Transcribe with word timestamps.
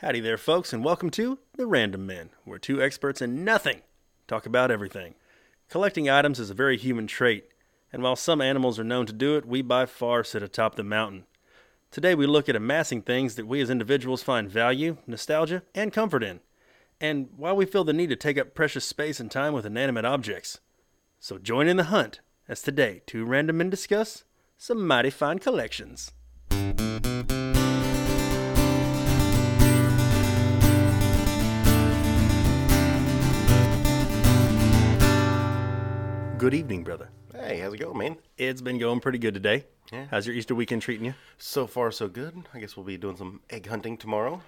Howdy 0.00 0.20
there, 0.20 0.38
folks, 0.38 0.72
and 0.72 0.82
welcome 0.82 1.10
to 1.10 1.40
The 1.58 1.66
Random 1.66 2.06
Men, 2.06 2.30
where 2.46 2.58
two 2.58 2.82
experts 2.82 3.20
in 3.20 3.44
nothing 3.44 3.82
talk 4.26 4.46
about 4.46 4.70
everything. 4.70 5.14
Collecting 5.68 6.08
items 6.08 6.40
is 6.40 6.48
a 6.48 6.54
very 6.54 6.78
human 6.78 7.06
trait, 7.06 7.48
and 7.92 8.02
while 8.02 8.16
some 8.16 8.40
animals 8.40 8.78
are 8.78 8.84
known 8.84 9.04
to 9.04 9.12
do 9.12 9.36
it, 9.36 9.44
we 9.44 9.60
by 9.60 9.84
far 9.84 10.24
sit 10.24 10.42
atop 10.42 10.76
the 10.76 10.82
mountain. 10.82 11.26
Today 11.90 12.14
we 12.14 12.26
look 12.26 12.48
at 12.48 12.56
amassing 12.56 13.02
things 13.02 13.34
that 13.34 13.46
we 13.46 13.60
as 13.60 13.68
individuals 13.68 14.22
find 14.22 14.48
value, 14.48 14.96
nostalgia, 15.06 15.64
and 15.74 15.92
comfort 15.92 16.22
in, 16.22 16.40
and 16.98 17.28
why 17.36 17.52
we 17.52 17.66
feel 17.66 17.84
the 17.84 17.92
need 17.92 18.08
to 18.08 18.16
take 18.16 18.38
up 18.38 18.54
precious 18.54 18.86
space 18.86 19.20
and 19.20 19.30
time 19.30 19.52
with 19.52 19.66
inanimate 19.66 20.06
objects. 20.06 20.60
So 21.18 21.36
join 21.36 21.68
in 21.68 21.76
the 21.76 21.84
hunt 21.84 22.20
as 22.48 22.62
today 22.62 23.02
two 23.04 23.26
random 23.26 23.58
men 23.58 23.68
discuss 23.68 24.24
some 24.56 24.86
mighty 24.86 25.10
fine 25.10 25.40
collections. 25.40 26.12
Good 36.40 36.54
evening, 36.54 36.84
brother. 36.84 37.10
Hey, 37.34 37.58
how's 37.58 37.74
it 37.74 37.80
going, 37.80 37.98
man? 37.98 38.16
It's 38.38 38.62
been 38.62 38.78
going 38.78 39.00
pretty 39.00 39.18
good 39.18 39.34
today. 39.34 39.66
Yeah. 39.92 40.06
How's 40.10 40.26
your 40.26 40.34
Easter 40.34 40.54
weekend 40.54 40.80
treating 40.80 41.04
you? 41.04 41.12
So 41.36 41.66
far, 41.66 41.90
so 41.90 42.08
good. 42.08 42.34
I 42.54 42.60
guess 42.60 42.78
we'll 42.78 42.86
be 42.86 42.96
doing 42.96 43.18
some 43.18 43.42
egg 43.50 43.66
hunting 43.66 43.98
tomorrow. 43.98 44.40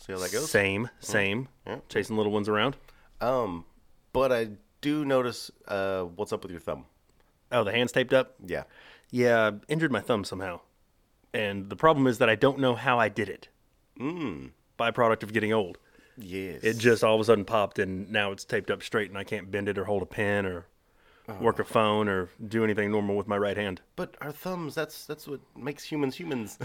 See 0.00 0.12
how 0.12 0.18
that 0.18 0.32
goes. 0.32 0.50
Same, 0.50 0.90
same. 0.98 1.46
Yeah. 1.64 1.76
Chasing 1.88 2.16
little 2.16 2.32
ones 2.32 2.48
around. 2.48 2.76
Um, 3.20 3.66
but 4.12 4.32
I 4.32 4.48
do 4.80 5.04
notice 5.04 5.52
uh, 5.68 6.02
what's 6.02 6.32
up 6.32 6.42
with 6.42 6.50
your 6.50 6.58
thumb. 6.58 6.86
Oh, 7.52 7.62
the 7.62 7.70
hands 7.70 7.92
taped 7.92 8.12
up? 8.12 8.34
Yeah. 8.44 8.64
Yeah, 9.12 9.52
I 9.52 9.72
injured 9.72 9.92
my 9.92 10.00
thumb 10.00 10.24
somehow. 10.24 10.58
And 11.32 11.70
the 11.70 11.76
problem 11.76 12.08
is 12.08 12.18
that 12.18 12.28
I 12.28 12.34
don't 12.34 12.58
know 12.58 12.74
how 12.74 12.98
I 12.98 13.08
did 13.08 13.28
it. 13.28 13.46
Mm. 13.96 14.50
Byproduct 14.76 15.22
of 15.22 15.32
getting 15.32 15.52
old. 15.52 15.78
Yes. 16.18 16.64
It 16.64 16.78
just 16.78 17.04
all 17.04 17.14
of 17.14 17.20
a 17.20 17.24
sudden 17.24 17.44
popped 17.44 17.78
and 17.78 18.10
now 18.10 18.32
it's 18.32 18.44
taped 18.44 18.72
up 18.72 18.82
straight 18.82 19.08
and 19.08 19.16
I 19.16 19.22
can't 19.22 19.52
bend 19.52 19.68
it 19.68 19.78
or 19.78 19.84
hold 19.84 20.02
a 20.02 20.06
pen 20.06 20.46
or 20.46 20.66
Oh, 21.28 21.34
work 21.34 21.60
a 21.60 21.64
phone 21.64 22.08
or 22.08 22.30
do 22.48 22.64
anything 22.64 22.90
normal 22.90 23.16
with 23.16 23.28
my 23.28 23.38
right 23.38 23.56
hand. 23.56 23.80
But 23.94 24.16
our 24.20 24.32
thumbs—that's 24.32 25.06
that's 25.06 25.28
what 25.28 25.40
makes 25.56 25.84
humans 25.84 26.16
humans. 26.16 26.58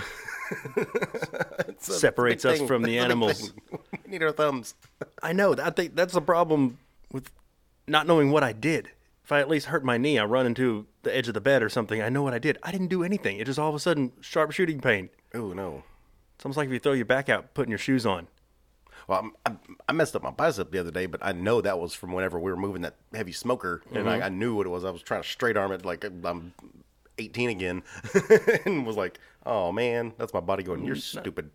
Separates 1.80 2.44
us 2.46 2.58
thing. 2.58 2.68
from 2.68 2.82
the 2.82 2.96
That's 2.98 3.04
big 3.06 3.12
animals. 3.12 3.54
we 4.06 4.12
need 4.12 4.24
our 4.24 4.32
thumbs. 4.32 4.74
I 5.22 5.34
know. 5.34 5.56
I 5.62 5.70
think 5.70 5.96
that's 5.96 6.14
the 6.14 6.22
problem 6.22 6.80
with 7.12 7.32
not 7.88 8.08
knowing 8.08 8.32
what 8.32 8.44
I 8.44 8.52
did. 8.52 8.90
If 9.24 9.32
I 9.32 9.42
at 9.42 9.50
least 9.50 9.68
hurt 9.68 9.84
my 9.84 9.98
knee, 9.98 10.18
I 10.18 10.26
run 10.26 10.46
into 10.46 10.88
the 11.04 11.16
edge 11.16 11.28
of 11.28 11.34
the 11.34 11.42
bed 11.42 11.62
or 11.62 11.70
something. 11.70 12.02
I 12.02 12.10
know 12.10 12.24
what 12.24 12.34
I 12.34 12.40
did. 12.40 12.58
I 12.64 12.72
didn't 12.72 12.88
do 12.88 13.04
anything. 13.04 13.38
It 13.38 13.46
just 13.46 13.60
all 13.60 13.70
of 13.70 13.76
a 13.76 13.80
sudden 13.80 14.14
sharp 14.22 14.52
shooting 14.52 14.80
pain. 14.80 15.10
Oh 15.34 15.54
no. 15.54 15.84
It's 16.36 16.46
almost 16.46 16.58
like 16.58 16.68
if 16.68 16.74
you 16.74 16.80
throw 16.80 16.94
your 16.94 17.06
back 17.06 17.30
out 17.30 17.54
putting 17.54 17.72
your 17.72 17.78
shoes 17.78 18.06
on. 18.06 18.28
Well, 19.08 19.32
I'm, 19.46 19.60
I'm, 19.88 19.96
messed 19.98 20.16
up 20.18 20.24
my 20.24 20.32
bicep 20.32 20.70
the 20.72 20.80
other 20.80 20.92
day, 20.92 21.06
but 21.06 21.22
I 21.24 21.32
know 21.32 21.62
that 21.62 21.80
was 21.80 21.94
from 21.94 22.12
whenever 22.12 22.38
we 22.40 22.52
were 22.52 22.58
moving 22.58 22.82
that 22.82 22.96
heavy 23.14 23.32
smoker, 23.32 23.82
and 23.94 24.06
Mm-hmm. 24.06 24.22
I, 24.22 24.26
I 24.26 24.30
knew 24.30 24.54
what 24.56 24.66
it 24.66 24.70
was. 24.70 24.84
I 24.84 24.90
was 24.90 25.02
trying 25.02 25.22
to 25.22 25.28
straight 25.28 25.56
arm 25.56 25.72
it 25.72 25.86
like 25.86 26.04
I'm 26.04 26.54
18 27.18 27.50
again, 27.50 27.84
and 28.66 28.86
was 28.86 28.98
like, 28.98 29.18
"Oh 29.46 29.72
man, 29.72 30.14
that's 30.18 30.34
my 30.34 30.42
body 30.42 30.64
going. 30.64 30.84
You're 30.84 30.96
Mm, 30.98 31.02
stupid." 31.20 31.52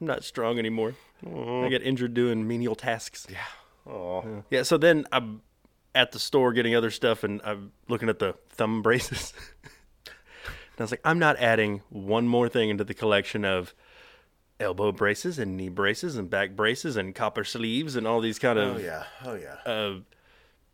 I'm 0.00 0.06
not 0.06 0.22
strong 0.22 0.60
anymore. 0.60 0.94
I 1.26 1.68
get 1.68 1.82
injured 1.82 2.14
doing 2.14 2.46
menial 2.46 2.76
tasks. 2.76 3.26
Yeah. 3.28 3.92
Oh. 3.92 4.44
Yeah, 4.48 4.62
so 4.62 4.78
then 4.78 5.06
I'm 5.10 5.42
at 5.92 6.12
the 6.12 6.20
store 6.20 6.52
getting 6.52 6.76
other 6.76 6.92
stuff 6.92 7.24
and 7.24 7.40
I'm 7.42 7.72
looking 7.88 8.08
at 8.08 8.20
the 8.20 8.34
thumb 8.50 8.80
braces. 8.84 9.32
and 10.06 10.12
I 10.78 10.82
was 10.84 10.92
like, 10.92 11.00
I'm 11.04 11.18
not 11.18 11.36
adding 11.38 11.82
one 11.88 12.28
more 12.28 12.48
thing 12.48 12.68
into 12.70 12.84
the 12.84 12.94
collection 12.94 13.44
of 13.44 13.74
elbow 14.60 14.90
braces 14.92 15.38
and 15.38 15.56
knee 15.56 15.68
braces 15.68 16.16
and 16.16 16.28
back 16.28 16.56
braces 16.56 16.96
and 16.96 17.14
copper 17.14 17.44
sleeves 17.44 17.94
and 17.96 18.06
all 18.06 18.20
these 18.20 18.38
kind 18.38 18.58
of 18.58 18.76
Oh 18.76 18.78
yeah. 18.78 19.04
Oh 19.24 19.34
yeah. 19.34 19.56
uh, 19.72 20.00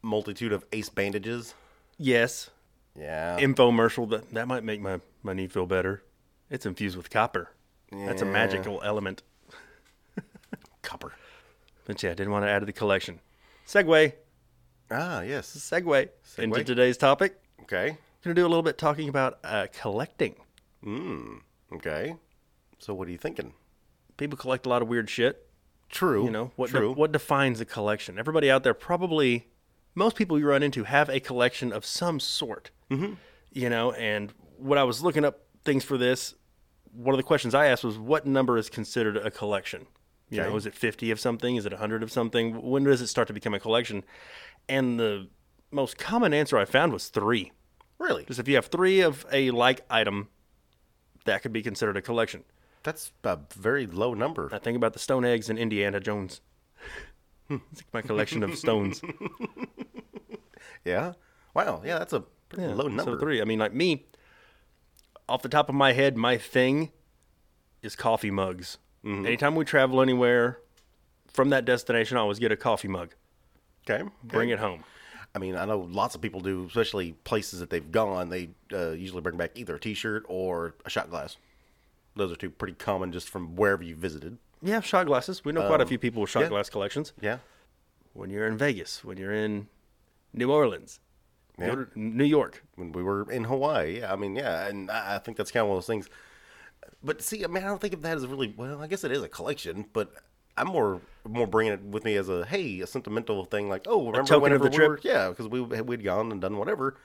Multitude 0.03 0.53
of 0.53 0.65
ace 0.73 0.89
bandages. 0.91 1.55
yes, 1.99 2.51
Yeah. 2.99 3.39
infomercial 3.41 4.09
that 4.11 4.33
that 4.35 4.47
might 4.49 4.65
make 4.65 4.81
my, 4.81 5.01
my 5.23 5.33
knee 5.33 5.49
feel 5.49 5.67
better. 5.67 6.03
It's 6.51 6.67
infused 6.67 6.97
with 6.97 7.09
copper. 7.11 7.51
yeah. 7.93 8.07
That's 8.07 8.23
a 8.23 8.27
magical 8.27 8.81
element. 8.83 9.23
Copper. 10.83 11.13
But 11.87 12.03
yeah, 12.03 12.11
I 12.11 12.15
didn't 12.15 12.33
want 12.33 12.45
to 12.45 12.51
add 12.51 12.61
to 12.61 12.67
the 12.67 12.73
collection. 12.73 13.21
Segue, 13.67 14.13
Ah 14.91 15.23
yes. 15.23 15.57
segue, 15.57 16.09
into 16.39 16.65
today's 16.65 16.97
topic. 16.99 17.41
Okay. 17.63 17.97
Going 18.23 18.35
to 18.35 18.41
do 18.41 18.47
a 18.47 18.49
little 18.49 18.63
bit 18.63 18.77
talking 18.79 19.09
about 19.09 19.39
uh, 19.45 19.67
collecting. 19.73 20.35
Mm. 20.85 21.41
Okay. 21.75 22.17
So 22.79 22.93
what 22.95 23.09
are 23.09 23.11
you 23.11 23.19
thinking? 23.19 23.55
People 24.17 24.37
collect 24.39 24.67
a 24.67 24.69
lot 24.69 24.83
of 24.83 24.89
weird 24.89 25.11
shit. 25.11 25.47
True. 25.91 26.25
You 26.25 26.31
know 26.31 26.53
what? 26.57 26.73
de- 26.73 26.91
what 26.93 27.13
defines 27.13 27.61
a 27.61 27.65
collection? 27.65 28.19
Everybody 28.19 28.51
out 28.51 28.63
there 28.65 28.75
probably, 28.75 29.47
most 29.95 30.17
people 30.17 30.39
you 30.39 30.47
run 30.47 30.63
into 30.63 30.85
have 30.85 31.09
a 31.09 31.21
collection 31.21 31.73
of 31.73 31.85
some 31.87 32.19
sort. 32.21 32.71
Mm-hmm. 32.91 33.15
You 33.53 33.71
know, 33.71 33.93
and 33.93 34.33
when 34.59 34.79
I 34.79 34.85
was 34.85 35.03
looking 35.03 35.25
up 35.25 35.41
things 35.65 35.85
for 35.85 35.97
this, 35.97 36.35
one 36.93 37.15
of 37.15 37.17
the 37.17 37.23
questions 37.23 37.55
I 37.55 37.67
asked 37.67 37.85
was, 37.85 37.99
"What 37.99 38.27
number 38.27 38.57
is 38.59 38.69
considered 38.69 39.17
a 39.17 39.31
collection?" 39.31 39.87
You 40.31 40.41
Okay. 40.41 40.51
know, 40.51 40.57
is 40.57 40.67
it 40.67 40.75
fifty 40.75 41.11
of 41.11 41.21
something? 41.21 41.57
Is 41.57 41.67
it 41.67 41.73
hundred 41.75 42.03
of 42.03 42.11
something? 42.11 42.61
When 42.63 42.83
does 42.85 43.01
it 43.01 43.07
start 43.09 43.29
to 43.29 43.35
become 43.35 43.55
a 43.55 43.61
collection? 43.61 44.05
And 44.69 44.99
the 44.99 45.29
most 45.71 45.99
common 45.99 46.33
answer 46.35 46.57
I 46.59 46.65
found 46.65 46.93
was 46.93 47.09
three. 47.09 47.53
Really? 47.99 48.25
Just 48.25 48.41
if 48.41 48.49
you 48.49 48.57
have 48.57 48.67
three 48.67 49.01
of 49.01 49.25
a 49.33 49.51
like 49.53 49.83
item, 49.91 50.29
that 51.25 51.43
could 51.43 51.53
be 51.53 51.63
considered 51.63 51.97
a 51.97 52.03
collection. 52.03 52.43
That's 52.85 53.13
a 53.25 53.39
very 53.57 53.87
low 53.87 54.15
number. 54.15 54.49
I 54.53 54.59
think 54.59 54.77
about 54.77 54.93
the 54.93 54.99
stone 54.99 55.25
eggs 55.25 55.51
in 55.51 55.59
Indiana 55.59 55.99
Jones. 56.01 56.41
it's 57.51 57.61
like 57.61 57.93
my 57.93 58.03
collection 58.03 58.43
of 58.43 58.57
stones. 58.57 59.03
Yeah. 60.85 61.15
Wow. 61.55 61.83
Yeah, 61.85 61.99
that's 61.99 62.13
a 62.13 62.25
pretty 62.49 62.73
low 62.73 62.89
number. 62.89 63.13
So 63.13 63.19
three. 63.19 63.41
I 63.41 63.45
mean, 63.45 63.59
like 63.59 63.73
me, 63.73 64.07
off 65.29 65.43
the 65.43 65.49
top 65.49 65.69
of 65.69 65.75
my 65.75 65.93
head, 65.93 66.17
my 66.17 66.37
thing 66.37 66.91
is 67.83 67.97
coffee 67.97 68.31
mugs. 68.31 68.79
Mm-hmm. 69.05 69.27
Anytime 69.27 69.55
we 69.55 69.65
travel 69.65 70.01
anywhere 70.01 70.59
from 71.29 71.51
that 71.51 71.65
destination, 71.65 72.17
I 72.17 72.21
always 72.21 72.39
get 72.39 72.53
a 72.53 72.57
coffee 72.57 72.89
mug. 72.89 73.15
Okay. 73.89 74.09
Bring 74.23 74.51
it 74.51 74.59
home. 74.59 74.85
I 75.35 75.39
mean, 75.41 75.57
I 75.57 75.65
know 75.65 75.81
lots 75.91 76.15
of 76.15 76.21
people 76.21 76.41
do, 76.41 76.65
especially 76.67 77.13
places 77.25 77.61
that 77.61 77.69
they've 77.69 77.91
gone. 77.91 78.31
They 78.31 78.51
uh, 78.73 78.91
usually 78.91 79.21
bring 79.21 79.37
back 79.37 79.51
either 79.57 79.75
a 79.75 79.81
T-shirt 79.81 80.25
or 80.29 80.75
a 80.85 80.91
shot 80.91 81.11
glass. 81.11 81.37
Those 82.17 82.33
are 82.33 82.37
two 82.37 82.51
pretty 82.51 82.75
common 82.75 83.13
just 83.13 83.29
from 83.29 83.57
wherever 83.57 83.83
you 83.83 83.97
visited. 83.97 84.39
Yeah, 84.63 84.81
shot 84.81 85.07
glasses. 85.07 85.45
We 85.45 85.53
know 85.53 85.67
quite 85.67 85.81
a 85.81 85.87
few 85.87 85.99
people 85.99 86.21
with 86.23 86.31
shot 86.31 86.41
Um, 86.41 86.45
yeah. 86.45 86.49
glass 86.51 86.71
collections. 86.71 87.13
Yeah. 87.21 87.39
When 88.13 88.31
you're 88.31 88.47
in 88.47 88.57
Vegas, 88.57 89.05
when 89.05 89.17
you're 89.19 89.33
in 89.33 89.69
New 90.33 90.51
Orleans, 90.53 91.01
Yeah. 91.59 91.85
New 91.95 92.25
York. 92.25 92.63
When 92.77 92.93
we 92.93 93.03
were 93.03 93.31
in 93.31 93.45
Hawaii, 93.45 93.99
yeah. 93.99 94.13
I 94.13 94.17
mean, 94.17 94.37
yeah, 94.37 94.67
and 94.67 94.91
I 94.91 95.19
think 95.19 95.37
that's 95.37 95.51
kind 95.51 95.63
of 95.63 95.69
one 95.69 95.77
of 95.79 95.83
those 95.83 95.87
things. 95.89 96.09
But 97.03 97.21
see, 97.23 97.45
I 97.45 97.49
mean, 97.49 97.63
I 97.65 97.67
don't 97.67 97.81
think 97.81 97.95
of 97.95 98.03
that 98.03 98.17
as 98.17 98.27
really 98.27 98.55
well. 98.57 98.81
I 98.83 98.87
guess 98.87 99.05
it 99.05 99.11
is 99.13 99.23
a 99.23 99.29
collection, 99.29 99.87
but 99.93 100.13
I'm 100.57 100.69
more 100.69 101.01
more 101.27 101.47
bringing 101.47 101.73
it 101.73 101.83
with 101.83 102.05
me 102.05 102.17
as 102.17 102.29
a 102.29 102.45
hey, 102.47 102.81
a 102.81 102.87
sentimental 102.87 103.45
thing. 103.45 103.69
Like, 103.69 103.87
oh, 103.89 104.07
remember 104.07 104.39
whenever 104.39 104.65
the 104.65 104.71
we 104.71 104.77
trip? 104.77 104.89
were, 104.89 105.01
yeah, 105.03 105.29
because 105.31 105.49
we 105.49 105.61
we'd 105.61 106.05
gone 106.05 106.31
and 106.33 106.41
done 106.41 106.57
whatever, 106.59 106.97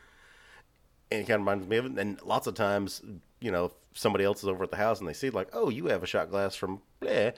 and 1.11 1.21
it 1.21 1.23
kind 1.27 1.35
of 1.35 1.41
reminds 1.41 1.67
me 1.67 1.77
of 1.77 1.85
it. 1.85 1.97
And 1.97 2.21
lots 2.23 2.47
of 2.47 2.53
times, 2.55 3.01
you 3.39 3.51
know, 3.51 3.65
if 3.65 3.71
somebody 3.93 4.23
else 4.23 4.43
is 4.43 4.49
over 4.49 4.63
at 4.63 4.71
the 4.71 4.77
house 4.77 4.99
and 4.99 5.07
they 5.07 5.13
see 5.13 5.29
like, 5.29 5.49
oh, 5.53 5.69
you 5.69 5.87
have 5.87 6.03
a 6.03 6.07
shot 6.07 6.29
glass 6.29 6.55
from 6.55 6.81
blah. 6.99 7.31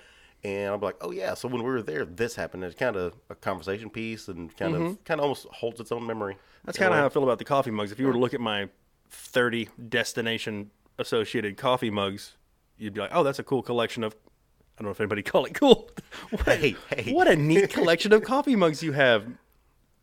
And 0.44 0.73
I'm 0.73 0.81
like, 0.81 0.95
oh 1.01 1.12
yeah. 1.12 1.35
So 1.35 1.47
when 1.47 1.62
we 1.63 1.69
were 1.69 1.84
there, 1.84 2.03
this 2.03 2.35
happened. 2.35 2.63
It's 2.63 2.75
kind 2.75 2.95
of 2.95 3.13
a 3.29 3.35
conversation 3.35 3.89
piece, 3.89 4.28
and 4.28 4.56
kind 4.57 4.75
of, 4.75 4.81
mm-hmm. 4.81 4.94
kind 5.06 5.19
of 5.19 5.23
almost 5.23 5.45
holds 5.47 5.79
its 5.79 5.91
own 5.91 6.06
memory. 6.06 6.35
That's 6.66 6.78
kind 6.78 6.94
of 6.94 7.00
how 7.00 7.06
I 7.06 7.09
feel 7.09 7.23
about 7.23 7.38
the 7.38 7.45
coffee 7.45 7.72
mugs. 7.72 7.91
If 7.91 8.00
you 8.00 8.07
were 8.07 8.13
to 8.13 8.19
look 8.19 8.34
at 8.34 8.41
my 8.41 8.69
30 9.11 9.69
destination 9.90 10.72
associated 10.97 11.57
coffee 11.57 11.91
mugs, 11.91 12.38
you'd 12.78 12.94
be 12.94 13.01
like, 13.01 13.11
oh, 13.13 13.23
that's 13.23 13.40
a 13.40 13.44
cool 13.44 13.61
collection 13.61 14.03
of. 14.03 14.16
I 14.78 14.84
don't 14.84 14.85
know 14.85 14.91
if 14.91 15.00
anybody 15.00 15.22
call 15.23 15.45
it 15.45 15.53
cool. 15.53 15.91
what, 16.31 16.58
Hey, 16.58 16.75
hey. 16.90 17.14
what 17.14 17.28
a 17.28 17.35
neat 17.35 17.70
collection 17.73 18.11
of 18.11 18.23
coffee 18.23 18.55
mugs 18.55 18.81
you 18.81 18.93
have, 18.93 19.28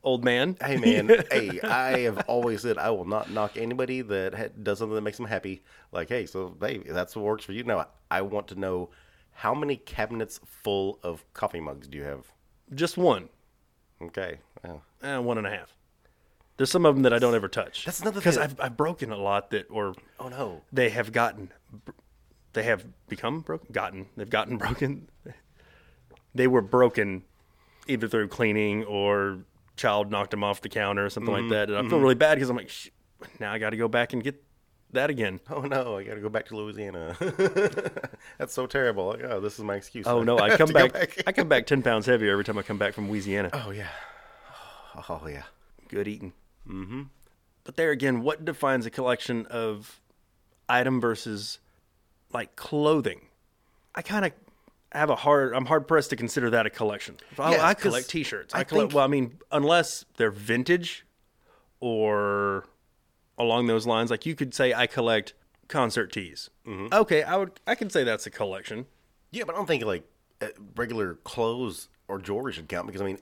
old 0.02 0.24
man. 0.24 0.56
Hey 0.62 0.76
man, 0.76 1.08
hey, 1.30 1.60
I 1.60 2.00
have 2.00 2.24
always 2.28 2.62
said 2.62 2.78
I 2.78 2.90
will 2.90 3.04
not 3.04 3.30
knock 3.30 3.56
anybody 3.56 4.00
that 4.02 4.34
ha- 4.34 4.48
does 4.62 4.78
something 4.78 4.94
that 4.94 5.02
makes 5.02 5.16
them 5.16 5.26
happy. 5.26 5.62
Like, 5.92 6.08
hey, 6.08 6.26
so 6.26 6.56
hey, 6.60 6.78
that's 6.78 7.14
what 7.16 7.24
works 7.24 7.44
for 7.44 7.52
you. 7.52 7.64
Now, 7.64 7.88
I 8.10 8.22
want 8.22 8.48
to 8.48 8.54
know 8.54 8.90
how 9.32 9.54
many 9.54 9.76
cabinets 9.76 10.40
full 10.44 10.98
of 11.02 11.24
coffee 11.34 11.60
mugs 11.60 11.86
do 11.88 11.98
you 11.98 12.04
have? 12.04 12.26
Just 12.74 12.96
one, 12.98 13.28
Okay, 14.02 14.38
eh, 15.02 15.16
one 15.18 15.38
and 15.38 15.46
a 15.46 15.50
half. 15.50 15.74
There's 16.56 16.70
some 16.70 16.84
of 16.86 16.94
them 16.96 17.02
that 17.04 17.12
I 17.12 17.18
don't 17.18 17.34
ever 17.34 17.48
touch. 17.48 17.84
That's 17.84 18.00
another 18.00 18.20
because 18.20 18.34
thing. 18.34 18.44
I've, 18.44 18.60
I've 18.60 18.76
broken 18.76 19.12
a 19.12 19.16
lot 19.16 19.50
that, 19.50 19.66
or 19.70 19.94
oh 20.18 20.28
no, 20.28 20.62
they 20.72 20.88
have 20.90 21.12
gotten, 21.12 21.50
they 22.52 22.64
have 22.64 22.84
become 23.08 23.40
broken, 23.40 23.68
gotten, 23.72 24.06
they've 24.16 24.28
gotten 24.28 24.56
broken. 24.58 25.08
They 26.34 26.46
were 26.46 26.60
broken 26.62 27.24
either 27.86 28.06
through 28.08 28.28
cleaning 28.28 28.84
or 28.84 29.38
child 29.78 30.10
knocked 30.10 30.34
him 30.34 30.44
off 30.44 30.60
the 30.60 30.68
counter 30.68 31.06
or 31.06 31.10
something 31.10 31.32
Mm-hmm. 31.34 31.48
like 31.48 31.68
that. 31.68 31.70
And 31.74 31.86
I 31.86 31.88
feel 31.88 31.98
really 32.00 32.14
bad 32.14 32.34
because 32.34 32.50
I'm 32.50 32.56
like, 32.56 32.70
now 33.40 33.52
I 33.52 33.58
got 33.58 33.70
to 33.70 33.76
go 33.78 33.88
back 33.88 34.12
and 34.12 34.22
get 34.22 34.42
that 34.92 35.08
again. 35.10 35.40
Oh 35.50 35.60
no, 35.62 35.96
I 35.96 36.02
got 36.04 36.14
to 36.14 36.20
go 36.20 36.28
back 36.28 36.46
to 36.46 36.56
Louisiana. 36.56 37.16
That's 38.38 38.52
so 38.54 38.66
terrible. 38.66 39.06
Like, 39.08 39.22
oh, 39.24 39.40
this 39.40 39.58
is 39.58 39.64
my 39.64 39.74
excuse. 39.76 40.06
Oh 40.06 40.22
no, 40.22 40.38
I 40.38 40.56
come 40.56 40.70
go 40.70 40.88
back, 40.88 41.22
I 41.26 41.32
come 41.32 41.48
back 41.48 41.66
ten 41.66 41.82
pounds 41.82 42.06
heavier 42.06 42.32
every 42.32 42.44
time 42.44 42.58
I 42.58 42.62
come 42.62 42.78
back 42.78 42.94
from 42.94 43.08
Louisiana. 43.08 43.50
oh 43.52 43.70
yeah. 43.70 43.88
Oh 45.08 45.26
yeah. 45.28 45.44
Good 45.88 46.08
eating. 46.08 46.32
Mm-hmm. 46.68 47.02
But 47.64 47.76
there 47.76 47.90
again, 47.90 48.22
what 48.22 48.44
defines 48.44 48.84
a 48.86 48.90
collection 48.90 49.46
of 49.46 50.00
item 50.68 51.00
versus 51.00 51.58
like 52.32 52.56
clothing? 52.56 53.20
I 53.94 54.02
kind 54.02 54.24
of 54.24 54.32
have 54.92 55.10
a 55.10 55.16
hard. 55.16 55.54
I'm 55.54 55.66
hard 55.66 55.86
pressed 55.86 56.10
to 56.10 56.16
consider 56.16 56.50
that 56.50 56.66
a 56.66 56.70
collection. 56.70 57.16
I, 57.38 57.52
Yeah, 57.52 57.66
I 57.66 57.74
'cause 57.74 57.82
collect 57.82 58.08
T-shirts. 58.10 58.54
I, 58.54 58.60
I 58.60 58.64
collect. 58.64 58.90
think- 58.90 58.96
Well, 58.96 59.04
I 59.04 59.08
mean, 59.08 59.38
unless 59.52 60.04
they're 60.16 60.30
vintage 60.30 61.04
or 61.80 62.64
along 63.38 63.66
those 63.66 63.86
lines, 63.86 64.10
like 64.10 64.26
you 64.26 64.34
could 64.34 64.54
say 64.54 64.74
I 64.74 64.86
collect 64.86 65.34
concert 65.68 66.12
tees. 66.12 66.50
Mm-hmm. 66.66 66.92
Okay, 66.92 67.22
I 67.22 67.36
would. 67.36 67.52
I 67.66 67.74
can 67.74 67.90
say 67.90 68.04
that's 68.04 68.26
a 68.26 68.30
collection. 68.30 68.86
Yeah, 69.30 69.44
but 69.44 69.54
I 69.54 69.58
don't 69.58 69.66
think 69.66 69.84
like 69.84 70.04
uh, 70.40 70.46
regular 70.76 71.14
clothes 71.16 71.88
or 72.08 72.18
jewelry 72.18 72.52
should 72.52 72.68
count 72.68 72.86
because 72.86 73.02
I 73.02 73.04
mean, 73.04 73.18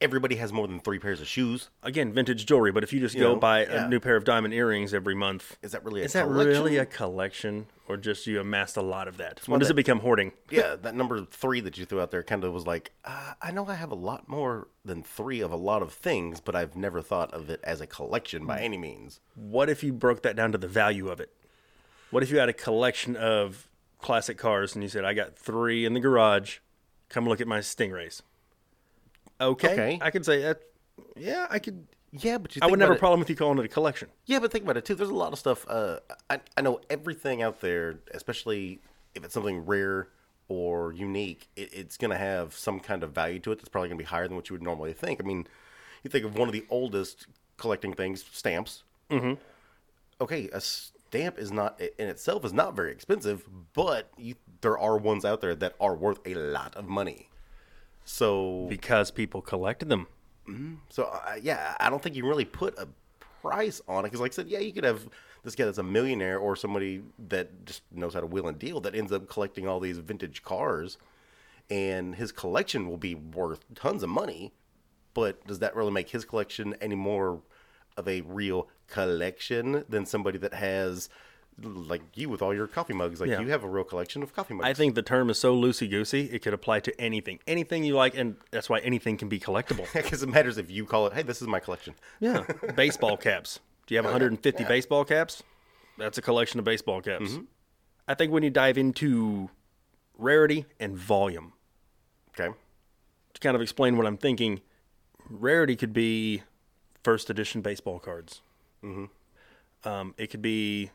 everybody 0.00 0.36
has 0.36 0.52
more 0.52 0.66
than 0.66 0.80
three 0.80 0.98
pairs 0.98 1.20
of 1.20 1.26
shoes. 1.26 1.68
Again, 1.82 2.12
vintage 2.12 2.46
jewelry. 2.46 2.72
But 2.72 2.82
if 2.84 2.92
you 2.92 3.00
just 3.00 3.16
go 3.16 3.34
know, 3.34 3.36
buy 3.36 3.62
yeah. 3.66 3.84
a 3.84 3.88
new 3.88 4.00
pair 4.00 4.16
of 4.16 4.24
diamond 4.24 4.54
earrings 4.54 4.94
every 4.94 5.14
month, 5.14 5.56
Is 5.62 5.72
that 5.72 5.84
really 5.84 6.02
a 6.02 6.04
collection? 6.04 6.06
Is 6.06 6.12
that 6.14 6.24
collection? 6.32 6.62
really 6.62 6.76
a 6.78 6.86
collection, 6.86 7.66
or 7.88 7.96
just 7.96 8.26
you 8.26 8.40
amassed 8.40 8.76
a 8.76 8.82
lot 8.82 9.08
of 9.08 9.16
that? 9.18 9.40
When 9.46 9.58
does 9.58 9.68
that- 9.68 9.74
it 9.74 9.76
become 9.76 10.00
hoarding? 10.00 10.32
yeah, 10.50 10.76
that 10.76 10.94
number 10.94 11.24
three 11.24 11.60
that 11.60 11.76
you 11.78 11.84
threw 11.84 12.00
out 12.00 12.10
there 12.10 12.22
kind 12.22 12.44
of 12.44 12.52
was 12.52 12.66
like, 12.66 12.92
uh, 13.04 13.34
I 13.42 13.50
know 13.50 13.66
I 13.66 13.74
have 13.74 13.90
a 13.90 13.94
lot 13.96 14.28
more 14.28 14.68
than 14.84 15.02
three 15.02 15.40
of 15.40 15.52
a 15.52 15.56
lot 15.56 15.82
of 15.82 15.92
things, 15.92 16.40
but 16.40 16.56
I've 16.56 16.76
never 16.76 17.02
thought 17.02 17.32
of 17.34 17.50
it 17.50 17.60
as 17.62 17.80
a 17.80 17.86
collection 17.86 18.46
by 18.46 18.60
any 18.60 18.78
means. 18.78 19.20
What 19.34 19.68
if 19.68 19.82
you 19.84 19.92
broke 19.92 20.22
that 20.22 20.36
down 20.36 20.52
to 20.52 20.58
the 20.58 20.68
value 20.68 21.08
of 21.08 21.20
it? 21.20 21.30
What 22.10 22.22
if 22.22 22.30
you 22.30 22.38
had 22.38 22.48
a 22.48 22.52
collection 22.54 23.14
of 23.16 23.68
classic 24.00 24.38
cars 24.38 24.74
and 24.74 24.82
you 24.82 24.88
said, 24.88 25.04
"I 25.04 25.12
got 25.12 25.36
three 25.36 25.84
in 25.84 25.92
the 25.92 26.00
garage. 26.00 26.58
Come 27.10 27.28
look 27.28 27.40
at 27.40 27.46
my 27.46 27.58
Stingrays." 27.58 28.22
Okay, 29.40 29.72
Okay. 29.72 29.98
I 30.02 30.10
could 30.10 30.24
say 30.24 30.42
that. 30.42 30.60
Yeah, 31.16 31.46
I 31.50 31.58
could. 31.58 31.86
Yeah, 32.12 32.38
but 32.38 32.54
you 32.56 32.60
I 32.62 32.66
wouldn't 32.66 32.82
have 32.82 32.90
a 32.90 32.94
it- 32.94 32.98
problem 32.98 33.20
with 33.20 33.30
you 33.30 33.36
calling 33.36 33.58
it 33.58 33.64
a 33.64 33.68
collection. 33.68 34.08
Yeah, 34.26 34.40
but 34.40 34.50
think 34.52 34.64
about 34.64 34.76
it 34.76 34.84
too. 34.84 34.94
There's 34.94 35.08
a 35.10 35.14
lot 35.14 35.32
of 35.32 35.38
stuff. 35.38 35.64
Uh, 35.68 36.00
I 36.28 36.40
I 36.56 36.60
know 36.60 36.80
everything 36.90 37.40
out 37.42 37.60
there, 37.60 38.00
especially 38.12 38.80
if 39.14 39.24
it's 39.24 39.32
something 39.34 39.64
rare 39.64 40.08
or 40.48 40.92
unique. 40.92 41.48
It, 41.56 41.72
it's 41.72 41.96
going 41.96 42.10
to 42.10 42.18
have 42.18 42.54
some 42.54 42.80
kind 42.80 43.02
of 43.04 43.12
value 43.12 43.38
to 43.40 43.52
it. 43.52 43.56
That's 43.58 43.68
probably 43.68 43.88
going 43.88 43.98
to 43.98 44.02
be 44.04 44.08
higher 44.08 44.26
than 44.26 44.36
what 44.36 44.50
you 44.50 44.54
would 44.54 44.62
normally 44.62 44.92
think. 44.92 45.20
I 45.22 45.26
mean, 45.26 45.46
you 46.02 46.10
think 46.10 46.24
of 46.24 46.36
one 46.36 46.48
of 46.48 46.52
the 46.52 46.66
oldest 46.68 47.26
collecting 47.56 47.92
things, 47.94 48.24
stamps. 48.32 48.82
Mm-hmm. 49.10 49.34
Okay, 50.20 50.50
a 50.52 50.60
stamp 50.60 51.38
is 51.38 51.50
not 51.52 51.80
in 51.80 52.08
itself 52.08 52.44
is 52.44 52.52
not 52.52 52.74
very 52.76 52.90
expensive, 52.92 53.48
but 53.72 54.10
you, 54.18 54.34
there 54.60 54.76
are 54.78 54.98
ones 54.98 55.24
out 55.24 55.40
there 55.40 55.54
that 55.54 55.74
are 55.80 55.94
worth 55.94 56.18
a 56.26 56.34
lot 56.34 56.74
of 56.76 56.86
money. 56.86 57.28
So 58.04 58.66
because 58.68 59.10
people 59.10 59.40
collected 59.42 59.88
them. 59.88 60.06
so 60.88 61.04
uh, 61.04 61.36
yeah, 61.40 61.76
I 61.78 61.90
don't 61.90 62.02
think 62.02 62.16
you 62.16 62.26
really 62.26 62.44
put 62.44 62.76
a 62.78 62.88
price 63.42 63.80
on 63.88 64.04
it 64.04 64.08
because, 64.08 64.20
like 64.20 64.32
I 64.32 64.34
said, 64.34 64.48
yeah, 64.48 64.58
you 64.58 64.72
could 64.72 64.84
have 64.84 65.08
this 65.42 65.54
guy 65.54 65.64
that's 65.64 65.78
a 65.78 65.82
millionaire 65.82 66.38
or 66.38 66.56
somebody 66.56 67.02
that 67.28 67.64
just 67.64 67.82
knows 67.92 68.14
how 68.14 68.20
to 68.20 68.26
wheel 68.26 68.48
and 68.48 68.58
deal 68.58 68.80
that 68.80 68.94
ends 68.94 69.12
up 69.12 69.28
collecting 69.28 69.66
all 69.66 69.80
these 69.80 69.98
vintage 69.98 70.42
cars, 70.42 70.98
and 71.68 72.16
his 72.16 72.32
collection 72.32 72.88
will 72.88 72.98
be 72.98 73.14
worth 73.14 73.64
tons 73.74 74.02
of 74.02 74.08
money. 74.08 74.52
But 75.14 75.44
does 75.46 75.58
that 75.58 75.74
really 75.74 75.90
make 75.90 76.10
his 76.10 76.24
collection 76.24 76.76
any 76.80 76.94
more 76.94 77.42
of 77.96 78.06
a 78.06 78.20
real 78.22 78.68
collection 78.86 79.84
than 79.88 80.06
somebody 80.06 80.38
that 80.38 80.54
has? 80.54 81.08
Like 81.62 82.02
you 82.14 82.28
with 82.28 82.40
all 82.42 82.54
your 82.54 82.66
coffee 82.66 82.94
mugs, 82.94 83.20
like 83.20 83.28
Yeah. 83.30 83.40
you 83.40 83.48
have 83.48 83.62
a 83.64 83.68
real 83.68 83.84
collection 83.84 84.22
of 84.22 84.34
coffee 84.34 84.54
mugs. 84.54 84.66
I 84.66 84.72
think 84.72 84.94
the 84.94 85.02
term 85.02 85.28
is 85.28 85.38
so 85.38 85.54
loosey 85.54 85.90
goosey, 85.90 86.30
it 86.32 86.40
could 86.42 86.54
apply 86.54 86.80
to 86.80 87.00
anything, 87.00 87.38
anything 87.46 87.84
you 87.84 87.94
like, 87.94 88.16
and 88.16 88.36
that's 88.50 88.68
why 88.70 88.78
anything 88.80 89.16
can 89.18 89.28
be 89.28 89.38
collectible. 89.38 89.86
because 89.92 90.22
it 90.22 90.28
matters 90.28 90.56
if 90.58 90.70
you 90.70 90.86
call 90.86 91.06
it, 91.06 91.12
"Hey, 91.12 91.22
this 91.22 91.42
is 91.42 91.48
my 91.48 91.60
collection." 91.60 91.94
Yeah, 92.18 92.44
baseball 92.76 93.16
caps. 93.16 93.60
Do 93.86 93.94
you 93.94 93.98
have 93.98 94.04
150 94.06 94.64
baseball 94.64 95.04
caps? 95.04 95.42
That's 95.98 96.16
a 96.16 96.22
collection 96.22 96.58
of 96.58 96.64
baseball 96.64 97.02
caps. 97.02 97.38
I 98.08 98.14
think 98.14 98.32
when 98.32 98.42
you 98.42 98.50
dive 98.50 98.78
into 98.78 99.50
rarity 100.16 100.64
and 100.78 100.96
volume, 100.96 101.52
Okay, 102.30 102.54
to 103.34 103.40
kind 103.40 103.54
of 103.54 103.60
explain 103.60 103.96
what 103.96 104.06
I'm 104.06 104.16
thinking, 104.16 104.60
rarity 105.28 105.76
could 105.76 105.92
be 105.92 106.42
first 107.02 107.28
edition 107.28 107.60
baseball 107.60 107.98
cards. 107.98 108.40
Mm-hmm. 108.82 109.88
Um, 109.88 110.14
it 110.16 110.28
could 110.28 110.42
be 110.42 110.90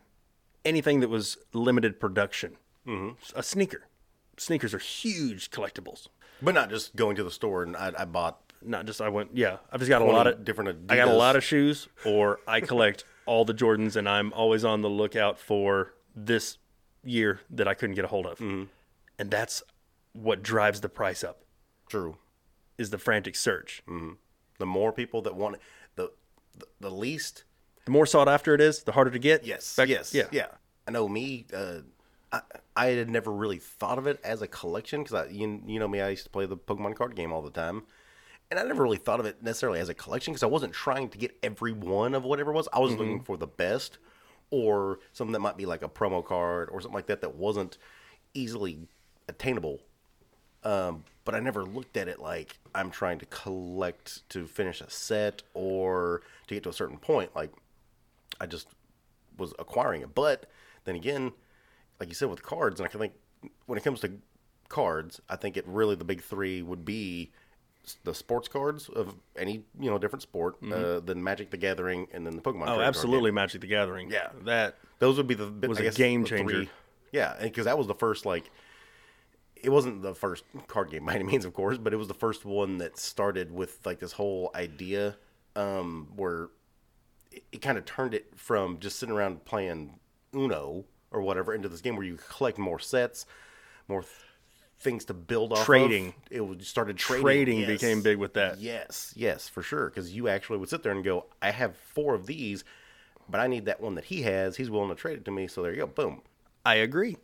anything 0.65 0.99
that 1.01 1.09
was 1.09 1.37
limited 1.53 1.99
production. 1.99 2.57
Mm-hmm. 2.87 3.37
A 3.39 3.43
sneaker. 3.43 3.87
Sneakers 4.37 4.73
are 4.73 4.79
huge 4.79 5.49
collectibles. 5.51 6.07
but 6.41 6.53
not 6.53 6.69
just 6.69 6.95
going 6.95 7.15
to 7.15 7.23
the 7.23 7.31
store 7.31 7.63
and 7.63 7.77
I, 7.77 7.93
I 7.99 8.05
bought 8.05 8.39
Not 8.61 8.85
just 8.85 8.99
I 9.01 9.09
went, 9.09 9.29
yeah. 9.33 9.57
I've 9.71 9.79
just 9.79 9.89
got 9.89 10.01
a 10.01 10.05
lot 10.05 10.27
of 10.27 10.43
different 10.43 10.91
I 10.91 10.95
got 10.97 11.07
a 11.07 11.13
lot 11.13 11.35
of 11.35 11.43
shoes, 11.43 11.87
or 12.05 12.39
I 12.47 12.59
collect 12.61 13.05
all 13.25 13.45
the 13.45 13.53
Jordans, 13.53 13.95
and 13.95 14.07
I'm 14.09 14.33
always 14.33 14.65
on 14.65 14.81
the 14.81 14.89
lookout 14.89 15.39
for 15.39 15.93
this 16.15 16.57
year 17.03 17.39
that 17.49 17.67
I 17.67 17.73
couldn't 17.75 17.95
get 17.95 18.05
a 18.05 18.07
hold 18.09 18.25
of, 18.25 18.39
Mm-hmm. 18.39 18.63
and 19.19 19.31
that's 19.31 19.61
what 20.13 20.41
drives 20.43 20.81
the 20.81 20.89
price 20.89 21.23
up. 21.23 21.41
True. 21.89 22.17
Is 22.77 22.89
the 22.89 22.97
frantic 22.97 23.35
search. 23.35 23.83
The 24.57 24.65
more 24.65 24.91
people 24.91 25.21
that 25.23 25.35
want 25.35 25.55
it, 25.55 25.61
the, 25.95 26.11
the 26.57 26.65
the 26.81 26.89
least. 26.91 27.43
The 27.85 27.91
more 27.91 28.05
sought 28.05 28.27
after 28.27 28.53
it 28.53 28.61
is, 28.61 28.83
the 28.83 28.91
harder 28.91 29.11
to 29.11 29.19
get. 29.19 29.45
Yes. 29.45 29.75
Back- 29.75 29.89
yes. 29.89 30.13
Yeah. 30.13 30.27
Yeah. 30.31 30.47
I 30.87 30.91
know 30.91 31.07
me. 31.07 31.45
Uh, 31.53 31.79
I 32.31 32.41
I 32.75 32.85
had 32.87 33.09
never 33.09 33.31
really 33.31 33.59
thought 33.59 33.97
of 33.97 34.07
it 34.07 34.19
as 34.23 34.41
a 34.41 34.47
collection 34.47 35.03
because 35.03 35.13
I 35.13 35.27
you, 35.31 35.61
you 35.65 35.79
know 35.79 35.87
me 35.87 36.01
I 36.01 36.09
used 36.09 36.23
to 36.25 36.29
play 36.29 36.45
the 36.45 36.57
Pokemon 36.57 36.95
card 36.95 37.15
game 37.15 37.31
all 37.31 37.41
the 37.41 37.49
time, 37.51 37.83
and 38.51 38.59
I 38.59 38.63
never 38.63 38.83
really 38.83 38.97
thought 38.97 39.19
of 39.19 39.25
it 39.25 39.41
necessarily 39.41 39.79
as 39.79 39.89
a 39.89 39.93
collection 39.93 40.33
because 40.33 40.43
I 40.43 40.47
wasn't 40.47 40.73
trying 40.73 41.09
to 41.09 41.17
get 41.17 41.37
every 41.43 41.71
one 41.71 42.13
of 42.13 42.23
whatever 42.23 42.51
it 42.51 42.55
was. 42.55 42.67
I 42.73 42.79
was 42.79 42.91
looking 42.93 43.21
for 43.21 43.37
the 43.37 43.47
best, 43.47 43.97
or 44.51 44.99
something 45.13 45.31
that 45.33 45.39
might 45.39 45.57
be 45.57 45.65
like 45.65 45.81
a 45.83 45.89
promo 45.89 46.23
card 46.25 46.69
or 46.71 46.81
something 46.81 46.95
like 46.95 47.07
that 47.07 47.21
that 47.21 47.35
wasn't 47.35 47.77
easily 48.33 48.79
attainable 49.27 49.79
Um, 50.63 51.03
but 51.23 51.35
I 51.35 51.39
never 51.39 51.63
looked 51.63 51.95
at 51.97 52.07
it 52.07 52.19
like 52.19 52.57
I'm 52.73 52.89
trying 52.91 53.19
to 53.19 53.25
collect 53.27 54.27
to 54.29 54.45
finish 54.47 54.81
a 54.81 54.89
set 54.89 55.43
or 55.53 56.21
to 56.47 56.53
get 56.55 56.63
to 56.63 56.69
a 56.69 56.73
certain 56.73 56.97
point. 56.97 57.35
Like 57.35 57.51
I 58.39 58.45
just 58.45 58.67
was 59.37 59.53
acquiring 59.59 60.01
it. 60.01 60.13
But 60.15 60.49
then 60.85 60.95
again, 60.95 61.31
like 61.99 62.09
you 62.09 62.15
said 62.15 62.29
with 62.29 62.43
cards, 62.43 62.79
and 62.79 62.87
I 62.87 62.91
think 62.97 63.13
when 63.65 63.77
it 63.77 63.83
comes 63.83 63.99
to 64.01 64.11
cards, 64.69 65.21
I 65.29 65.35
think 65.35 65.57
it 65.57 65.65
really 65.67 65.95
the 65.95 66.03
big 66.05 66.21
three 66.21 66.61
would 66.61 66.83
be 66.85 67.31
the 68.03 68.15
sports 68.15 68.47
cards 68.47 68.89
of 68.89 69.13
any 69.37 69.63
you 69.79 69.91
know 69.91 69.97
different 69.99 70.23
sport, 70.23 70.55
uh, 70.71 70.99
then 71.01 71.23
Magic 71.23 71.51
the 71.51 71.57
Gathering, 71.57 72.07
and 72.13 72.25
then 72.25 72.35
the 72.35 72.41
Pokemon. 72.41 72.67
Oh, 72.67 72.81
absolutely. 72.81 73.29
Magic 73.31 73.61
the 73.61 73.67
Gathering. 73.67 74.09
Yeah. 74.09 74.29
that 74.45 74.77
Those 74.99 75.17
would 75.17 75.27
be 75.27 75.35
the 75.35 75.51
Was 75.67 75.77
I 75.77 75.81
a 75.81 75.83
guess, 75.85 75.95
game 75.97 76.25
changer. 76.25 76.55
three- 76.55 76.69
Yeah, 77.11 77.35
because 77.41 77.65
that 77.65 77.77
was 77.77 77.87
the 77.87 77.93
first 77.95 78.25
like. 78.25 78.49
It 79.55 79.69
wasn't 79.69 80.01
the 80.03 80.13
first 80.13 80.43
card 80.67 80.91
game 80.91 81.05
by 81.07 81.13
any 81.15 81.23
means, 81.23 81.45
of 81.45 81.53
course, 81.53 81.77
but 81.77 81.93
it 81.93 81.97
was 81.97 82.07
the 82.07 82.13
first 82.13 82.43
one 82.45 82.77
that 82.79 82.97
started 82.97 83.51
with 83.51 83.79
like 83.85 83.99
this 83.99 84.11
whole 84.13 84.51
idea, 84.55 85.15
um, 85.55 86.07
where 86.15 86.49
it, 87.35 87.43
it 87.51 87.61
kind 87.61 87.77
of 87.77 87.85
turned 87.85 88.13
it 88.13 88.31
from 88.35 88.79
just 88.79 88.97
sitting 88.97 89.13
around 89.13 89.45
playing 89.45 89.99
Uno 90.33 90.85
or 91.11 91.21
whatever 91.21 91.53
into 91.53 91.69
this 91.69 91.81
game 91.81 91.95
where 91.95 92.05
you 92.05 92.17
collect 92.29 92.57
more 92.57 92.79
sets, 92.79 93.25
more 93.87 94.01
th- 94.01 94.11
things 94.79 95.05
to 95.05 95.13
build 95.13 95.51
off. 95.51 95.59
of. 95.59 95.65
Trading. 95.65 96.13
It 96.31 96.41
was 96.41 96.67
started 96.67 96.97
trading. 96.97 97.23
Trading 97.23 97.59
yes. 97.59 97.67
became 97.67 98.01
big 98.01 98.17
with 98.17 98.33
that. 98.33 98.59
Yes, 98.59 99.13
yes, 99.15 99.47
for 99.47 99.61
sure. 99.61 99.89
Because 99.89 100.13
you 100.13 100.27
actually 100.27 100.57
would 100.57 100.69
sit 100.69 100.83
there 100.83 100.91
and 100.91 101.03
go, 101.03 101.25
I 101.41 101.51
have 101.51 101.75
four 101.77 102.15
of 102.15 102.25
these, 102.25 102.63
but 103.29 103.39
I 103.39 103.47
need 103.47 103.65
that 103.65 103.81
one 103.81 103.95
that 103.95 104.05
he 104.05 104.23
has. 104.23 104.55
He's 104.55 104.69
willing 104.69 104.89
to 104.89 104.95
trade 104.95 105.17
it 105.17 105.25
to 105.25 105.31
me. 105.31 105.47
So 105.47 105.61
there 105.61 105.71
you 105.71 105.77
go. 105.77 105.87
Boom. 105.87 106.21
I 106.65 106.75
agree. 106.75 107.17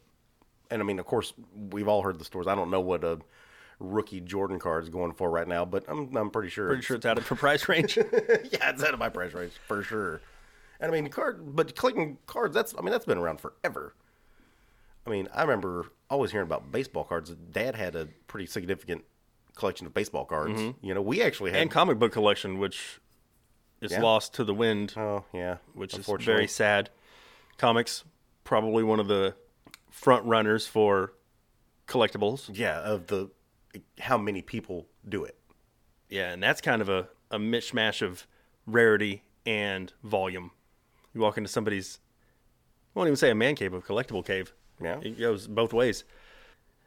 And 0.70 0.82
I 0.82 0.86
mean, 0.86 1.00
of 1.00 1.06
course, 1.06 1.34
we've 1.72 1.88
all 1.88 2.02
heard 2.02 2.20
the 2.20 2.26
stories. 2.26 2.48
I 2.48 2.56
don't 2.56 2.72
know 2.72 2.80
what 2.80 3.04
a 3.04 3.20
rookie 3.82 4.22
Jordan 4.22 4.60
cards 4.60 4.90
going 4.90 5.14
for 5.14 5.30
right 5.30 5.48
now, 5.48 5.66
but 5.66 5.84
I'm, 5.88 6.16
I'm 6.16 6.30
pretty 6.30 6.50
sure. 6.50 6.68
Pretty 6.68 6.84
sure 6.84 6.98
it's 6.98 7.06
out 7.06 7.18
of 7.18 7.28
the 7.28 7.36
price 7.36 7.68
range. 7.68 7.98
yeah, 7.98 8.70
it's 8.70 8.84
out 8.84 8.94
of 8.94 9.00
my 9.00 9.10
price 9.10 9.34
range 9.34 9.54
for 9.68 9.84
sure. 9.84 10.22
And 10.80 10.92
I 10.92 10.94
mean, 11.02 11.10
card, 11.10 11.56
but 11.56 11.76
collecting 11.76 12.18
cards, 12.28 12.54
that's, 12.56 12.74
I 12.78 12.82
mean, 12.82 12.92
that's 12.92 13.06
been 13.06 13.18
around 13.18 13.40
forever. 13.42 13.94
I 15.06 15.10
mean, 15.10 15.28
I 15.34 15.42
remember 15.42 15.88
always 16.10 16.32
hearing 16.32 16.48
about 16.48 16.72
baseball 16.72 17.04
cards. 17.04 17.30
Dad 17.30 17.76
had 17.76 17.96
a 17.96 18.08
pretty 18.28 18.46
significant 18.46 19.04
collection 19.56 19.86
of 19.88 19.94
baseball 19.94 20.26
cards. 20.26 20.60
Mm-hmm. 20.60 20.86
You 20.86 20.94
know, 20.94 21.02
we 21.02 21.22
actually 21.22 21.52
had. 21.52 21.62
and 21.62 21.72
comic 21.72 22.00
book 22.00 22.12
collection, 22.12 22.60
which 22.60 23.00
is 23.82 23.92
Yeah. 23.92 24.02
lost 24.02 24.34
to 24.36 24.44
the 24.44 24.54
wind, 24.54 24.94
oh, 24.98 25.26
yeah. 25.34 25.58
which 25.74 25.96
is 25.98 26.06
very 26.20 26.48
sad. 26.48 26.90
Comics, 27.58 28.04
probably 28.44 28.84
one 28.84 29.00
of 29.00 29.08
the 29.08 29.36
front 29.90 30.26
runners 30.26 30.68
for 30.68 31.14
collectibles. 31.88 32.50
Yeah, 32.54 32.80
of 32.80 33.08
the 33.08 33.30
how 34.00 34.18
many 34.18 34.42
people 34.42 34.88
do 35.08 35.24
it. 35.24 35.38
Yeah, 36.10 36.32
and 36.32 36.42
that's 36.44 36.62
kind 36.62 36.82
of 36.82 36.90
a, 36.90 37.08
a 37.30 37.38
mishmash 37.40 38.02
of 38.02 38.28
rarity 38.66 39.24
and 39.46 39.92
volume. 40.04 40.52
You 41.14 41.22
walk 41.22 41.38
into 41.38 41.50
somebody's 41.50 42.00
I 42.96 43.00
won't 43.00 43.08
even 43.08 43.16
say 43.16 43.30
a 43.30 43.36
man 43.36 43.56
cave, 43.56 43.74
a 43.74 43.82
collectible 43.82 44.26
cave. 44.26 44.54
Yeah. 44.82 45.00
It 45.02 45.18
goes 45.20 45.48
both 45.48 45.74
ways. 45.74 46.04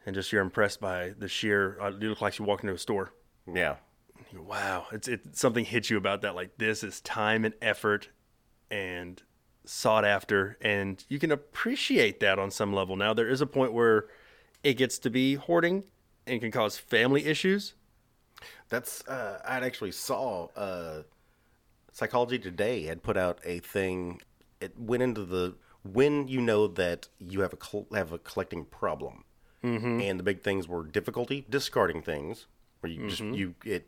And 0.05 0.15
just 0.15 0.33
you're 0.33 0.43
impressed 0.43 0.81
by 0.81 1.15
the 1.19 1.29
sheer, 1.29 1.79
uh, 1.81 1.93
you 1.99 2.11
look 2.11 2.21
like 2.21 2.39
you 2.39 2.45
walk 2.45 2.63
into 2.63 2.75
a 2.75 2.79
store. 2.79 3.13
Yeah. 3.53 3.77
You 4.31 4.39
go, 4.39 4.45
wow, 4.45 4.87
it's 4.93 5.09
it 5.09 5.37
something 5.37 5.65
hits 5.65 5.89
you 5.89 5.97
about 5.97 6.21
that. 6.23 6.35
Like 6.35 6.59
this 6.59 6.85
is 6.85 7.01
time 7.01 7.45
and 7.45 7.55
effort 7.63 8.11
and 8.71 9.23
sought 9.65 10.05
after, 10.05 10.59
and 10.61 11.03
you 11.09 11.19
can 11.19 11.33
appreciate 11.33 12.21
that 12.21 12.39
on 12.39 12.51
some 12.51 12.73
level. 12.73 12.97
Now 12.97 13.15
there 13.15 13.29
is 13.29 13.41
a 13.41 13.47
point 13.47 13.73
where 13.73 14.07
it 14.63 14.75
gets 14.75 14.99
to 15.01 15.11
be 15.11 15.35
hoarding 15.35 15.85
and 16.27 16.41
can 16.41 16.51
cause 16.51 16.79
family 16.79 17.27
issues. 17.27 17.75
That's 18.69 19.07
uh, 19.07 19.41
I 19.47 19.57
actually 19.57 19.93
saw 19.93 20.49
uh, 20.57 21.03
Psychology 21.93 22.39
Today 22.39 22.85
had 22.85 23.03
put 23.03 23.17
out 23.17 23.39
a 23.45 23.61
thing. 23.61 24.21
It 24.61 24.79
went 24.79 25.03
into 25.03 25.25
the 25.25 25.55
when 25.83 26.29
you 26.29 26.41
know 26.41 26.67
that 26.67 27.09
you 27.19 27.41
have 27.41 27.53
a 27.53 27.57
col- 27.57 27.87
have 27.93 28.13
a 28.13 28.19
collecting 28.19 28.65
problem, 28.65 29.25
mm-hmm. 29.63 30.01
and 30.01 30.19
the 30.19 30.25
big 30.25 30.43
things 30.43 30.67
were 30.67 30.85
difficulty 30.85 31.47
discarding 31.49 32.03
things, 32.03 32.47
where 32.81 32.91
you 32.91 33.09
just 33.09 33.23
you 33.23 33.55
it 33.65 33.87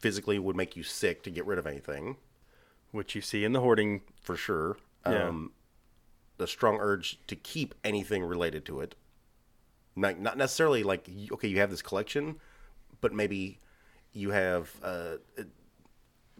physically 0.00 0.38
would 0.38 0.56
make 0.56 0.76
you 0.76 0.82
sick 0.82 1.22
to 1.22 1.30
get 1.30 1.44
rid 1.46 1.58
of 1.58 1.66
anything 1.66 2.16
which 2.90 3.14
you 3.14 3.20
see 3.20 3.44
in 3.44 3.52
the 3.52 3.60
hoarding. 3.60 4.02
for 4.20 4.36
sure. 4.36 4.76
Yeah. 5.06 5.28
Um, 5.28 5.52
the 6.36 6.46
strong 6.46 6.78
urge 6.80 7.18
to 7.26 7.36
keep 7.36 7.74
anything 7.82 8.24
related 8.24 8.64
to 8.66 8.80
it. 8.80 8.94
Not, 9.98 10.20
not 10.20 10.38
necessarily 10.38 10.82
like 10.82 11.08
okay, 11.32 11.48
you 11.48 11.58
have 11.58 11.70
this 11.70 11.82
collection, 11.82 12.36
but 13.00 13.12
maybe 13.12 13.58
you 14.12 14.30
have 14.30 14.70
uh, 14.82 15.16
uh, 15.38 15.42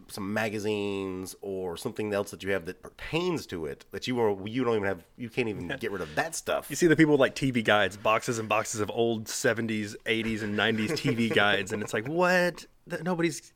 some 0.07 0.33
magazines 0.33 1.35
or 1.41 1.77
something 1.77 2.13
else 2.13 2.31
that 2.31 2.43
you 2.43 2.51
have 2.51 2.65
that 2.65 2.81
pertains 2.81 3.45
to 3.47 3.65
it 3.65 3.85
that 3.91 4.07
you 4.07 4.19
are 4.19 4.35
you 4.47 4.63
don't 4.63 4.75
even 4.75 4.87
have 4.87 5.03
you 5.17 5.29
can't 5.29 5.47
even 5.47 5.67
get 5.79 5.91
rid 5.91 6.01
of 6.01 6.13
that 6.15 6.35
stuff. 6.35 6.69
You 6.69 6.75
see 6.75 6.87
the 6.87 6.95
people 6.95 7.13
with 7.13 7.21
like 7.21 7.35
TV 7.35 7.63
guides, 7.63 7.97
boxes 7.97 8.39
and 8.39 8.47
boxes 8.47 8.81
of 8.81 8.89
old 8.89 9.25
70s, 9.25 9.95
80s, 10.05 10.41
and 10.41 10.57
90s 10.57 10.91
TV 10.91 11.33
guides, 11.33 11.71
and 11.73 11.81
it's 11.81 11.93
like, 11.93 12.07
what? 12.07 12.65
Nobody's 13.03 13.53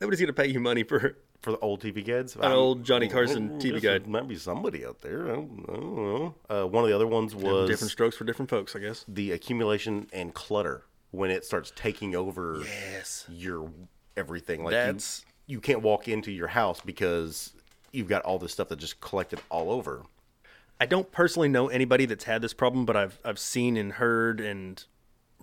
nobody's 0.00 0.20
gonna 0.20 0.32
pay 0.32 0.46
you 0.46 0.60
money 0.60 0.84
for 0.84 1.16
for 1.44 1.52
the 1.52 1.58
old 1.58 1.80
TV 1.82 2.04
guides. 2.04 2.34
An 2.36 2.50
old 2.50 2.84
Johnny 2.84 3.06
Carson 3.06 3.58
TV 3.60 3.80
guide. 3.80 4.06
Might 4.06 4.26
be 4.26 4.36
somebody 4.36 4.84
out 4.84 5.02
there. 5.02 5.24
I 5.30 5.34
don't, 5.34 5.64
I 5.68 5.72
don't 5.74 5.94
know. 5.96 6.34
Uh, 6.48 6.66
one 6.66 6.82
of 6.82 6.88
the 6.88 6.94
other 6.96 7.06
ones 7.06 7.34
was 7.34 7.68
different 7.68 7.90
strokes 7.92 8.16
for 8.16 8.24
different 8.24 8.48
folks, 8.50 8.74
I 8.74 8.78
guess. 8.78 9.04
the 9.06 9.32
accumulation 9.32 10.08
and 10.12 10.32
clutter 10.32 10.84
when 11.10 11.30
it 11.30 11.44
starts 11.44 11.70
taking 11.76 12.16
over 12.16 12.62
Yes. 12.64 13.26
your 13.28 13.70
everything. 14.16 14.64
Like 14.64 14.72
That's- 14.72 15.24
you, 15.46 15.56
you 15.56 15.60
can't 15.60 15.82
walk 15.82 16.08
into 16.08 16.32
your 16.32 16.48
house 16.48 16.80
because 16.80 17.52
you've 17.92 18.08
got 18.08 18.22
all 18.22 18.38
this 18.38 18.52
stuff 18.52 18.68
that 18.70 18.78
just 18.78 19.00
collected 19.00 19.38
all 19.50 19.70
over. 19.70 20.02
I 20.80 20.86
don't 20.86 21.12
personally 21.12 21.48
know 21.48 21.68
anybody 21.68 22.06
that's 22.06 22.24
had 22.24 22.40
this 22.42 22.54
problem, 22.54 22.84
but 22.86 22.96
I've 22.96 23.18
I've 23.24 23.38
seen 23.38 23.76
and 23.76 23.92
heard 23.92 24.40
and 24.40 24.82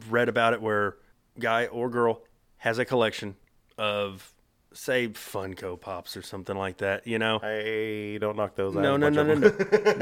read 0.09 0.27
about 0.27 0.53
it 0.53 0.61
where 0.61 0.97
guy 1.39 1.67
or 1.67 1.89
girl 1.89 2.23
has 2.57 2.79
a 2.79 2.85
collection 2.85 3.35
of 3.77 4.33
say 4.73 5.07
Funko 5.09 5.79
Pops 5.79 6.15
or 6.15 6.21
something 6.21 6.55
like 6.55 6.77
that, 6.77 7.05
you 7.07 7.19
know. 7.19 7.39
Hey, 7.39 8.17
don't 8.17 8.37
knock 8.37 8.55
those 8.55 8.75
out. 8.75 8.81
No, 8.81 8.97
no, 8.97 9.09
no, 9.09 9.23
no, 9.23 9.33
no, 9.35 9.49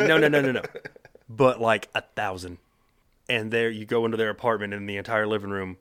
no, 0.06 0.18
no, 0.18 0.28
no, 0.28 0.42
no, 0.42 0.52
no. 0.52 0.62
But 1.28 1.60
like 1.62 1.90
a 1.96 2.02
thousand, 2.02 2.58
and 3.28 3.52
there 3.52 3.70
you 3.70 3.86
go 3.86 4.06
into 4.06 4.18
their 4.18 4.30
apartment, 4.30 4.74
and 4.74 4.90
the 4.90 4.98
entire 4.98 5.28
living 5.28 5.50
room 5.50 5.78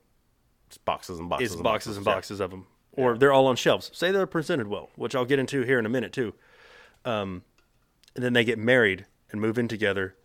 It's 0.67 0.77
boxes 0.77 1.19
and 1.19 1.29
boxes 1.29 1.49
is 1.49 1.55
and 1.55 1.63
boxes 1.63 1.97
and 1.97 2.05
boxes 2.05 2.39
of 2.39 2.51
them, 2.51 2.67
or 2.93 3.17
they're 3.17 3.33
all 3.33 3.47
on 3.47 3.55
shelves. 3.55 3.89
Say 3.93 4.11
they're 4.11 4.27
presented 4.27 4.67
well, 4.67 4.89
which 4.95 5.15
I'll 5.15 5.25
get 5.25 5.39
into 5.39 5.63
here 5.63 5.79
in 5.79 5.85
a 5.85 5.89
minute 5.89 6.13
too. 6.13 6.33
Um, 7.05 7.43
and 8.15 8.23
then 8.23 8.33
they 8.33 8.43
get 8.43 8.59
married 8.59 9.05
and 9.31 9.39
move 9.39 9.57
in 9.57 9.67
together, 9.67 10.15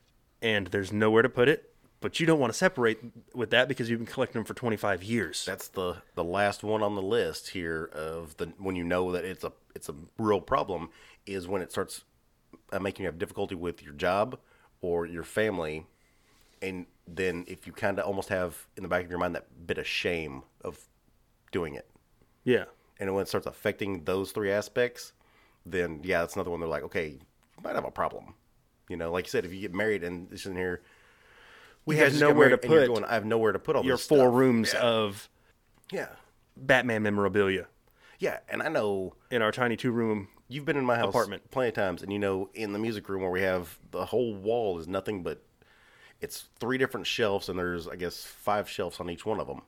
and 0.43 0.69
there's 0.69 0.93
nowhere 0.93 1.23
to 1.23 1.29
put 1.29 1.49
it. 1.49 1.74
But 2.05 2.21
you 2.21 2.27
don't 2.27 2.39
want 2.39 2.53
to 2.53 2.59
separate 2.59 2.99
with 3.35 3.49
that 3.53 3.67
because 3.67 3.89
you've 3.89 3.99
been 3.99 4.05
collecting 4.05 4.39
them 4.39 4.45
for 4.45 4.53
25 4.53 5.03
years. 5.03 5.43
That's 5.47 5.69
the 5.69 6.03
the 6.15 6.23
last 6.23 6.63
one 6.63 6.83
on 6.83 6.97
the 6.97 7.03
list 7.03 7.49
here 7.49 7.89
of 7.95 8.37
the 8.37 8.53
when 8.59 8.77
you 8.77 8.85
know 8.85 9.13
that 9.13 9.25
it's 9.25 9.43
a 9.43 9.53
it's 9.75 9.89
a 9.89 9.95
real 10.19 10.43
problem 10.43 10.91
is 11.25 11.49
when 11.49 11.63
it 11.63 11.73
starts 11.73 12.05
uh, 12.75 12.79
making 12.79 13.05
you 13.05 13.09
have 13.09 13.19
difficulty 13.19 13.55
with 13.55 13.83
your 13.83 13.95
job 13.95 14.39
or 14.83 15.07
your 15.07 15.23
family, 15.23 15.87
and 16.61 16.85
then 17.09 17.47
if 17.49 17.67
you 17.67 17.73
kind 17.73 17.99
of 17.99 18.05
almost 18.05 18.29
have 18.29 18.67
in 18.77 18.83
the 18.83 18.89
back 18.91 19.03
of 19.07 19.09
your 19.09 19.19
mind 19.19 19.35
that 19.35 19.67
bit 19.67 19.79
of 19.79 19.87
shame 19.87 20.43
of 20.61 20.79
doing 21.53 21.73
it, 21.73 21.89
yeah, 22.45 22.65
and 23.01 23.15
when 23.15 23.23
it 23.23 23.29
starts 23.29 23.47
affecting 23.47 24.05
those 24.05 24.31
three 24.31 24.53
aspects, 24.53 25.15
then 25.65 26.01
yeah, 26.05 26.21
that's 26.21 26.35
another 26.35 26.51
one. 26.51 26.61
They're 26.61 26.69
like, 26.69 26.83
okay, 26.83 27.09
you 27.09 27.63
might 27.63 27.75
have 27.75 27.87
a 27.87 27.91
problem. 27.91 28.35
You 28.91 28.99
know, 28.99 29.11
like 29.11 29.25
you 29.25 29.31
said, 29.31 29.47
if 29.47 29.55
you 29.55 29.61
get 29.63 29.73
married 29.73 30.05
and 30.05 30.31
it's 30.31 30.45
in 30.45 30.55
here, 30.55 30.83
we 31.87 31.97
have 31.97 32.19
nowhere 32.19 32.49
to 32.49 32.57
married 32.57 32.65
and 32.65 32.73
you're 32.73 32.81
put 32.83 32.89
going, 32.89 33.05
I 33.05 33.15
have 33.15 33.25
nowhere 33.25 33.53
to 33.53 33.59
put 33.59 33.77
all 33.77 33.85
your 33.85 33.99
four 33.99 34.19
stuff." 34.19 34.35
rooms 34.35 34.73
Yeah. 34.75 34.81
of 34.81 35.29
yeah, 35.91 36.09
Batman 36.57 37.03
memorabilia 37.03 37.67
yeah, 38.19 38.39
and 38.49 38.63
I 38.63 38.69
know 38.69 39.15
in 39.31 39.43
our 39.43 39.53
tiny 39.53 39.77
two 39.77 39.93
room. 39.93 40.29
You've 40.49 40.65
been 40.65 40.77
in 40.77 40.85
my 40.85 40.97
house 40.97 41.09
Apartment. 41.09 41.51
plenty 41.51 41.69
of 41.69 41.75
times, 41.75 42.03
and 42.03 42.13
you 42.13 42.19
know, 42.19 42.49
in 42.55 42.73
the 42.73 42.79
music 42.79 43.09
room 43.09 43.23
where 43.23 43.31
we 43.31 43.41
have 43.43 43.79
the 43.91 44.07
whole 44.07 44.35
wall 44.35 44.79
is 44.79 44.87
nothing 44.87 45.23
but 45.23 45.43
it's 46.21 46.45
three 46.59 46.79
different 46.79 47.07
shelves, 47.07 47.49
and 47.49 47.59
there's 47.59 47.89
I 47.89 47.97
guess 47.97 48.23
five 48.25 48.69
shelves 48.69 49.01
on 49.01 49.11
each 49.11 49.27
one 49.27 49.41
of 49.41 49.47
them, 49.47 49.63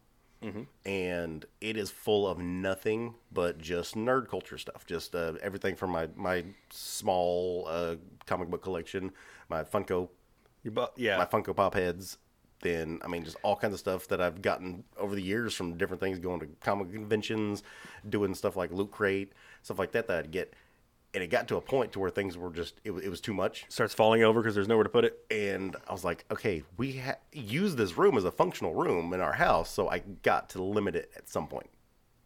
and 0.84 1.44
it 1.60 1.76
is 1.76 1.90
full 1.90 2.26
of 2.28 2.38
nothing 2.38 3.14
but 3.32 3.58
just 3.58 3.94
nerd 3.94 4.28
culture 4.28 4.58
stuff, 4.58 4.86
just 4.86 5.14
uh, 5.14 5.34
everything 5.42 5.74
from 5.74 5.90
my 5.90 6.08
my 6.14 6.44
small 6.70 7.66
uh, 7.68 7.96
comic 8.26 8.48
book 8.48 8.62
collection, 8.62 9.12
my 9.48 9.64
Funko 9.64 10.08
You 10.66 10.72
bu- 10.72 10.86
yeah, 10.96 11.16
my 11.16 11.24
Funko 11.26 11.54
Pop 11.54 11.74
heads. 11.74 12.18
Then 12.60 12.98
I 13.04 13.06
mean, 13.06 13.22
just 13.22 13.36
all 13.44 13.54
kinds 13.54 13.72
of 13.72 13.78
stuff 13.78 14.08
that 14.08 14.20
I've 14.20 14.42
gotten 14.42 14.82
over 14.98 15.14
the 15.14 15.22
years 15.22 15.54
from 15.54 15.76
different 15.76 16.00
things, 16.00 16.18
going 16.18 16.40
to 16.40 16.48
comic 16.60 16.90
conventions, 16.92 17.62
doing 18.08 18.34
stuff 18.34 18.56
like 18.56 18.72
Loot 18.72 18.90
Crate, 18.90 19.32
stuff 19.62 19.78
like 19.78 19.92
that 19.92 20.08
that 20.08 20.18
I'd 20.18 20.30
get. 20.32 20.54
And 21.14 21.22
it 21.22 21.28
got 21.28 21.46
to 21.48 21.56
a 21.56 21.60
point 21.60 21.92
to 21.92 22.00
where 22.00 22.10
things 22.10 22.36
were 22.36 22.50
just 22.50 22.80
it, 22.82 22.90
it 22.90 23.08
was 23.08 23.20
too 23.20 23.32
much, 23.32 23.64
starts 23.68 23.94
falling 23.94 24.24
over 24.24 24.40
because 24.42 24.56
there's 24.56 24.66
nowhere 24.66 24.82
to 24.82 24.90
put 24.90 25.04
it. 25.04 25.24
and 25.30 25.76
I 25.88 25.92
was 25.92 26.02
like, 26.02 26.24
okay, 26.32 26.64
we 26.76 26.96
ha- 26.98 27.18
use 27.32 27.76
this 27.76 27.96
room 27.96 28.16
as 28.18 28.24
a 28.24 28.32
functional 28.32 28.74
room 28.74 29.12
in 29.12 29.20
our 29.20 29.34
house, 29.34 29.70
so 29.70 29.88
I 29.88 30.00
got 30.24 30.48
to 30.50 30.62
limit 30.64 30.96
it 30.96 31.12
at 31.16 31.28
some 31.28 31.46
point. 31.46 31.70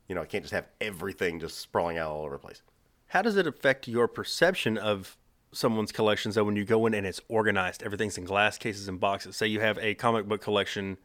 You 0.09 0.14
know, 0.14 0.23
I 0.23 0.25
can't 0.25 0.42
just 0.42 0.54
have 0.54 0.66
everything 0.80 1.40
just 1.40 1.59
sprawling 1.59 1.99
out 1.99 2.11
all 2.11 2.25
over 2.25 2.37
the 2.37 2.38
place. 2.38 2.62
How 3.09 3.20
does 3.20 3.37
it 3.37 3.47
affect 3.47 3.87
your 3.87 4.09
perception 4.09 4.78
of 4.78 5.18
someone's 5.52 5.92
collections 5.92 6.37
though 6.37 6.45
when 6.45 6.57
you 6.57 6.64
go 6.64 6.87
in 6.87 6.95
and 6.95 7.07
it's 7.07 7.21
organized? 7.28 7.83
Everything's 7.83 8.19
in 8.19 8.25
glass 8.25 8.59
cases 8.59 8.88
and 8.88 9.00
boxes. 9.00 9.37
Say 9.37 9.47
you 9.47 9.61
have 9.61 9.78
a 9.78 9.95
comic 9.95 10.26
book 10.26 10.40
collection 10.40 10.99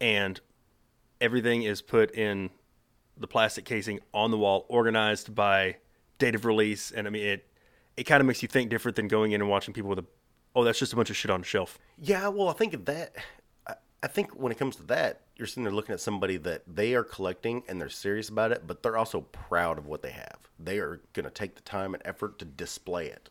and 0.00 0.40
everything 1.20 1.62
is 1.62 1.82
put 1.82 2.14
in 2.14 2.50
the 3.16 3.26
plastic 3.26 3.64
casing 3.64 4.00
on 4.12 4.30
the 4.30 4.38
wall, 4.38 4.66
organized 4.68 5.34
by 5.34 5.76
date 6.18 6.34
of 6.34 6.44
release, 6.44 6.90
and 6.90 7.06
I 7.06 7.10
mean 7.10 7.24
it 7.24 7.48
it 7.96 8.04
kind 8.04 8.20
of 8.20 8.26
makes 8.26 8.42
you 8.42 8.48
think 8.48 8.70
different 8.70 8.96
than 8.96 9.08
going 9.08 9.32
in 9.32 9.40
and 9.40 9.50
watching 9.50 9.74
people 9.74 9.90
with 9.90 9.98
a 9.98 10.06
oh, 10.54 10.64
that's 10.64 10.78
just 10.78 10.92
a 10.92 10.96
bunch 10.96 11.10
of 11.10 11.16
shit 11.16 11.30
on 11.30 11.40
a 11.40 11.44
shelf. 11.44 11.78
Yeah, 11.98 12.28
well, 12.28 12.48
I 12.48 12.52
think 12.52 12.84
that. 12.86 13.16
I, 13.66 13.74
I 14.02 14.08
think 14.08 14.32
when 14.32 14.50
it 14.50 14.58
comes 14.58 14.76
to 14.76 14.82
that, 14.84 15.22
you're 15.36 15.46
sitting 15.46 15.62
there 15.62 15.72
looking 15.72 15.92
at 15.92 16.00
somebody 16.00 16.36
that 16.38 16.62
they 16.66 16.94
are 16.94 17.04
collecting 17.04 17.62
and 17.68 17.80
they're 17.80 17.88
serious 17.88 18.28
about 18.28 18.52
it, 18.52 18.66
but 18.66 18.82
they're 18.82 18.96
also 18.96 19.20
proud 19.20 19.78
of 19.78 19.86
what 19.86 20.02
they 20.02 20.10
have. 20.10 20.38
They 20.58 20.78
are 20.78 21.00
going 21.12 21.24
to 21.24 21.30
take 21.30 21.54
the 21.54 21.62
time 21.62 21.94
and 21.94 22.02
effort 22.04 22.38
to 22.40 22.44
display 22.44 23.06
it. 23.06 23.30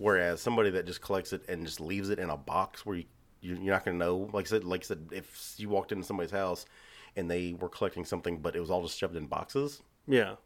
Whereas 0.00 0.40
somebody 0.40 0.70
that 0.70 0.86
just 0.86 1.02
collects 1.02 1.34
it 1.34 1.46
and 1.46 1.66
just 1.66 1.78
leaves 1.78 2.08
it 2.08 2.18
in 2.18 2.30
a 2.30 2.36
box 2.36 2.86
where 2.86 2.96
you, 2.96 3.04
you 3.42 3.54
you're 3.56 3.74
not 3.74 3.84
going 3.84 3.98
to 3.98 4.02
know. 4.02 4.30
Like 4.32 4.46
I 4.46 4.48
said, 4.48 4.64
like 4.64 4.80
I 4.80 4.84
said, 4.84 5.08
if 5.12 5.54
you 5.58 5.68
walked 5.68 5.92
into 5.92 6.06
somebody's 6.06 6.30
house 6.30 6.64
and 7.16 7.30
they 7.30 7.54
were 7.60 7.68
collecting 7.68 8.06
something, 8.06 8.38
but 8.38 8.56
it 8.56 8.60
was 8.60 8.70
all 8.70 8.82
just 8.82 8.96
shoved 8.96 9.14
in 9.14 9.26
boxes. 9.26 9.82
Yeah. 10.08 10.36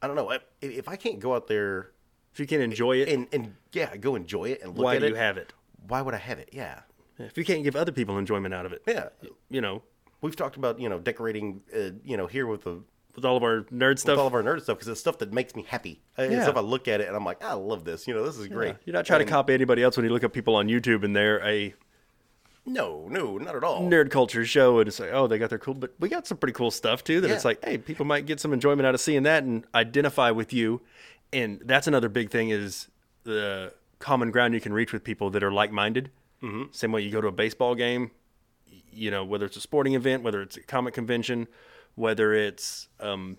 I 0.00 0.06
don't 0.06 0.16
know. 0.16 0.30
If, 0.30 0.42
if 0.62 0.88
I 0.88 0.96
can't 0.96 1.20
go 1.20 1.34
out 1.34 1.48
there 1.48 1.90
If 2.32 2.40
you 2.40 2.46
can 2.46 2.62
enjoy 2.62 2.96
it, 3.02 3.10
and 3.10 3.28
and 3.30 3.54
yeah, 3.72 3.94
go 3.98 4.14
enjoy 4.14 4.44
it 4.52 4.62
and 4.62 4.74
look 4.74 4.84
why 4.86 4.96
at 4.96 5.00
do 5.00 5.06
it, 5.06 5.10
you 5.10 5.14
have 5.16 5.36
it? 5.36 5.52
why 5.86 6.00
would 6.00 6.14
I 6.14 6.18
have 6.18 6.38
it? 6.38 6.48
Yeah, 6.52 6.80
If 7.18 7.36
you 7.36 7.44
can't 7.44 7.62
give 7.64 7.76
other 7.76 7.92
people 7.92 8.16
enjoyment 8.16 8.54
out 8.54 8.64
of 8.64 8.72
it, 8.72 8.82
yeah. 8.86 9.08
you 9.50 9.60
know, 9.60 9.82
We've 10.20 10.34
talked 10.34 10.56
about 10.56 10.80
you 10.80 10.88
know 10.88 10.98
decorating, 10.98 11.60
uh, 11.76 11.90
you 12.04 12.16
know, 12.16 12.26
here 12.26 12.46
with 12.46 12.64
the 12.64 12.82
with 13.18 13.24
all 13.26 13.36
of 13.36 13.42
our 13.42 13.62
nerd 13.72 13.98
stuff. 13.98 14.12
with 14.14 14.20
all 14.20 14.26
of 14.26 14.34
our 14.34 14.42
nerd 14.42 14.62
stuff 14.62 14.76
because 14.78 14.88
it's 14.88 15.00
stuff 15.00 15.18
that 15.18 15.32
makes 15.32 15.54
me 15.54 15.64
happy. 15.68 16.00
Uh, 16.18 16.22
It's 16.22 16.32
Yeah. 16.32 16.42
stuff 16.44 16.56
I 16.56 16.60
look 16.60 16.88
at 16.88 17.00
it 17.00 17.08
and 17.08 17.16
I'm 17.16 17.24
like, 17.24 17.42
I 17.44 17.52
love 17.54 17.84
this. 17.84 18.06
You 18.08 18.14
know, 18.14 18.24
this 18.24 18.38
is 18.38 18.48
great. 18.48 18.76
You're 18.84 18.94
not 18.94 19.06
trying 19.06 19.20
And- 19.20 19.28
to 19.28 19.32
copy 19.32 19.52
anybody 19.54 19.82
else 19.82 19.96
when 19.96 20.04
you 20.06 20.12
look 20.12 20.24
at 20.24 20.32
people 20.32 20.54
on 20.54 20.68
YouTube 20.68 21.04
and 21.04 21.14
they're 21.14 21.44
a 21.46 21.74
No, 22.66 23.06
no, 23.08 23.38
not 23.38 23.56
at 23.56 23.64
all. 23.64 23.82
nerd 23.82 24.10
culture 24.10 24.44
show 24.44 24.78
and 24.78 24.88
it's 24.88 25.00
like, 25.00 25.10
oh, 25.12 25.26
they 25.26 25.38
got 25.38 25.48
their 25.48 25.58
cool, 25.58 25.74
but 25.74 25.94
we 25.98 26.08
got 26.10 26.26
some 26.26 26.36
pretty 26.36 26.52
cool 26.52 26.70
stuff 26.70 27.02
too. 27.02 27.20
That 27.20 27.30
it's 27.30 27.44
like, 27.44 27.64
hey, 27.64 27.78
people 27.78 28.04
might 28.04 28.26
get 28.26 28.40
some 28.40 28.52
enjoyment 28.52 28.86
out 28.86 28.94
of 28.94 29.00
seeing 29.00 29.22
that 29.22 29.42
and 29.42 29.64
identify 29.74 30.30
with 30.30 30.52
you. 30.52 30.82
And 31.32 31.60
that's 31.64 31.86
another 31.86 32.08
big 32.10 32.30
thing 32.30 32.50
is 32.50 32.88
the 33.24 33.72
common 34.00 34.30
ground 34.30 34.52
you 34.54 34.60
can 34.60 34.72
reach 34.72 34.92
with 34.92 35.02
people 35.02 35.30
that 35.30 35.42
are 35.42 35.50
like 35.52 35.72
minded. 35.72 36.10
Mm-hmm. 36.42 36.64
Same 36.72 36.92
way 36.92 37.00
you 37.02 37.10
go 37.10 37.20
to 37.22 37.26
a 37.28 37.32
baseball 37.32 37.74
game, 37.74 38.10
you 38.92 39.10
know, 39.10 39.24
whether 39.24 39.46
it's 39.46 39.56
a 39.56 39.60
sporting 39.60 39.94
event, 39.94 40.22
whether 40.22 40.42
it's 40.42 40.56
a 40.56 40.62
comic 40.62 40.92
convention, 40.94 41.48
whether 41.98 42.32
it's, 42.32 42.88
um, 43.00 43.38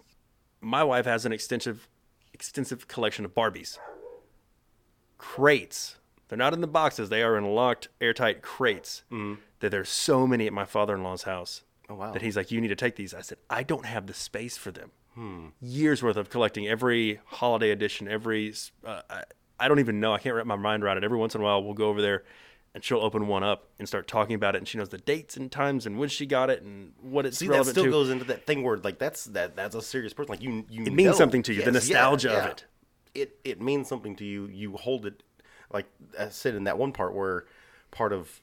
my 0.62 0.84
wife 0.84 1.06
has 1.06 1.26
an 1.26 1.32
extensive, 1.32 1.88
extensive 2.34 2.88
collection 2.88 3.24
of 3.26 3.34
Barbies, 3.34 3.78
crates 5.18 5.96
They're 6.30 6.38
not 6.38 6.54
in 6.54 6.62
the 6.62 6.68
boxes. 6.68 7.10
They 7.10 7.24
are 7.24 7.38
in 7.38 7.44
locked, 7.44 7.90
airtight 8.00 8.42
crates. 8.42 9.04
Mm-hmm. 9.12 9.42
That 9.60 9.72
there's 9.72 9.90
so 9.90 10.26
many 10.26 10.48
at 10.48 10.54
my 10.54 10.64
father-in-law's 10.64 11.24
house. 11.24 11.64
Oh, 11.90 11.96
wow. 11.96 12.12
That 12.14 12.22
he's 12.22 12.38
like, 12.38 12.52
you 12.52 12.62
need 12.62 12.70
to 12.70 12.76
take 12.76 12.96
these. 12.96 13.14
I 13.14 13.22
said, 13.22 13.40
I 13.50 13.64
don't 13.64 13.86
have 13.86 14.08
the 14.08 14.14
space 14.14 14.56
for 14.56 14.72
them. 14.72 14.92
Years 15.60 16.02
worth 16.02 16.16
of 16.16 16.30
collecting 16.30 16.68
every 16.68 17.20
holiday 17.26 17.72
edition, 17.72 18.08
every. 18.08 18.54
Uh, 18.86 19.02
I, 19.10 19.24
I 19.60 19.68
don't 19.68 19.80
even 19.80 20.00
know. 20.00 20.14
I 20.14 20.20
can't 20.20 20.36
wrap 20.36 20.46
my 20.46 20.56
mind 20.56 20.84
around 20.84 20.98
it. 20.98 21.04
Every 21.04 21.18
once 21.18 21.36
in 21.36 21.42
a 21.42 21.44
while, 21.44 21.62
we'll 21.62 21.74
go 21.74 21.90
over 21.90 22.02
there, 22.02 22.24
and 22.76 22.84
she'll 22.84 23.00
open 23.00 23.28
one 23.28 23.44
up 23.44 23.68
and 23.80 23.88
start 23.88 24.08
talking 24.08 24.36
about 24.36 24.56
it, 24.56 24.60
and 24.60 24.68
she 24.68 24.78
knows 24.78 24.90
the 24.90 24.98
dates 24.98 25.36
and 25.38 25.52
times 25.52 25.86
and 25.86 25.98
when 25.98 26.10
she 26.10 26.26
got 26.26 26.50
it 26.50 26.62
and 26.62 26.94
what 27.02 27.26
it's 27.26 27.38
See, 27.38 27.48
that 27.48 27.66
still 27.66 27.86
to. 27.86 27.92
goes 27.92 28.10
into 28.10 28.26
that 28.26 28.46
thing 28.46 28.64
where 28.64 28.78
like 28.78 29.00
that's 29.00 29.26
that 29.26 29.56
that's 29.56 29.76
a 29.76 29.82
serious 29.82 30.14
person. 30.14 30.30
Like 30.32 30.42
you, 30.44 30.66
you 30.70 30.84
It 30.86 30.94
means 30.94 31.12
know- 31.12 31.14
something 31.18 31.42
to 31.44 31.54
you, 31.54 31.64
the 31.64 31.72
nostalgia 31.72 32.32
of 32.38 32.46
it. 32.46 32.66
It 33.16 33.40
it 33.44 33.62
means 33.62 33.88
something 33.88 34.16
to 34.18 34.26
you. 34.26 34.46
You 34.48 34.74
hold 34.78 35.06
it, 35.06 35.24
like 35.74 35.88
I 36.20 36.30
said 36.30 36.54
in 36.56 36.66
that 36.66 36.78
one 36.78 36.92
part 36.92 37.16
where 37.16 37.46
part 37.92 38.14
of 38.14 38.40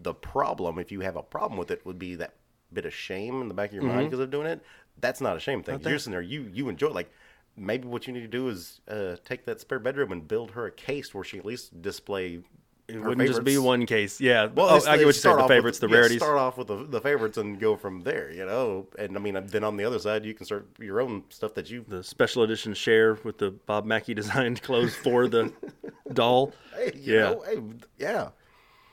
the 0.00 0.14
problem, 0.14 0.78
if 0.78 0.92
you 0.92 1.00
have 1.00 1.16
a 1.16 1.22
problem 1.22 1.58
with 1.58 1.70
it, 1.70 1.84
would 1.84 1.98
be 1.98 2.14
that 2.16 2.34
bit 2.72 2.84
of 2.86 2.94
shame 2.94 3.40
in 3.42 3.48
the 3.48 3.54
back 3.54 3.70
of 3.70 3.74
your 3.74 3.82
Mm-hmm. 3.82 3.94
mind 3.96 4.10
because 4.10 4.20
of 4.20 4.30
doing 4.30 4.46
it. 4.46 4.60
That's 5.00 5.20
not 5.20 5.36
a 5.36 5.40
shame 5.40 5.62
thing. 5.62 5.80
You're 5.82 5.98
sitting 5.98 6.12
there, 6.12 6.22
you 6.22 6.48
you 6.52 6.68
enjoy 6.68 6.86
it. 6.88 6.94
Like 6.94 7.10
maybe 7.56 7.88
what 7.88 8.06
you 8.06 8.12
need 8.12 8.20
to 8.20 8.28
do 8.28 8.48
is 8.48 8.80
uh, 8.88 9.16
take 9.24 9.44
that 9.46 9.60
spare 9.60 9.78
bedroom 9.80 10.12
and 10.12 10.26
build 10.28 10.52
her 10.52 10.66
a 10.66 10.70
case 10.70 11.12
where 11.12 11.24
she 11.24 11.38
at 11.38 11.44
least 11.44 11.82
display. 11.82 12.40
It 12.88 13.02
wouldn't 13.02 13.26
just 13.28 13.42
be 13.42 13.58
one 13.58 13.84
case. 13.84 14.20
Yeah. 14.20 14.46
Well, 14.46 14.68
oh, 14.70 14.76
I 14.88 14.96
get 14.96 15.06
what 15.06 15.06
you 15.06 15.12
said. 15.12 15.30
The 15.30 15.34
off 15.34 15.42
with- 15.42 15.48
favorites, 15.56 15.78
the 15.80 15.88
rarities. 15.88 16.18
Start 16.18 16.38
off 16.38 16.56
with 16.56 16.68
the, 16.68 16.84
the 16.84 17.00
favorites 17.00 17.36
and 17.36 17.58
go 17.58 17.76
from 17.76 18.02
there, 18.02 18.30
you 18.30 18.46
know. 18.46 18.86
And 18.98 19.16
I 19.16 19.20
mean, 19.20 19.36
then 19.46 19.64
on 19.64 19.76
the 19.76 19.84
other 19.84 19.98
side, 19.98 20.24
you 20.24 20.34
can 20.34 20.46
start 20.46 20.68
your 20.78 21.00
own 21.00 21.24
stuff 21.28 21.54
that 21.54 21.68
you. 21.68 21.84
the 21.88 22.04
special 22.04 22.44
edition 22.44 22.74
share 22.74 23.14
with 23.24 23.38
the 23.38 23.50
Bob 23.50 23.86
Mackie 23.86 24.14
designed 24.14 24.62
clothes 24.62 24.94
for 24.94 25.26
the 25.26 25.52
doll. 26.12 26.52
Hey, 26.76 26.92
you 26.94 27.14
Yeah. 27.14 27.20
know, 27.22 27.42
hey, 27.46 27.62
yeah. 27.98 28.28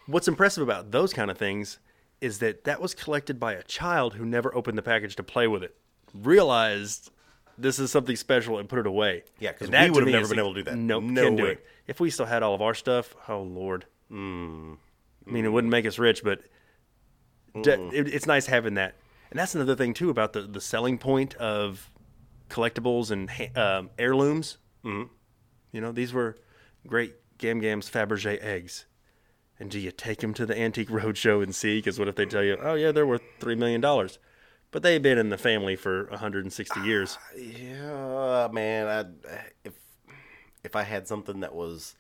What's 0.07 0.27
impressive 0.27 0.63
about 0.63 0.89
those 0.91 1.13
kind 1.13 1.29
of 1.29 1.37
things 1.37 1.77
is 2.19 2.39
that 2.39 2.63
that 2.63 2.81
was 2.81 2.93
collected 2.95 3.39
by 3.39 3.53
a 3.53 3.63
child 3.63 4.15
who 4.15 4.25
never 4.25 4.55
opened 4.55 4.77
the 4.77 4.81
package 4.81 5.15
to 5.17 5.23
play 5.23 5.47
with 5.47 5.61
it, 5.63 5.75
realized 6.15 7.11
this 7.57 7.77
is 7.79 7.91
something 7.91 8.15
special 8.15 8.57
and 8.57 8.67
put 8.67 8.79
it 8.79 8.87
away. 8.87 9.23
Yeah, 9.39 9.51
because 9.51 9.69
we 9.69 9.89
would've 9.91 10.09
never 10.09 10.27
been 10.27 10.39
able 10.39 10.53
to 10.55 10.63
do 10.63 10.71
that. 10.71 10.77
Nope, 10.77 11.03
No 11.03 11.31
way. 11.31 11.57
If 11.87 11.99
we 11.99 12.09
still 12.09 12.25
had 12.25 12.43
all 12.43 12.55
of 12.55 12.61
our 12.61 12.73
stuff, 12.73 13.15
oh 13.27 13.41
lord. 13.41 13.85
Hmm. 14.09 14.73
I 15.27 15.31
mean, 15.31 15.45
it 15.45 15.49
wouldn't 15.49 15.71
make 15.71 15.85
us 15.85 15.97
rich, 15.97 16.23
but 16.23 16.41
de- 17.61 17.89
it, 17.95 18.13
it's 18.13 18.25
nice 18.25 18.45
having 18.45 18.75
that. 18.75 18.95
And 19.31 19.39
that's 19.39 19.55
another 19.55 19.75
thing 19.75 19.93
too 19.93 20.09
about 20.09 20.33
the 20.33 20.41
the 20.41 20.61
selling 20.61 20.97
point 20.97 21.35
of 21.35 21.89
collectibles 22.49 23.11
and 23.11 23.29
um, 23.57 23.89
heirlooms. 23.97 24.57
Mm-hmm. 24.85 25.11
You 25.71 25.81
know, 25.81 25.91
these 25.91 26.13
were 26.13 26.37
great 26.87 27.15
Gam 27.37 27.59
Gam's 27.59 27.89
Fabergé 27.89 28.41
eggs. 28.41 28.85
And 29.59 29.69
do 29.69 29.79
you 29.79 29.91
take 29.91 30.19
them 30.19 30.33
to 30.35 30.45
the 30.45 30.57
Antique 30.57 30.89
Roadshow 30.89 31.43
and 31.43 31.53
see? 31.53 31.77
Because 31.77 31.99
what 31.99 32.07
if 32.07 32.15
they 32.15 32.25
tell 32.25 32.43
you, 32.43 32.57
oh, 32.61 32.73
yeah, 32.73 32.91
they're 32.91 33.07
worth 33.07 33.21
$3 33.39 33.57
million? 33.57 33.81
But 34.71 34.81
they've 34.81 35.01
been 35.01 35.17
in 35.17 35.29
the 35.29 35.37
family 35.37 35.75
for 35.75 36.05
160 36.05 36.79
years. 36.81 37.17
Yeah, 37.37 38.47
man. 38.51 38.87
I, 38.87 39.33
if 39.63 39.73
if 40.63 40.75
I 40.75 40.83
had 40.83 41.07
something 41.07 41.41
that 41.41 41.53
was 41.53 41.95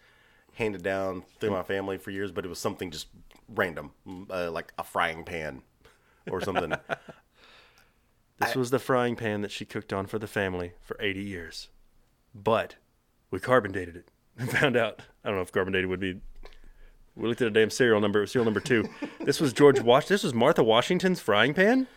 handed 0.55 0.83
down 0.83 1.23
through 1.39 1.51
my 1.51 1.63
family 1.63 1.97
for 1.97 2.11
years, 2.11 2.31
but 2.31 2.45
it 2.45 2.47
was 2.47 2.59
something 2.59 2.91
just 2.91 3.07
random, 3.49 3.91
uh, 4.29 4.51
like 4.51 4.71
a 4.77 4.83
frying 4.83 5.23
pan 5.23 5.61
or 6.29 6.41
something. 6.41 6.73
This 8.39 8.55
was 8.55 8.71
the 8.71 8.79
frying 8.79 9.15
pan 9.15 9.41
that 9.41 9.51
she 9.51 9.65
cooked 9.65 9.93
on 9.93 10.05
for 10.05 10.19
the 10.19 10.27
family 10.27 10.73
for 10.81 10.97
80 10.99 11.21
years. 11.21 11.69
But 12.33 12.75
we 13.31 13.39
carbon 13.39 13.71
dated 13.71 13.95
it 13.95 14.09
and 14.37 14.49
found 14.49 14.75
out. 14.75 15.01
I 15.23 15.29
don't 15.29 15.37
know 15.37 15.43
if 15.43 15.51
carbon 15.51 15.73
dated 15.73 15.89
would 15.89 15.99
be. 15.99 16.19
We 17.15 17.27
looked 17.27 17.41
at 17.41 17.47
a 17.47 17.51
damn 17.51 17.69
serial 17.69 18.01
number. 18.01 18.19
It 18.19 18.23
was 18.23 18.31
serial 18.31 18.45
number 18.45 18.59
two. 18.59 18.89
this 19.19 19.39
was 19.39 19.53
George 19.53 19.79
Wash. 19.79 20.07
This 20.07 20.23
was 20.23 20.33
Martha 20.33 20.63
Washington's 20.63 21.19
frying 21.19 21.53
pan. 21.53 21.87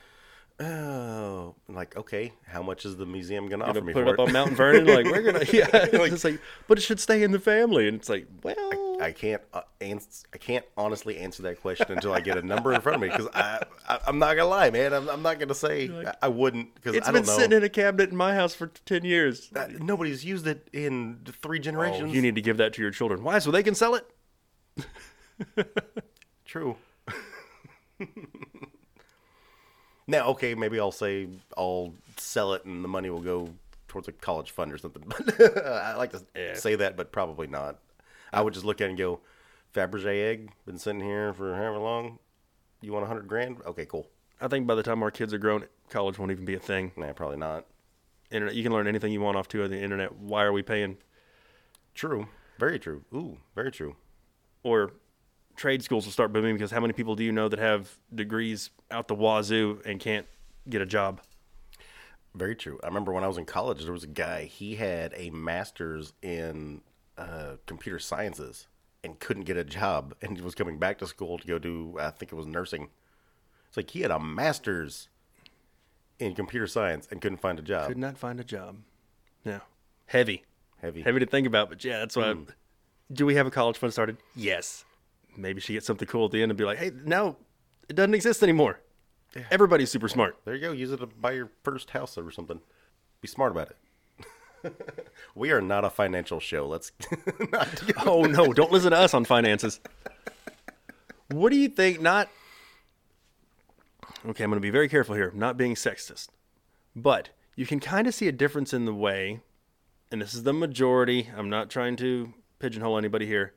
Oh, 0.61 1.55
like 1.69 1.97
okay, 1.97 2.33
how 2.47 2.63
much 2.63 2.85
is 2.85 2.97
the 2.97 3.07
museum 3.07 3.49
gonna 3.49 3.65
Gonna 3.65 3.79
offer 3.79 3.85
me 3.85 3.93
put 3.93 4.05
for 4.05 4.15
it 4.15 4.21
up 4.21 4.27
on 4.27 4.33
Mount 4.33 4.53
Vernon. 4.53 4.87
Like 4.87 5.07
we're 5.07 5.23
gonna, 5.23 5.45
yeah. 5.53 5.69
it's 5.73 6.25
like, 6.25 6.41
but 6.69 6.79
it 6.79 6.81
should 6.81 7.01
stay 7.01 7.23
in 7.23 7.33
the 7.33 7.39
family. 7.39 7.89
And 7.89 7.97
it's 7.97 8.09
like, 8.09 8.27
well, 8.43 8.99
I 9.01 9.13
can't 9.13 9.43
uh, 9.53 9.63
ans- 9.81 10.25
I 10.33 10.39
can't 10.39 10.65
honestly 10.77 11.19
answer 11.19 11.43
that 11.45 11.61
question 11.61 11.87
until 11.91 12.13
I 12.13 12.21
get 12.21 12.37
a 12.37 12.43
number 12.43 12.73
in 12.73 12.81
front 12.81 12.97
of 12.97 13.03
me 13.03 13.09
because 13.09 13.29
I, 13.35 13.63
I 13.89 13.99
I'm 14.07 14.19
not 14.19 14.37
gonna 14.37 14.49
lie, 14.49 14.71
man. 14.71 14.93
I'm, 14.93 15.09
I'm 15.09 15.23
not 15.23 15.39
gonna 15.39 15.55
say 15.55 15.91
I, 15.91 16.15
I 16.23 16.29
wouldn't 16.29 16.75
because 16.75 16.95
it's 16.95 17.09
I 17.09 17.13
been 17.13 17.23
don't 17.23 17.35
know. 17.35 17.43
sitting 17.43 17.57
in 17.59 17.65
a 17.65 17.69
cabinet 17.69 18.11
in 18.11 18.17
my 18.17 18.35
house 18.35 18.55
for 18.55 18.69
ten 18.69 19.05
years. 19.05 19.51
Uh, 19.55 19.69
nobody's 19.79 20.25
used 20.25 20.47
it 20.47 20.69
in 20.73 21.21
three 21.43 21.59
generations. 21.59 22.15
you 22.15 22.23
need 22.23 22.35
to 22.35 22.43
give 22.43 22.57
that 22.57 22.73
to 22.75 22.83
your 22.83 22.91
children. 22.91 23.23
Why? 23.23 23.39
So 23.39 23.51
they 23.51 23.63
can 23.63 23.75
sell 23.75 23.95
it. 23.95 24.07
True. 26.45 26.77
now, 30.07 30.29
okay, 30.29 30.55
maybe 30.55 30.79
I'll 30.81 30.93
say 30.93 31.29
I'll 31.57 31.93
sell 32.17 32.55
it 32.55 32.65
and 32.65 32.83
the 32.85 32.89
money 32.89 33.11
will 33.11 33.21
go 33.21 33.51
towards 33.89 34.09
a 34.09 34.13
college 34.13 34.51
fund 34.51 34.73
or 34.73 34.79
something. 34.79 35.03
But 35.39 35.67
I 35.67 35.97
like 35.97 36.13
to 36.13 36.23
Yeah. 36.35 36.55
say 36.55 36.75
that, 36.77 36.97
but 36.97 37.13
probably 37.13 37.47
not. 37.47 37.79
I 38.33 38.43
would 38.43 38.55
just 38.55 38.67
look 38.67 38.81
at 38.81 38.87
it 38.87 38.91
and 38.91 38.99
go, 38.99 39.21
Fabergé 39.75 40.29
egg, 40.31 40.51
been 40.65 40.79
sitting 40.79 41.01
here 41.01 41.33
for 41.33 41.55
however 41.55 41.79
long. 41.79 42.19
You 42.81 42.93
want 42.93 43.05
a 43.05 43.09
hundred 43.09 43.27
grand? 43.29 43.59
Okay, 43.67 43.87
cool. 43.87 44.09
I 44.41 44.49
think 44.49 44.67
by 44.67 44.75
the 44.75 44.83
time 44.83 45.03
our 45.03 45.11
kids 45.11 45.33
are 45.33 45.39
grown, 45.39 45.65
college 45.89 46.19
won't 46.19 46.31
even 46.31 46.45
be 46.45 46.55
a 46.55 46.59
thing. 46.59 46.93
Nah, 46.97 47.13
probably 47.13 47.37
not. 47.39 47.67
Internet, 48.31 48.55
you 48.55 48.63
can 48.63 48.73
learn 48.73 48.87
anything 48.87 49.13
you 49.13 49.21
want 49.21 49.37
off 49.37 49.49
to 49.49 49.67
the 49.69 49.81
internet. 49.81 50.17
Why 50.17 50.43
are 50.45 50.53
we 50.53 50.63
paying? 50.63 50.99
True. 51.95 52.29
Very 52.59 52.79
true. 52.79 53.05
Ooh, 53.15 53.39
very 53.55 53.71
true. 53.71 53.97
Or 54.63 54.93
trade 55.57 55.83
schools 55.83 56.05
will 56.05 56.13
start 56.13 56.33
booming 56.33 56.55
because 56.55 56.71
how 56.71 56.81
many 56.81 56.93
people 56.93 57.17
do 57.17 57.25
you 57.25 57.33
know 57.33 57.49
that 57.49 57.59
have 57.59 57.91
degrees 58.15 58.71
out 58.91 59.09
the 59.09 59.15
wazoo 59.15 59.81
and 59.85 59.99
can't 59.99 60.27
get 60.69 60.81
a 60.83 60.87
job? 60.87 61.21
Very 62.35 62.55
true. 62.55 62.79
I 62.83 62.87
remember 62.89 63.13
when 63.13 63.25
I 63.25 63.29
was 63.29 63.39
in 63.39 63.47
college, 63.47 63.83
there 63.83 63.93
was 63.93 64.05
a 64.05 64.09
guy. 64.09 64.45
He 64.45 64.75
had 64.77 65.15
a 65.17 65.31
master's 65.31 66.13
in 66.23 66.83
uh, 67.17 67.57
computer 67.65 67.99
sciences 67.99 68.67
and 69.03 69.19
couldn't 69.19 69.45
get 69.45 69.57
a 69.57 69.65
job, 69.65 70.15
and 70.21 70.37
he 70.37 70.43
was 70.43 70.55
coming 70.55 70.79
back 70.79 70.99
to 70.99 71.07
school 71.07 71.39
to 71.39 71.47
go 71.47 71.59
do. 71.59 71.97
I 71.99 72.11
think 72.11 72.33
it 72.33 72.35
was 72.35 72.47
nursing. 72.47 72.89
It's 73.69 73.77
like 73.77 73.91
he 73.91 74.03
had 74.03 74.11
a 74.11 74.19
master's 74.21 75.09
in 76.19 76.35
computer 76.35 76.67
science 76.67 77.09
and 77.11 77.21
couldn't 77.23 77.39
find 77.39 77.59
a 77.59 77.63
job. 77.63 77.89
Could 77.89 77.99
not 77.99 78.19
find 78.19 78.39
a 78.41 78.45
job. 78.45 78.77
Yeah, 79.45 79.61
heavy, 80.07 80.45
Heavy. 80.83 81.03
heavy 81.03 81.21
to 81.21 81.27
think 81.27 81.47
about. 81.47 81.69
But 81.71 81.85
yeah, 81.85 81.99
that's 82.01 82.17
why. 82.17 82.33
Hmm. 82.35 82.43
Do 83.13 83.25
we 83.25 83.37
have 83.37 83.47
a 83.47 83.51
college 83.51 83.79
fund 83.79 83.93
started? 83.93 84.17
Yes. 84.35 84.85
Maybe 85.37 85.61
she 85.61 85.75
gets 85.75 85.87
something 85.87 86.09
cool 86.09 86.27
at 86.27 86.33
the 86.33 86.43
end 86.43 86.51
and 86.51 86.59
be 86.59 86.65
like, 86.65 86.79
"Hey, 86.79 86.91
now 87.05 87.37
it 87.89 87.97
doesn't 87.97 88.15
exist 88.15 88.43
anymore." 88.43 88.81
Everybody's 89.51 89.91
super 89.91 90.09
smart. 90.09 90.39
There 90.45 90.55
you 90.55 90.61
go. 90.61 90.73
Use 90.73 90.93
it 90.93 90.99
to 90.99 91.07
buy 91.07 91.33
your 91.33 91.51
first 91.63 91.91
house 91.91 92.17
or 92.17 92.31
something. 92.31 92.61
Be 93.21 93.29
smart 93.29 93.53
about 93.53 93.71
it. 93.71 93.77
we 95.35 95.51
are 95.51 95.61
not 95.61 95.85
a 95.85 95.91
financial 95.91 96.41
show. 96.41 96.67
Let's 96.67 96.93
not. 97.53 97.83
oh 98.07 98.23
no, 98.23 98.53
don't 98.53 98.73
listen 98.73 98.91
to 98.91 98.97
us 98.97 99.15
on 99.15 99.25
finances. 99.25 99.81
What 101.31 101.51
do 101.51 101.57
you 101.59 101.69
think? 101.69 102.01
Not 102.01 102.29
okay. 104.29 104.45
I'm 104.45 104.51
going 104.51 104.57
to 104.57 104.61
be 104.61 104.71
very 104.71 104.89
careful 104.89 105.15
here, 105.15 105.33
not 105.35 105.57
being 105.57 105.75
sexist, 105.75 106.29
but 106.95 107.31
you 107.55 107.67
can 107.67 107.81
kind 107.81 108.07
of 108.07 108.15
see 108.15 108.29
a 108.29 108.33
difference 108.33 108.73
in 108.73 108.85
the 108.85 108.95
way, 108.95 109.41
and 110.11 110.23
this 110.23 110.35
is 110.35 110.45
the 110.45 110.53
majority. 110.53 111.31
I'm 111.37 111.51
not 111.51 111.71
trying 111.71 111.97
to 111.97 112.33
pigeonhole 112.59 112.99
anybody 112.99 113.27
here. 113.27 113.55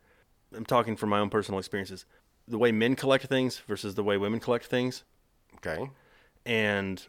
I'm 0.55 0.65
talking 0.65 0.95
from 0.95 1.09
my 1.09 1.19
own 1.19 1.29
personal 1.29 1.59
experiences. 1.59 2.05
The 2.47 2.57
way 2.57 2.71
men 2.71 2.95
collect 2.95 3.25
things 3.27 3.59
versus 3.67 3.95
the 3.95 4.03
way 4.03 4.17
women 4.17 4.39
collect 4.39 4.65
things, 4.65 5.03
Okay. 5.57 5.89
and 6.45 7.05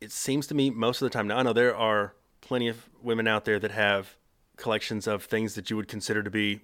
it 0.00 0.10
seems 0.12 0.46
to 0.48 0.54
me 0.54 0.68
most 0.68 1.00
of 1.00 1.06
the 1.06 1.10
time 1.10 1.28
now 1.28 1.38
i 1.38 1.42
know 1.44 1.52
there 1.52 1.76
are 1.76 2.12
plenty 2.40 2.66
of 2.66 2.88
women 3.02 3.28
out 3.28 3.44
there 3.44 3.60
that 3.60 3.70
have 3.70 4.16
collections 4.56 5.06
of 5.06 5.22
things 5.24 5.54
that 5.54 5.70
you 5.70 5.76
would 5.76 5.86
consider 5.86 6.22
to 6.24 6.30
be 6.30 6.60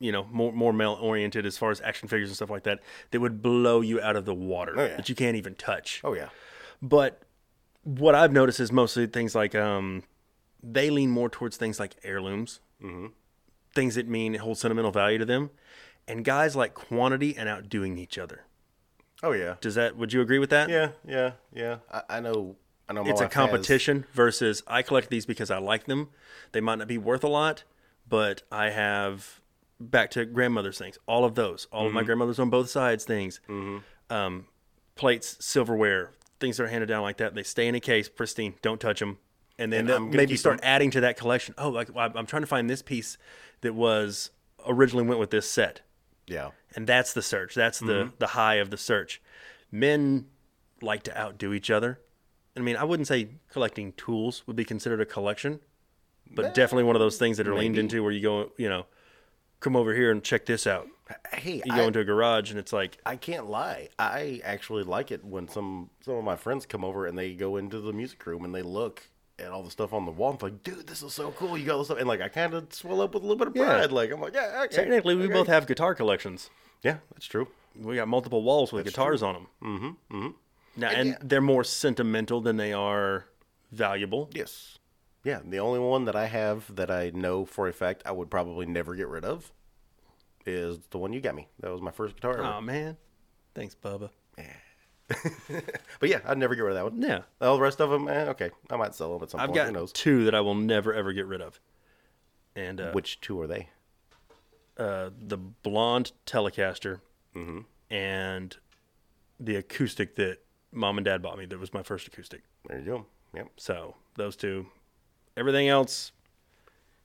you 0.00 0.10
know 0.12 0.26
more 0.32 0.52
more 0.52 0.72
male 0.72 0.98
oriented 1.00 1.46
as 1.46 1.56
far 1.56 1.70
as 1.70 1.80
action 1.82 2.08
figures 2.08 2.28
and 2.28 2.34
stuff 2.36 2.50
like 2.50 2.64
that 2.64 2.80
that 3.12 3.20
would 3.20 3.40
blow 3.40 3.80
you 3.80 4.00
out 4.00 4.16
of 4.16 4.24
the 4.24 4.34
water 4.34 4.74
Oh, 4.76 4.84
yeah. 4.84 4.96
that 4.96 5.08
you 5.08 5.14
can't 5.14 5.36
even 5.36 5.54
touch 5.54 6.00
Oh 6.02 6.12
yeah. 6.14 6.30
but 6.82 7.22
what 7.84 8.14
i've 8.16 8.32
noticed 8.32 8.58
is 8.58 8.72
mostly 8.72 9.06
things 9.06 9.34
like 9.36 9.54
um 9.54 10.02
they 10.60 10.90
lean 10.90 11.10
more 11.10 11.28
towards 11.30 11.56
things 11.56 11.78
like 11.78 11.94
heirlooms 12.02 12.58
things 13.74 13.94
that 13.96 14.08
mean 14.08 14.34
hold 14.34 14.58
sentimental 14.58 14.90
value 14.90 15.18
to 15.18 15.24
them 15.24 15.50
and 16.06 16.24
guys 16.24 16.54
like 16.54 16.74
quantity 16.74 17.36
and 17.36 17.48
outdoing 17.48 17.98
each 17.98 18.18
other 18.18 18.44
Oh 19.22 19.32
yeah. 19.32 19.54
does 19.60 19.74
that 19.76 19.96
would 19.96 20.12
you 20.12 20.20
agree 20.20 20.38
with 20.38 20.50
that 20.50 20.68
Yeah. 20.68 20.90
Yeah. 21.06 21.32
Yeah. 21.52 21.76
I, 21.90 22.02
I 22.08 22.20
know. 22.20 22.56
I 22.88 22.92
know. 22.92 23.02
My 23.04 23.10
it's 23.10 23.20
a 23.20 23.24
wife 23.24 23.32
has- 23.32 23.46
competition 23.48 24.04
versus 24.12 24.62
I 24.66 24.82
collect 24.82 25.08
these 25.08 25.24
because 25.24 25.50
I 25.50 25.56
like 25.58 25.86
them. 25.86 26.10
They 26.52 26.60
might 26.60 26.76
not 26.76 26.86
be 26.88 26.98
worth 26.98 27.24
a 27.24 27.28
lot, 27.28 27.64
but 28.06 28.42
I 28.52 28.68
have 28.70 29.40
back 29.80 30.10
to 30.10 30.26
grandmother's 30.26 30.76
things. 30.78 30.98
All 31.06 31.24
of 31.24 31.34
those, 31.34 31.66
all 31.72 31.82
of 31.82 31.86
Mm-hmm. 31.88 31.94
my 31.94 32.02
grandmothers 32.02 32.38
on 32.38 32.50
both 32.50 32.68
sides 32.68 33.04
things, 33.06 33.40
um, 34.10 34.46
plates, 34.96 35.36
silverware, 35.44 36.10
things 36.40 36.58
that 36.58 36.64
are 36.64 36.68
handed 36.68 36.86
down 36.86 37.02
like 37.02 37.16
that. 37.16 37.34
They 37.34 37.42
stay 37.42 37.66
in 37.66 37.74
a 37.74 37.80
case, 37.80 38.08
pristine. 38.10 38.54
Don't 38.60 38.80
touch 38.80 39.00
them. 39.00 39.16
And 39.58 39.72
then 39.72 39.80
And 39.80 39.88
they'll 39.88 39.96
I'm 39.96 40.04
gonna 40.06 40.16
maybe 40.16 40.36
start 40.36 40.60
them- 40.60 40.68
adding 40.68 40.90
to 40.92 41.00
that 41.00 41.16
collection. 41.16 41.54
Oh, 41.58 41.68
like 41.68 41.88
I'm 41.96 42.16
I'm 42.16 42.26
trying 42.26 42.42
to 42.42 42.46
find 42.48 42.68
this 42.68 42.82
piece 42.82 43.16
that 43.60 43.74
was 43.74 44.30
originally 44.66 45.06
went 45.06 45.20
with 45.20 45.30
this 45.30 45.50
set. 45.50 45.82
Yeah. 46.26 46.50
And 46.74 46.86
that's 46.86 47.12
the 47.12 47.22
search. 47.22 47.54
That's 47.54 47.78
the 47.78 48.04
mm-hmm. 48.04 48.14
the 48.18 48.28
high 48.28 48.56
of 48.56 48.70
the 48.70 48.76
search. 48.76 49.20
Men 49.70 50.26
like 50.82 51.02
to 51.04 51.18
outdo 51.18 51.52
each 51.52 51.70
other. 51.70 52.00
I 52.56 52.60
mean, 52.60 52.76
I 52.76 52.84
wouldn't 52.84 53.08
say 53.08 53.28
collecting 53.50 53.92
tools 53.92 54.44
would 54.46 54.56
be 54.56 54.64
considered 54.64 55.00
a 55.00 55.06
collection, 55.06 55.60
but 56.30 56.54
definitely 56.54 56.84
one 56.84 56.94
of 56.94 57.00
those 57.00 57.18
things 57.18 57.36
that 57.38 57.48
are 57.48 57.54
leaned 57.54 57.78
into 57.78 58.02
where 58.02 58.12
you 58.12 58.22
go, 58.22 58.52
you 58.56 58.68
know, 58.68 58.86
come 59.60 59.74
over 59.74 59.92
here 59.94 60.12
and 60.12 60.22
check 60.22 60.46
this 60.46 60.66
out. 60.66 60.86
Hey, 61.32 61.62
You 61.64 61.72
I, 61.72 61.76
go 61.76 61.86
into 61.88 62.00
a 62.00 62.04
garage 62.04 62.50
and 62.50 62.58
it's 62.58 62.72
like, 62.72 62.98
I 63.04 63.16
can't 63.16 63.50
lie. 63.50 63.88
I 63.98 64.40
actually 64.44 64.84
like 64.84 65.10
it 65.10 65.24
when 65.24 65.48
some 65.48 65.90
some 66.00 66.14
of 66.14 66.24
my 66.24 66.36
friends 66.36 66.64
come 66.64 66.84
over 66.84 67.06
and 67.06 67.18
they 67.18 67.34
go 67.34 67.56
into 67.56 67.80
the 67.80 67.92
music 67.92 68.24
room 68.24 68.44
and 68.44 68.54
they 68.54 68.62
look 68.62 69.08
at 69.38 69.50
all 69.50 69.62
the 69.62 69.70
stuff 69.70 69.92
on 69.92 70.06
the 70.06 70.12
wall 70.12 70.32
I'm 70.32 70.38
like, 70.40 70.62
dude, 70.62 70.86
this 70.86 71.02
is 71.02 71.12
so 71.12 71.32
cool. 71.32 71.58
You 71.58 71.66
got 71.66 71.78
this 71.78 71.88
stuff, 71.88 71.98
and 71.98 72.08
like 72.08 72.20
I 72.20 72.28
kind 72.28 72.54
of 72.54 72.72
swell 72.72 73.00
up 73.00 73.14
with 73.14 73.22
a 73.22 73.26
little 73.26 73.38
bit 73.38 73.48
of 73.48 73.56
Yeah. 73.56 73.64
pride. 73.64 73.92
Like 73.92 74.10
I'm 74.10 74.20
like, 74.20 74.34
yeah, 74.34 74.62
okay, 74.64 74.76
technically, 74.76 75.14
we 75.14 75.24
okay. 75.24 75.32
both 75.32 75.48
have 75.48 75.66
guitar 75.66 75.94
collections. 75.94 76.50
Yeah, 76.82 76.98
that's 77.12 77.26
true. 77.26 77.48
We 77.76 77.96
got 77.96 78.08
multiple 78.08 78.42
walls 78.42 78.72
with 78.72 78.84
guitars 78.84 79.22
on 79.22 79.34
them. 79.34 79.46
Mm-hmm. 79.62 80.16
mm-hmm. 80.16 80.28
Now, 80.76 80.88
and 80.90 81.10
yeah. 81.10 81.16
they're 81.22 81.40
more 81.40 81.64
sentimental 81.64 82.40
than 82.40 82.56
they 82.56 82.72
are 82.72 83.26
valuable. 83.70 84.28
Yes. 84.32 84.78
Yeah, 85.22 85.40
the 85.44 85.58
only 85.58 85.78
one 85.78 86.04
that 86.04 86.16
I 86.16 86.26
have 86.26 86.74
that 86.74 86.90
I 86.90 87.10
know 87.10 87.44
for 87.44 87.68
a 87.68 87.72
fact 87.72 88.02
I 88.04 88.12
would 88.12 88.30
probably 88.30 88.66
never 88.66 88.94
get 88.94 89.08
rid 89.08 89.24
of 89.24 89.52
is 90.44 90.78
the 90.90 90.98
one 90.98 91.12
you 91.12 91.20
got 91.20 91.34
me. 91.34 91.48
That 91.60 91.70
was 91.70 91.80
my 91.80 91.90
first 91.90 92.16
guitar. 92.16 92.34
ever. 92.34 92.44
Oh 92.44 92.60
man, 92.60 92.96
thanks, 93.54 93.74
Bubba. 93.74 94.10
But 96.00 96.08
yeah, 96.08 96.20
I'd 96.26 96.38
never 96.38 96.54
get 96.54 96.62
rid 96.62 96.76
of 96.76 96.84
that 96.84 96.92
one. 96.92 97.02
Yeah, 97.02 97.22
All 97.40 97.56
the 97.56 97.62
rest 97.62 97.80
of 97.80 97.90
them, 97.90 98.08
eh, 98.08 98.24
okay, 98.30 98.50
I 98.70 98.76
might 98.76 98.94
sell 98.94 99.12
them 99.14 99.22
at 99.22 99.30
some 99.30 99.40
I've 99.40 99.48
point. 99.48 99.60
Who 99.60 99.64
got 99.66 99.72
knows? 99.72 99.92
two 99.92 100.24
that 100.24 100.34
I 100.34 100.40
will 100.40 100.54
never 100.54 100.92
ever 100.92 101.12
get 101.12 101.26
rid 101.26 101.40
of, 101.40 101.60
and 102.56 102.80
uh, 102.80 102.90
Which 102.92 103.20
two 103.20 103.40
are 103.40 103.46
they? 103.46 103.68
uh, 104.76 105.10
the 105.18 105.36
blonde 105.38 106.12
Telecaster 106.26 107.00
Mm-hmm. 107.34 107.60
and 107.90 108.56
the 109.40 109.56
acoustic 109.56 110.14
that 110.16 110.38
mom 110.72 110.98
and 110.98 111.04
dad 111.04 111.20
bought 111.22 111.36
me. 111.38 111.46
That 111.46 111.58
was 111.58 111.72
my 111.74 111.82
first 111.82 112.06
acoustic. 112.06 112.42
There 112.68 112.78
you 112.78 112.84
go. 112.84 113.06
Yep. 113.34 113.48
So 113.56 113.96
those 114.16 114.36
two. 114.36 114.66
Everything 115.36 115.66
else, 115.68 116.12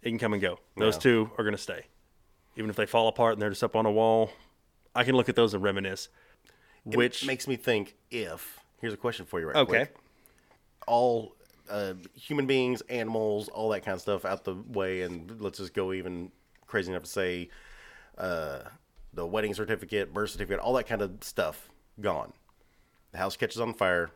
it 0.03 0.09
can 0.09 0.19
come 0.19 0.33
and 0.33 0.41
go. 0.41 0.59
Those 0.77 0.95
Yeah. 0.97 0.99
two 1.01 1.31
are 1.37 1.43
gonna 1.43 1.57
stay, 1.57 1.85
even 2.55 2.69
if 2.69 2.75
they 2.75 2.85
fall 2.85 3.07
apart 3.07 3.33
and 3.33 3.41
they're 3.41 3.49
just 3.49 3.63
up 3.63 3.75
on 3.75 3.87
a 3.87 3.91
wall. 3.91 4.31
I 4.95 5.03
can 5.03 5.15
look 5.15 5.29
at 5.29 5.35
those 5.35 5.53
and 5.55 5.63
reminisce. 5.63 6.09
Which 6.85 7.23
It 7.23 7.27
makes 7.27 7.47
me 7.47 7.55
think 7.55 7.95
if 8.11 8.59
here's 8.81 8.93
a 8.93 8.97
question 8.97 9.25
for 9.25 9.39
you 9.39 9.47
right 9.47 9.55
Okay. 9.57 9.69
quick. 9.69 9.95
All 10.87 11.35
uh, 11.69 11.93
human 12.15 12.47
beings, 12.47 12.81
animals, 12.89 13.47
all 13.49 13.69
that 13.69 13.81
kind 13.85 13.93
of 13.95 14.01
stuff 14.01 14.25
out 14.25 14.43
the 14.43 14.55
way, 14.55 15.01
and 15.01 15.39
let's 15.39 15.59
just 15.59 15.73
go 15.73 15.93
even 15.93 16.31
crazy 16.65 16.91
enough 16.91 17.03
to 17.03 17.09
say 17.09 17.49
uh, 18.17 18.59
the 19.13 19.25
wedding 19.25 19.53
certificate, 19.53 20.13
birth 20.13 20.31
certificate, 20.31 20.59
all 20.59 20.73
that 20.73 20.87
kind 20.87 21.01
of 21.01 21.11
stuff 21.21 21.69
gone. 22.01 22.33
The 23.11 23.17
house 23.19 23.35
catches 23.37 23.59
on 23.61 23.73
fire. 23.73 24.09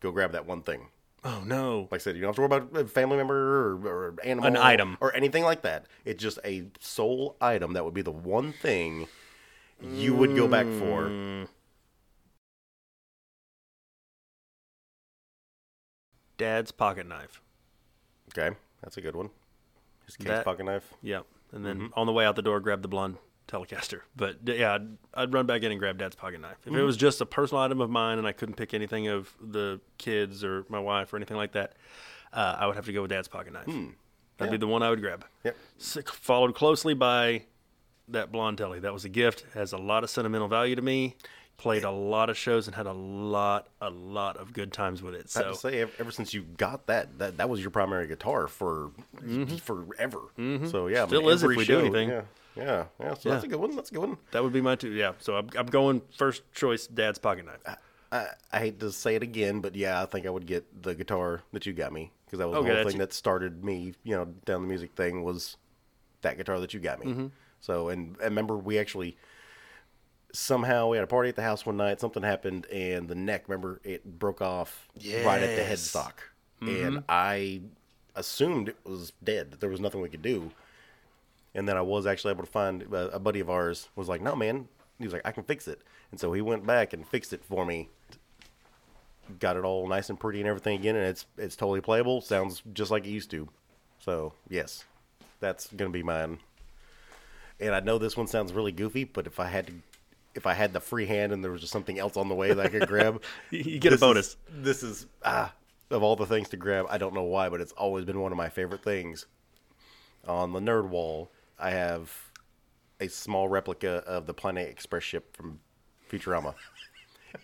Go 0.00 0.10
grab 0.12 0.32
that 0.32 0.46
one 0.46 0.62
thing. 0.62 0.88
oh 1.24 1.42
no, 1.46 1.88
Like 1.90 2.00
I 2.00 2.02
said, 2.02 2.14
you 2.16 2.22
don't 2.22 2.28
have 2.28 2.36
to 2.36 2.42
worry 2.42 2.62
about 2.62 2.76
a 2.80 2.86
family 2.88 3.16
member 3.16 3.34
or, 3.34 3.74
or 3.86 4.14
animal, 4.22 4.46
An 4.48 4.56
item. 4.56 4.96
or 5.00 5.14
anything 5.14 5.44
like 5.44 5.62
that. 5.62 5.86
It's 6.04 6.22
just 6.22 6.38
a 6.44 6.64
sole 6.80 7.36
item 7.40 7.72
that 7.72 7.84
would 7.84 7.94
be 7.94 8.02
the 8.02 8.12
one 8.12 8.52
thing 8.52 9.08
you 9.82 10.14
would 10.14 10.36
go 10.36 10.46
back 10.46 10.66
for. 10.66 11.46
Dad's 16.38 16.72
pocket 16.72 17.06
knife. 17.06 17.42
Okay, 18.36 18.56
that's 18.82 18.96
a 18.96 19.00
good 19.02 19.14
one. 19.16 19.28
His 20.06 20.16
kid's 20.16 20.28
That- 20.28 20.44
pocket 20.44 20.64
knife. 20.64 20.94
Yep. 21.02 21.26
And 21.52 21.64
then 21.66 21.76
Mm-hmm. 21.76 21.98
on 21.98 22.06
the 22.06 22.12
way 22.12 22.24
out 22.26 22.36
the 22.36 22.42
door, 22.42 22.60
grab 22.60 22.82
the 22.82 22.88
blonde 22.88 23.16
Telecaster. 23.46 24.00
But 24.16 24.44
d- 24.44 24.56
yeah, 24.58 24.74
I'd, 24.74 24.96
I'd 25.14 25.32
run 25.32 25.46
back 25.46 25.62
in 25.62 25.70
and 25.72 25.78
grab 25.80 25.98
Dad's 25.98 26.14
pocket 26.16 26.40
knife. 26.40 26.56
If 26.62 26.68
it 26.68 26.70
Mm-hmm. 26.72 26.84
was 26.86 26.96
just 26.96 27.20
a 27.20 27.26
personal 27.26 27.62
item 27.62 27.80
of 27.80 27.90
mine 27.90 28.18
and 28.18 28.26
I 28.26 28.32
couldn't 28.32 28.54
pick 28.56 28.72
anything 28.74 29.08
of 29.08 29.32
the 29.40 29.80
kids 29.98 30.44
or 30.44 30.64
my 30.68 30.78
wife 30.78 31.12
or 31.12 31.16
anything 31.16 31.36
like 31.36 31.52
that, 31.52 31.74
uh, 32.32 32.56
I 32.58 32.66
would 32.66 32.76
have 32.76 32.86
to 32.86 32.92
go 32.92 33.02
with 33.02 33.10
Dad's 33.10 33.28
pocket 33.28 33.52
knife. 33.52 33.66
That'd 34.36 34.52
be 34.52 34.58
the 34.58 34.66
one 34.68 34.82
I 34.82 34.90
would 34.90 35.00
grab. 35.00 35.24
Hmm. 35.42 35.48
Yep. 35.48 35.56
S- 35.80 35.98
followed 36.12 36.54
closely 36.54 36.94
by 36.94 37.44
that 38.08 38.30
blonde 38.30 38.58
Telly. 38.58 38.78
That 38.80 38.92
was 38.92 39.04
a 39.04 39.08
gift. 39.08 39.44
Has 39.54 39.72
a 39.72 39.78
lot 39.78 40.04
of 40.04 40.10
sentimental 40.10 40.48
value 40.48 40.76
to 40.76 40.82
me. 40.82 41.16
Played 41.58 41.82
a 41.82 41.90
lot 41.90 42.30
of 42.30 42.38
shows 42.38 42.68
and 42.68 42.76
had 42.76 42.86
a 42.86 42.92
lot, 42.92 43.66
a 43.80 43.90
lot 43.90 44.36
of 44.36 44.52
good 44.52 44.72
times 44.72 45.02
with 45.02 45.14
it. 45.14 45.30
I 45.34 45.42
have 45.44 45.56
So 45.56 45.70
to 45.70 45.86
say, 45.86 45.92
ever 45.98 46.12
since 46.12 46.32
you 46.32 46.42
got 46.42 46.86
that, 46.86 47.18
that 47.18 47.36
that 47.38 47.48
was 47.48 47.60
your 47.60 47.70
primary 47.70 48.06
guitar 48.06 48.46
for 48.46 48.92
forever. 49.62 50.20
So 50.36 50.86
yeah, 50.86 51.04
Mm-hmm. 51.04 51.06
Still 51.08 51.20
mean, 51.22 51.30
is 51.30 51.42
if 51.42 51.56
we 51.56 51.64
do 51.64 51.80
anything. 51.80 52.08
Yeah, 52.10 52.22
yeah, 52.56 52.84
yeah. 53.00 53.14
So 53.14 53.30
that's 53.30 53.44
a 53.44 53.48
good 53.48 53.58
one. 53.60 53.74
That's 53.74 53.90
a 53.90 53.94
good 53.94 54.00
one. 54.00 54.18
that 54.30 54.42
would 54.42 54.52
be 54.52 54.60
my 54.60 54.76
two. 54.76 54.92
Yeah. 54.92 55.12
So 55.18 55.36
I'm, 55.36 55.48
I'm 55.56 55.66
going 55.66 56.02
first 56.16 56.42
choice. 56.52 56.86
Dad's 56.86 57.18
pocket 57.18 57.46
knife. 57.46 57.76
I, 58.10 58.28
I 58.52 58.58
hate 58.58 58.80
to 58.80 58.90
say 58.92 59.16
it 59.16 59.22
again, 59.22 59.60
but 59.60 59.74
yeah, 59.74 60.00
I 60.02 60.06
think 60.06 60.26
I 60.26 60.30
would 60.30 60.46
get 60.46 60.82
the 60.82 60.94
guitar 60.94 61.42
that 61.52 61.66
you 61.66 61.72
got 61.72 61.92
me 61.92 62.12
because 62.24 62.38
that 62.38 62.48
was 62.48 62.58
Okay, 62.58 62.68
the 62.68 62.74
whole 62.76 62.88
thing 62.88 62.98
that 62.98 63.12
started 63.12 63.64
me, 63.64 63.94
you 64.04 64.14
know, 64.14 64.26
down 64.44 64.62
the 64.62 64.68
music 64.68 64.92
thing 64.94 65.22
was 65.24 65.56
that 66.22 66.36
guitar 66.36 66.58
that 66.60 66.72
you 66.72 66.80
got 66.80 67.00
me. 67.00 67.06
Mm-hmm. 67.06 67.26
So, 67.60 67.88
and 67.88 68.16
I 68.20 68.24
remember 68.24 68.56
we 68.56 68.78
actually 68.78 69.16
somehow 70.32 70.88
we 70.88 70.96
had 70.96 71.04
a 71.04 71.08
party 71.08 71.28
at 71.28 71.36
the 71.36 71.42
house 71.42 71.64
one 71.66 71.76
night. 71.76 72.00
Something 72.00 72.22
happened, 72.22 72.66
and 72.66 73.08
the 73.08 73.14
neck, 73.14 73.44
remember, 73.48 73.80
it 73.84 74.18
broke 74.18 74.40
off 74.42 74.88
right 75.24 75.42
at 75.42 75.56
the 75.56 75.62
headstock, 75.62 76.12
Mm-hmm. 76.62 76.86
and 76.86 77.04
I 77.08 77.60
assumed 78.16 78.68
it 78.70 78.76
was 78.84 79.12
dead. 79.22 79.52
That 79.52 79.60
there 79.60 79.70
was 79.70 79.80
nothing 79.80 80.00
we 80.00 80.08
could 80.08 80.22
do. 80.22 80.50
And 81.54 81.68
then 81.68 81.76
I 81.76 81.82
was 81.82 82.04
actually 82.06 82.32
able 82.32 82.44
to 82.44 82.50
find 82.50 82.82
a, 82.82 83.14
a 83.14 83.18
buddy 83.18 83.40
of 83.40 83.48
ours 83.48 83.88
was 83.96 84.08
like, 84.08 84.20
"No, 84.20 84.34
man." 84.36 84.68
He 84.98 85.04
was 85.04 85.12
like, 85.12 85.22
"I 85.24 85.30
can 85.32 85.44
fix 85.44 85.68
it," 85.68 85.80
and 86.10 86.18
so 86.20 86.32
he 86.32 86.40
went 86.42 86.66
back 86.66 86.92
and 86.92 87.06
fixed 87.06 87.32
it 87.32 87.44
for 87.44 87.64
me. 87.64 87.88
Got 89.40 89.56
it 89.56 89.64
all 89.64 89.86
nice 89.86 90.08
and 90.10 90.18
pretty 90.18 90.40
and 90.40 90.48
everything 90.48 90.78
again, 90.78 90.96
and 90.96 91.04
it's 91.06 91.26
it's 91.36 91.54
totally 91.56 91.80
playable. 91.80 92.20
Sounds 92.20 92.62
just 92.72 92.90
like 92.90 93.04
it 93.06 93.10
used 93.10 93.30
to. 93.30 93.48
So 94.00 94.32
yes, 94.48 94.84
that's 95.40 95.68
gonna 95.72 95.90
be 95.90 96.02
mine. 96.02 96.38
And 97.60 97.74
I 97.74 97.80
know 97.80 97.98
this 97.98 98.16
one 98.16 98.26
sounds 98.26 98.52
really 98.52 98.72
goofy, 98.72 99.04
but 99.04 99.26
if 99.26 99.38
I 99.40 99.46
had 99.48 99.66
to, 99.68 99.72
if 100.38 100.46
I 100.46 100.54
had 100.54 100.72
the 100.72 100.80
free 100.80 101.04
hand 101.04 101.32
and 101.32 101.42
there 101.42 101.50
was 101.50 101.60
just 101.60 101.72
something 101.72 101.98
else 101.98 102.16
on 102.16 102.28
the 102.28 102.34
way 102.34 102.54
that 102.54 102.64
I 102.64 102.68
could 102.68 102.86
grab, 102.86 103.20
You 103.50 103.78
get 103.78 103.92
a 103.92 103.98
bonus. 103.98 104.28
Is, 104.28 104.36
this 104.48 104.82
is 104.82 105.06
ah 105.24 105.52
of 105.90 106.02
all 106.02 106.16
the 106.16 106.26
things 106.26 106.48
to 106.50 106.56
grab. 106.56 106.86
I 106.88 106.96
don't 106.96 107.12
know 107.12 107.24
why, 107.24 107.48
but 107.48 107.60
it's 107.60 107.72
always 107.72 108.04
been 108.04 108.20
one 108.20 108.30
of 108.30 108.38
my 108.38 108.48
favorite 108.48 108.82
things. 108.82 109.26
On 110.26 110.52
the 110.52 110.60
nerd 110.60 110.88
wall, 110.88 111.32
I 111.58 111.70
have 111.70 112.12
a 113.00 113.08
small 113.08 113.48
replica 113.48 114.02
of 114.06 114.26
the 114.26 114.34
Planet 114.34 114.68
Express 114.68 115.02
ship 115.02 115.36
from 115.36 115.60
Futurama. 116.10 116.54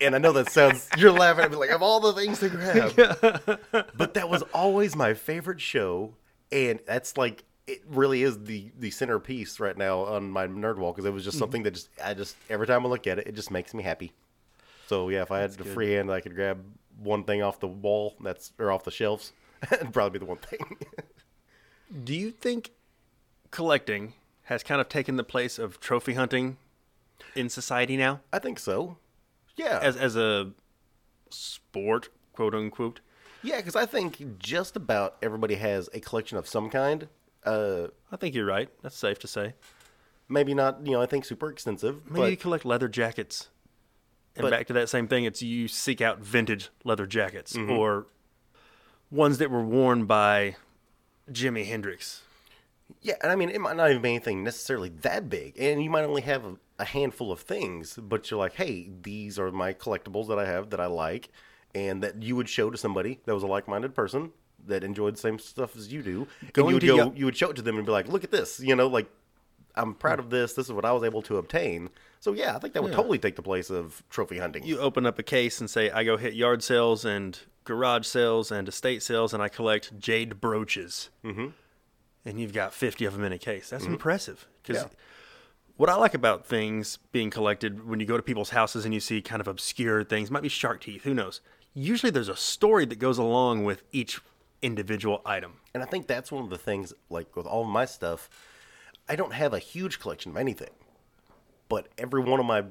And 0.00 0.14
I 0.14 0.18
know 0.18 0.32
that 0.32 0.50
sounds 0.50 0.88
you're 0.96 1.10
laughing 1.10 1.44
at 1.44 1.50
me 1.50 1.56
like 1.56 1.70
of 1.70 1.82
all 1.82 2.00
the 2.00 2.12
things 2.12 2.38
to 2.40 2.48
grab. 2.48 2.94
but 3.96 4.14
that 4.14 4.28
was 4.28 4.42
always 4.54 4.94
my 4.94 5.14
favorite 5.14 5.60
show 5.60 6.14
and 6.52 6.78
that's 6.86 7.16
like 7.16 7.44
it 7.66 7.82
really 7.88 8.22
is 8.22 8.44
the 8.44 8.70
the 8.78 8.90
centerpiece 8.90 9.58
right 9.58 9.76
now 9.76 10.00
on 10.00 10.30
my 10.30 10.46
nerd 10.46 10.76
wall 10.76 10.92
because 10.92 11.04
it 11.04 11.12
was 11.12 11.24
just 11.24 11.36
mm-hmm. 11.36 11.42
something 11.42 11.62
that 11.62 11.72
just 11.72 11.88
I 12.02 12.14
just 12.14 12.36
every 12.50 12.66
time 12.66 12.84
I 12.84 12.88
look 12.88 13.06
at 13.06 13.18
it 13.18 13.26
it 13.26 13.34
just 13.34 13.50
makes 13.50 13.74
me 13.74 13.82
happy. 13.82 14.12
So 14.86 15.08
yeah, 15.08 15.22
if 15.22 15.30
I 15.30 15.40
had 15.40 15.52
the 15.52 15.64
free 15.64 15.92
hand 15.92 16.10
I 16.10 16.20
could 16.20 16.34
grab 16.34 16.62
one 16.98 17.24
thing 17.24 17.42
off 17.42 17.60
the 17.60 17.68
wall 17.68 18.14
that's 18.20 18.52
or 18.58 18.70
off 18.70 18.84
the 18.84 18.90
shelves, 18.90 19.32
it'd 19.72 19.92
probably 19.92 20.18
be 20.18 20.24
the 20.24 20.28
one 20.28 20.38
thing. 20.38 20.76
Do 22.04 22.14
you 22.14 22.30
think 22.30 22.70
collecting 23.50 24.14
has 24.44 24.62
kind 24.62 24.80
of 24.80 24.88
taken 24.88 25.16
the 25.16 25.24
place 25.24 25.58
of 25.58 25.80
trophy 25.80 26.14
hunting 26.14 26.58
in 27.34 27.48
society 27.48 27.96
now 27.96 28.20
I 28.32 28.38
think 28.38 28.58
so. 28.58 28.98
Yeah. 29.56 29.78
as 29.80 29.96
as 29.96 30.16
a 30.16 30.50
sport, 31.30 32.10
quote 32.32 32.54
unquote? 32.54 33.00
yeah, 33.44 33.58
because 33.58 33.76
I 33.76 33.86
think 33.86 34.38
just 34.38 34.74
about 34.74 35.16
everybody 35.22 35.56
has 35.56 35.88
a 35.92 36.00
collection 36.00 36.38
of 36.38 36.48
some 36.48 36.70
kind. 36.70 37.08
Uh, 37.44 37.88
I 38.10 38.16
think 38.16 38.34
you're 38.34 38.46
right. 38.46 38.68
That's 38.82 38.96
safe 38.96 39.18
to 39.20 39.26
say. 39.28 39.54
maybe 40.28 40.54
not, 40.54 40.78
you 40.86 40.92
know, 40.92 41.02
I 41.02 41.06
think 41.06 41.24
super 41.26 41.50
extensive, 41.50 42.10
Maybe 42.10 42.30
you 42.30 42.36
collect 42.38 42.64
leather 42.64 42.88
jackets. 42.88 43.48
And 44.36 44.42
But- 44.42 44.50
back 44.52 44.66
to 44.68 44.72
that 44.72 44.88
same 44.88 45.06
thing, 45.06 45.24
it's 45.24 45.42
you 45.42 45.68
seek 45.68 46.00
out 46.00 46.18
vintage 46.20 46.70
leather 46.82 47.06
jackets 47.06 47.52
Mm-hmm. 47.54 47.70
or 47.72 48.06
ones 49.10 49.36
that 49.38 49.50
were 49.50 49.62
worn 49.62 50.06
by 50.06 50.56
Jimi 51.30 51.66
Hendrix. 51.66 52.22
Yeah, 53.02 53.14
and 53.22 53.30
I 53.30 53.36
mean, 53.36 53.50
it 53.50 53.60
might 53.60 53.76
not 53.76 53.90
even 53.90 54.02
be 54.02 54.08
anything 54.10 54.42
necessarily 54.42 54.88
that 55.02 55.28
big, 55.28 55.54
and 55.58 55.82
you 55.84 55.90
might 55.90 56.04
only 56.04 56.22
have 56.22 56.44
a, 56.44 56.56
a 56.78 56.84
handful 56.84 57.30
of 57.30 57.40
things, 57.40 57.98
but 58.00 58.30
you're 58.30 58.38
like, 58.40 58.54
hey, 58.54 58.90
these 59.02 59.38
are 59.38 59.50
my 59.52 59.72
collectibles 59.74 60.28
that 60.28 60.38
I 60.38 60.46
have 60.46 60.70
that 60.70 60.80
I 60.80 60.86
like, 60.86 61.28
and 61.74 62.02
that 62.02 62.22
you 62.22 62.34
would 62.36 62.48
show 62.48 62.70
to 62.70 62.76
somebody 62.78 63.20
that 63.26 63.34
was 63.34 63.42
a 63.42 63.46
like-minded 63.46 63.94
person 63.94 64.32
that 64.66 64.84
enjoyed 64.84 65.14
the 65.14 65.20
same 65.20 65.38
stuff 65.38 65.76
as 65.76 65.92
you 65.92 66.02
do. 66.02 66.26
and 66.40 66.52
Going 66.52 66.68
you 66.68 66.74
would 66.74 66.80
to 66.80 66.86
go, 66.86 66.96
Yo- 66.96 67.12
you 67.16 67.24
would 67.26 67.36
show 67.36 67.50
it 67.50 67.56
to 67.56 67.62
them 67.62 67.76
and 67.76 67.84
be 67.86 67.92
like, 67.92 68.08
look 68.08 68.24
at 68.24 68.30
this, 68.30 68.60
you 68.60 68.74
know, 68.76 68.86
like 68.86 69.06
I'm 69.76 69.94
proud 69.94 70.18
of 70.20 70.30
this. 70.30 70.52
This 70.54 70.66
is 70.66 70.72
what 70.72 70.84
I 70.84 70.92
was 70.92 71.02
able 71.02 71.22
to 71.22 71.36
obtain. 71.38 71.90
So 72.20 72.32
yeah, 72.32 72.54
I 72.56 72.58
think 72.58 72.74
that 72.74 72.82
would 72.82 72.92
totally 72.92 73.18
take 73.18 73.36
the 73.36 73.42
place 73.42 73.70
of 73.70 74.02
trophy 74.08 74.38
hunting. 74.38 74.64
You 74.64 74.78
open 74.78 75.04
up 75.04 75.18
a 75.18 75.22
case 75.22 75.60
and 75.60 75.68
say, 75.68 75.90
I 75.90 76.04
go 76.04 76.16
hit 76.16 76.34
yard 76.34 76.62
sales 76.62 77.04
and 77.04 77.38
garage 77.64 78.06
sales 78.06 78.50
and 78.52 78.68
estate 78.68 79.02
sales, 79.02 79.34
and 79.34 79.42
I 79.42 79.48
collect 79.48 79.98
jade 79.98 80.40
brooches. 80.40 81.10
Mm-hmm. 81.24 81.48
And 82.24 82.40
you've 82.40 82.52
got 82.54 82.72
50 82.72 83.04
of 83.04 83.12
them 83.14 83.24
in 83.24 83.32
a 83.32 83.38
case. 83.38 83.68
That's 83.70 83.84
impressive. 83.84 84.46
Because 84.62 84.82
Yeah. 84.84 84.88
What 85.76 85.90
I 85.90 85.96
like 85.96 86.14
about 86.14 86.46
things 86.46 86.98
being 87.10 87.30
collected 87.30 87.86
when 87.88 87.98
you 87.98 88.06
go 88.06 88.16
to 88.16 88.22
people's 88.22 88.50
houses 88.50 88.84
and 88.84 88.94
you 88.94 89.00
see 89.00 89.20
kind 89.20 89.40
of 89.40 89.48
obscure 89.48 90.04
things, 90.04 90.30
might 90.30 90.42
be 90.44 90.48
shark 90.48 90.80
teeth, 90.82 91.02
who 91.02 91.12
knows? 91.14 91.40
Usually 91.74 92.10
there's 92.10 92.28
a 92.28 92.36
story 92.36 92.84
that 92.86 93.00
goes 93.00 93.18
along 93.18 93.64
with 93.64 93.82
each 93.90 94.20
individual 94.64 95.20
item. 95.26 95.60
And 95.74 95.82
I 95.82 95.86
think 95.86 96.06
that's 96.06 96.32
one 96.32 96.42
of 96.42 96.50
the 96.50 96.58
things, 96.58 96.94
like 97.10 97.36
with 97.36 97.46
all 97.46 97.62
of 97.62 97.68
my 97.68 97.84
stuff, 97.84 98.30
I 99.08 99.14
don't 99.14 99.34
have 99.34 99.52
a 99.52 99.58
huge 99.58 100.00
collection 100.00 100.32
of 100.32 100.38
anything. 100.38 100.70
But 101.68 101.88
every 101.98 102.22
one 102.22 102.40
of 102.40 102.46
my 102.46 102.64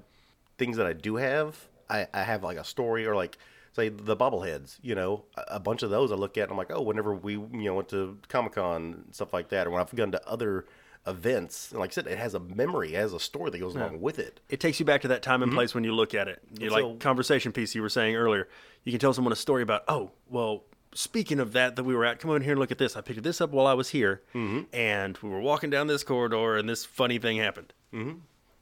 things 0.57 0.77
that 0.77 0.87
I 0.87 0.93
do 0.93 1.17
have, 1.17 1.67
I, 1.89 2.07
I 2.11 2.23
have 2.23 2.43
like 2.43 2.57
a 2.57 2.63
story 2.63 3.05
or 3.05 3.15
like, 3.15 3.37
say, 3.73 3.89
the 3.89 4.17
bobbleheads, 4.17 4.79
you 4.81 4.95
know, 4.95 5.25
a, 5.37 5.55
a 5.55 5.59
bunch 5.59 5.83
of 5.83 5.91
those 5.91 6.11
I 6.11 6.15
look 6.15 6.37
at 6.37 6.43
and 6.43 6.51
I'm 6.51 6.57
like, 6.57 6.71
oh, 6.71 6.81
whenever 6.81 7.13
we, 7.13 7.33
you 7.33 7.49
know, 7.51 7.75
went 7.75 7.89
to 7.89 8.17
Comic 8.27 8.53
Con, 8.53 9.05
stuff 9.11 9.31
like 9.31 9.49
that, 9.49 9.67
or 9.67 9.69
when 9.69 9.81
I've 9.81 9.93
gone 9.95 10.11
to 10.11 10.27
other 10.27 10.65
events, 11.05 11.71
and 11.71 11.79
like 11.79 11.91
I 11.91 11.93
said, 11.93 12.07
it 12.07 12.17
has 12.17 12.33
a 12.33 12.39
memory, 12.39 12.95
it 12.95 12.97
has 12.97 13.13
a 13.13 13.19
story 13.19 13.51
that 13.51 13.59
goes 13.59 13.75
along 13.75 14.01
with 14.01 14.17
it. 14.19 14.39
It 14.49 14.59
takes 14.59 14.79
you 14.79 14.85
back 14.85 15.01
to 15.01 15.09
that 15.09 15.21
time 15.21 15.43
and 15.43 15.51
mm-hmm. 15.51 15.57
place 15.57 15.75
when 15.75 15.83
you 15.83 15.93
look 15.93 16.15
at 16.15 16.27
it. 16.27 16.41
You 16.57 16.69
like 16.69 16.99
conversation 16.99 17.51
piece 17.51 17.75
you 17.75 17.81
were 17.81 17.89
saying 17.89 18.15
earlier. 18.15 18.47
You 18.83 18.91
can 18.91 18.99
tell 18.99 19.13
someone 19.13 19.33
a 19.33 19.35
story 19.35 19.63
about, 19.63 19.83
oh, 19.87 20.11
well, 20.29 20.63
speaking 20.93 21.39
of 21.39 21.53
that 21.53 21.75
that 21.75 21.83
we 21.83 21.95
were 21.95 22.05
at, 22.05 22.19
come 22.19 22.31
on 22.31 22.41
here 22.41 22.51
and 22.51 22.59
look 22.59 22.71
at 22.71 22.77
this. 22.77 22.95
I 22.95 23.01
picked 23.01 23.23
this 23.23 23.41
up 23.41 23.51
while 23.51 23.67
I 23.67 23.73
was 23.73 23.89
here, 23.89 24.21
and 24.33 25.17
we 25.21 25.29
were 25.29 25.41
walking 25.41 25.69
down 25.69 25.87
this 25.87 26.03
corridor, 26.03 26.55
and 26.57 26.67
this 26.69 26.85
funny 26.85 27.17
thing 27.19 27.37
happened. 27.37 27.73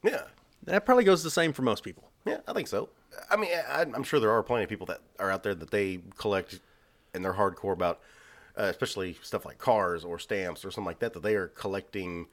Yeah. 0.03 0.23
That 0.63 0.85
probably 0.85 1.03
goes 1.03 1.23
the 1.23 1.31
same 1.31 1.53
for 1.53 1.61
most 1.63 1.83
people. 1.83 2.09
Yeah, 2.25 2.37
I 2.47 2.53
think 2.53 2.67
so. 2.67 2.89
I 3.29 3.35
mean, 3.35 3.49
I, 3.67 3.81
I'm 3.81 4.03
sure 4.03 4.19
there 4.19 4.31
are 4.31 4.43
plenty 4.43 4.63
of 4.63 4.69
people 4.69 4.85
that 4.87 4.99
are 5.19 5.31
out 5.31 5.43
there 5.43 5.55
that 5.55 5.71
they 5.71 5.99
collect 6.17 6.59
and 7.13 7.25
they're 7.25 7.33
hardcore 7.33 7.73
about, 7.73 7.99
uh, 8.57 8.63
especially 8.63 9.17
stuff 9.21 9.43
like 9.45 9.57
cars 9.57 10.03
or 10.05 10.19
stamps 10.19 10.63
or 10.63 10.71
something 10.71 10.85
like 10.85 10.99
that, 10.99 11.13
that 11.13 11.23
they 11.23 11.35
are 11.35 11.47
collecting 11.47 12.27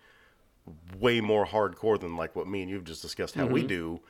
way 0.99 1.21
more 1.21 1.47
hardcore 1.47 1.99
than 1.99 2.17
like 2.17 2.37
what 2.37 2.47
me 2.47 2.61
and 2.63 2.71
you've 2.71 2.85
just 2.85 3.01
discussed 3.03 3.35
how 3.35 3.47
we 3.47 3.63
do. 3.63 4.01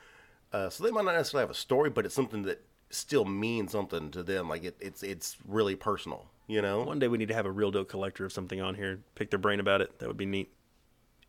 Uh, 0.51 0.69
so 0.69 0.83
they 0.83 0.91
might 0.91 1.05
not 1.05 1.15
necessarily 1.15 1.43
have 1.43 1.49
a 1.49 1.57
story, 1.57 1.89
but 1.89 2.05
it's 2.05 2.15
something 2.15 2.43
that 2.43 2.61
still 2.89 3.25
mean 3.25 3.67
something 3.67 4.11
to 4.11 4.23
them. 4.23 4.49
Like 4.49 4.63
it, 4.63 4.75
it's 4.79 5.03
it's 5.03 5.37
really 5.47 5.75
personal, 5.75 6.25
you 6.47 6.61
know. 6.61 6.83
One 6.83 6.99
day 6.99 7.07
we 7.07 7.17
need 7.17 7.27
to 7.29 7.33
have 7.33 7.45
a 7.45 7.51
real 7.51 7.71
dope 7.71 7.89
collector 7.89 8.25
of 8.25 8.33
something 8.33 8.61
on 8.61 8.75
here, 8.75 8.99
pick 9.15 9.29
their 9.29 9.39
brain 9.39 9.59
about 9.59 9.81
it. 9.81 9.99
That 9.99 10.07
would 10.07 10.17
be 10.17 10.25
neat. 10.25 10.51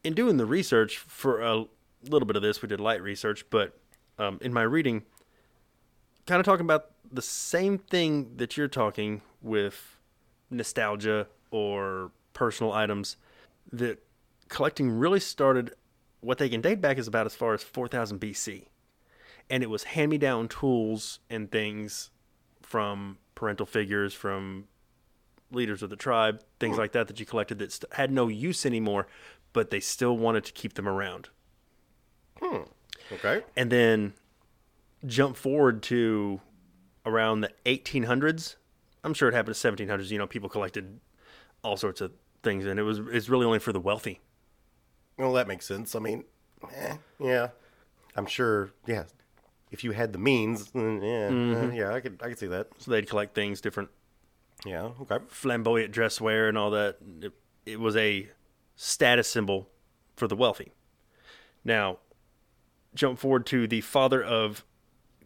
In 0.03 0.15
doing 0.15 0.37
the 0.39 0.47
research 0.47 0.99
for 0.99 1.41
a 1.43 1.67
little 2.09 2.27
bit 2.27 2.37
of 2.37 2.43
this, 2.43 2.63
we 2.63 2.69
did 2.69 2.81
light 2.81 3.03
research, 3.03 3.45
but 3.51 3.79
um, 4.19 4.39
in 4.41 4.53
my 4.53 4.63
reading, 4.63 5.03
kind 6.27 6.41
of 6.41 6.47
talking 6.47 6.65
about 6.65 6.91
the 7.11 7.23
same 7.23 7.79
thing 7.79 8.37
that 8.37 8.57
you're 8.57 8.69
talking 8.69 9.21
with 9.43 9.99
nostalgia 10.51 11.27
or 11.51 12.13
personal 12.33 12.73
items, 12.73 13.17
that 13.73 14.03
collecting 14.49 14.91
really 14.91 15.21
started. 15.21 15.75
What 16.21 16.39
they 16.39 16.49
can 16.49 16.61
date 16.61 16.81
back 16.81 16.99
is 16.99 17.09
about 17.09 17.27
as 17.27 17.35
far 17.35 17.55
as 17.55 17.63
4000 17.63 18.21
BC, 18.21 18.67
and 19.51 19.63
it 19.63 19.69
was 19.69 19.85
hand-me-down 19.85 20.49
tools 20.49 21.19
and 21.29 21.51
things 21.51 22.11
from 22.63 23.19
parental 23.35 23.67
figures, 23.67 24.15
from 24.15 24.69
leaders 25.51 25.83
of 25.83 25.91
the 25.91 25.97
tribe, 25.97 26.43
things 26.61 26.79
like 26.79 26.93
that 26.93 27.09
that 27.09 27.19
you 27.19 27.27
collected 27.27 27.59
that 27.59 27.73
st- 27.73 27.93
had 27.95 28.11
no 28.13 28.29
use 28.29 28.65
anymore, 28.65 29.09
but 29.53 29.71
they 29.71 29.81
still 29.81 30.17
wanted 30.17 30.45
to 30.45 30.53
keep 30.53 30.75
them 30.75 30.89
around. 30.89 31.29
Okay. 33.13 33.43
And 33.57 33.71
then 33.71 34.15
jump 35.07 35.37
forward 35.37 35.83
to 35.85 36.41
around 37.05 37.41
the 37.41 37.51
1800s. 37.67 38.57
I'm 39.03 39.15
sure 39.15 39.29
it 39.29 39.35
happened 39.35 39.57
to 39.57 39.73
1700s. 39.73 40.11
You 40.11 40.19
know, 40.19 40.27
people 40.27 40.49
collected 40.49 41.01
all 41.63 41.77
sorts 41.77 42.01
of 42.01 42.13
things, 42.43 42.67
and 42.67 42.79
it 42.79 42.83
was 42.83 43.01
it's 43.11 43.29
really 43.29 43.47
only 43.47 43.59
for 43.59 43.73
the 43.73 43.81
wealthy. 43.81 44.21
Well, 45.19 45.33
that 45.35 45.49
makes 45.49 45.67
sense. 45.67 45.95
I 45.95 45.99
mean, 45.99 46.25
eh, 46.75 46.97
yeah, 47.19 47.49
I'm 48.17 48.27
sure. 48.27 48.71
Yeah, 48.87 49.05
if 49.71 49.85
you 49.85 49.93
had 49.93 50.13
the 50.13 50.19
means, 50.19 50.71
then 50.73 51.01
yeah, 51.03 51.29
uh, 51.29 51.71
yeah, 51.73 51.95
I 51.95 52.01
could 52.01 52.21
I 52.23 52.29
could 52.29 52.39
see 52.39 52.47
that. 52.49 52.69
So 52.79 52.91
they'd 52.91 53.09
collect 53.09 53.35
things, 53.35 53.61
different 53.61 53.91
Yeah. 54.67 54.91
Okay. 55.03 55.19
flamboyant 55.29 55.93
dress 55.93 56.21
wear 56.21 56.49
and 56.49 56.57
all 56.59 56.71
that. 56.71 56.97
It, 57.23 57.33
it 57.67 57.81
was 57.81 57.97
a 57.97 58.29
status 58.77 59.29
symbol 59.29 59.69
for 60.17 60.27
the 60.29 60.37
wealthy. 60.37 60.73
Now, 61.65 61.99
jump 62.95 63.19
forward 63.19 63.47
to 63.47 63.67
the 63.67 63.81
father 63.83 64.23
of 64.23 64.65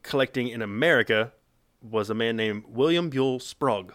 collecting 0.02 0.48
in 0.48 0.60
America 0.62 1.32
was 1.80 2.10
a 2.10 2.14
man 2.14 2.36
named 2.36 2.64
William 2.68 3.08
Buell 3.10 3.38
Sprague. 3.40 3.92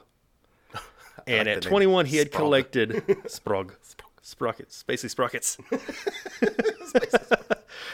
And 1.28 1.48
like 1.48 1.58
at 1.58 1.62
the 1.64 1.70
name. 1.70 1.70
21, 1.70 2.06
he 2.08 2.18
had 2.18 2.28
Sprague. 2.28 2.40
collected 2.42 3.18
Sprague. 3.28 3.76
Sprockets, 4.22 4.84
basically 4.84 5.10
sprockets. 5.10 5.58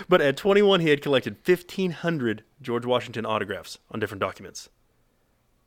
but 0.10 0.22
at 0.22 0.38
21, 0.38 0.80
he 0.82 0.90
had 0.90 1.02
collected 1.02 1.38
1,500 1.46 2.44
George 2.62 2.86
Washington 2.86 3.26
autographs 3.26 3.80
on 3.92 4.00
different 4.00 4.22
documents. 4.22 4.70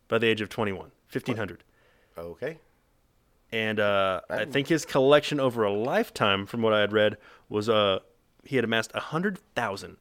By 0.08 0.18
the 0.18 0.26
age 0.26 0.40
of 0.40 0.48
21, 0.48 0.90
1,500 1.12 1.64
Okay. 2.16 2.58
and 3.52 3.78
uh, 3.78 4.20
I 4.28 4.44
think 4.46 4.68
his 4.68 4.84
collection 4.84 5.38
over 5.38 5.62
a 5.64 5.72
lifetime, 5.72 6.46
from 6.46 6.62
what 6.62 6.72
I 6.72 6.80
had 6.80 6.92
read, 6.92 7.16
was 7.48 7.68
uh 7.68 8.00
he 8.44 8.56
had 8.56 8.64
amassed 8.64 8.90
a 8.94 9.00
hundred 9.00 9.38
thousand. 9.54 9.98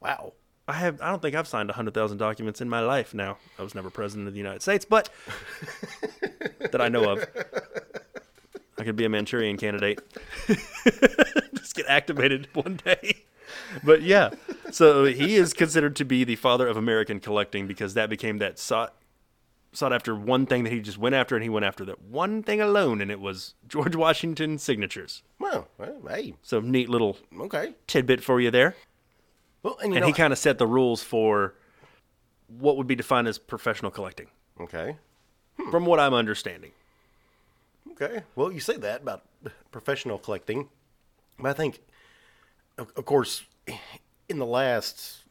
Wow. 0.00 0.32
I 0.66 0.74
have 0.74 1.00
I 1.02 1.10
don't 1.10 1.20
think 1.20 1.34
I've 1.36 1.46
signed 1.48 1.68
a 1.70 1.74
hundred 1.74 1.94
thousand 1.94 2.18
documents 2.18 2.60
in 2.60 2.68
my 2.68 2.80
life. 2.80 3.12
Now 3.14 3.36
I 3.58 3.62
was 3.62 3.74
never 3.74 3.90
president 3.90 4.26
of 4.28 4.34
the 4.34 4.38
United 4.38 4.62
States, 4.62 4.84
but 4.84 5.10
that 6.70 6.80
I 6.80 6.88
know 6.88 7.10
of, 7.12 7.26
I 8.82 8.84
could 8.84 8.96
be 8.96 9.04
a 9.04 9.08
Manchurian 9.08 9.56
candidate. 9.58 10.00
Just 11.54 11.76
get 11.76 11.86
activated 11.86 12.48
one 12.52 12.80
day. 12.84 13.22
But 13.84 14.02
yeah, 14.02 14.30
so 14.72 15.04
he 15.04 15.36
is 15.36 15.54
considered 15.54 15.94
to 15.96 16.04
be 16.04 16.24
the 16.24 16.34
father 16.34 16.66
of 16.66 16.76
American 16.76 17.20
collecting 17.20 17.68
because 17.68 17.94
that 17.94 18.10
became 18.10 18.38
that 18.38 18.58
sought 18.58 18.96
sought 19.72 19.92
after 19.92 20.16
one 20.16 20.46
thing 20.46 20.64
that 20.64 20.72
he 20.72 20.80
just 20.80 20.98
went 20.98 21.14
after, 21.14 21.36
and 21.36 21.44
he 21.44 21.48
went 21.48 21.64
after 21.64 21.84
that 21.84 22.02
one 22.02 22.42
thing 22.42 22.60
alone, 22.60 23.00
and 23.00 23.08
it 23.08 23.20
was 23.20 23.54
George 23.68 23.94
Washington 23.94 24.58
signatures. 24.58 25.22
Well, 25.38 25.68
well, 25.78 26.02
hey, 26.08 26.34
So 26.42 26.58
neat 26.58 26.88
little 26.88 27.16
okay. 27.40 27.74
tidbit 27.86 28.24
for 28.24 28.40
you 28.40 28.50
there. 28.50 28.74
Well, 29.62 29.78
and 29.80 29.92
And 29.92 30.00
know, 30.00 30.06
he 30.08 30.12
kind 30.12 30.32
of 30.32 30.40
set 30.40 30.58
the 30.58 30.66
rules 30.66 31.04
for 31.04 31.54
what 32.48 32.76
would 32.76 32.88
be 32.88 32.96
defined 32.96 33.28
as 33.28 33.38
professional 33.38 33.92
collecting, 33.92 34.26
okay, 34.60 34.96
hmm. 35.56 35.70
from 35.70 35.86
what 35.86 36.00
I'm 36.00 36.14
understanding. 36.14 36.72
Okay. 37.90 38.22
Well, 38.36 38.52
you 38.52 38.60
say 38.60 38.76
that 38.76 39.02
about 39.02 39.24
professional 39.70 40.18
collecting, 40.18 40.68
but 41.38 41.48
I 41.48 41.52
think, 41.52 41.80
of, 42.78 42.92
of 42.96 43.04
course, 43.04 43.42
in 44.28 44.38
the 44.38 44.46
last 44.46 45.24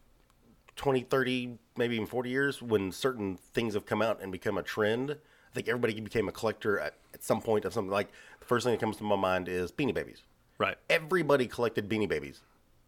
20, 0.75 1.01
30, 1.01 1.57
maybe 1.77 1.95
even 1.95 2.07
40 2.07 2.29
years, 2.29 2.61
when 2.61 2.91
certain 2.91 3.37
things 3.53 3.73
have 3.73 3.85
come 3.85 4.01
out 4.01 4.21
and 4.21 4.31
become 4.31 4.57
a 4.57 4.63
trend, 4.63 5.11
I 5.11 5.53
think 5.53 5.67
everybody 5.67 5.99
became 5.99 6.27
a 6.27 6.31
collector 6.31 6.79
at, 6.79 6.95
at 7.13 7.23
some 7.23 7.41
point 7.41 7.65
of 7.65 7.73
something. 7.73 7.91
Like, 7.91 8.09
the 8.39 8.45
first 8.45 8.65
thing 8.65 8.73
that 8.73 8.79
comes 8.79 8.97
to 8.97 9.03
my 9.03 9.15
mind 9.15 9.47
is 9.47 9.71
Beanie 9.71 9.93
Babies. 9.93 10.23
Right. 10.57 10.77
everybody 10.91 11.47
collected 11.47 11.89
Beanie 11.89 12.07
Babies 12.07 12.41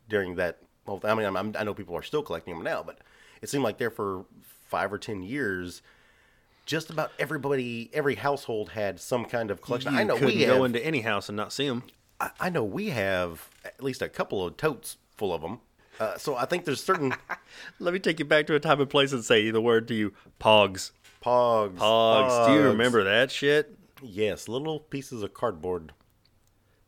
during 0.07 0.35
that. 0.35 0.59
Well, 0.85 0.99
I 1.03 1.15
mean, 1.15 1.25
I'm, 1.25 1.55
I 1.57 1.63
know 1.63 1.73
people 1.73 1.95
are 1.95 2.03
still 2.03 2.21
collecting 2.21 2.53
them 2.53 2.63
now, 2.63 2.83
but 2.83 2.99
it 3.41 3.49
seemed 3.49 3.63
like 3.63 3.79
there 3.79 3.89
for 3.89 4.25
five 4.67 4.93
or 4.93 4.99
ten 4.99 5.23
years, 5.23 5.81
just 6.65 6.89
about 6.89 7.11
everybody, 7.19 7.89
every 7.93 8.15
household 8.15 8.69
had 8.69 8.99
some 8.99 9.25
kind 9.25 9.51
of 9.51 9.61
collection. 9.61 9.93
You 9.93 9.99
I 9.99 10.03
know 10.03 10.15
we 10.15 10.45
go 10.45 10.63
into 10.63 10.83
any 10.83 11.01
house 11.01 11.27
and 11.29 11.35
not 11.35 11.51
see 11.53 11.67
them. 11.67 11.83
I, 12.19 12.29
I 12.39 12.49
know 12.49 12.63
we 12.63 12.89
have 12.89 13.49
at 13.65 13.81
least 13.83 14.01
a 14.01 14.09
couple 14.09 14.45
of 14.45 14.57
totes 14.57 14.97
full 15.17 15.33
of 15.33 15.41
them. 15.41 15.59
Uh, 15.99 16.17
so 16.17 16.35
I 16.35 16.45
think 16.45 16.65
there's 16.65 16.81
certain 16.83 17.13
Let 17.79 17.93
me 17.93 17.99
take 17.99 18.17
you 18.19 18.25
back 18.25 18.47
to 18.47 18.55
a 18.55 18.59
time 18.59 18.79
and 18.81 18.89
place 18.89 19.11
and 19.13 19.23
say 19.23 19.51
the 19.51 19.61
word 19.61 19.87
to 19.89 19.93
you: 19.93 20.13
Pogs. 20.39 20.91
pogs. 21.23 21.77
Pogs. 21.77 22.47
Do 22.47 22.53
you 22.53 22.61
remember 22.61 23.03
that 23.03 23.29
shit? 23.29 23.77
Yes, 24.01 24.47
little 24.47 24.79
pieces 24.79 25.21
of 25.21 25.33
cardboard. 25.33 25.93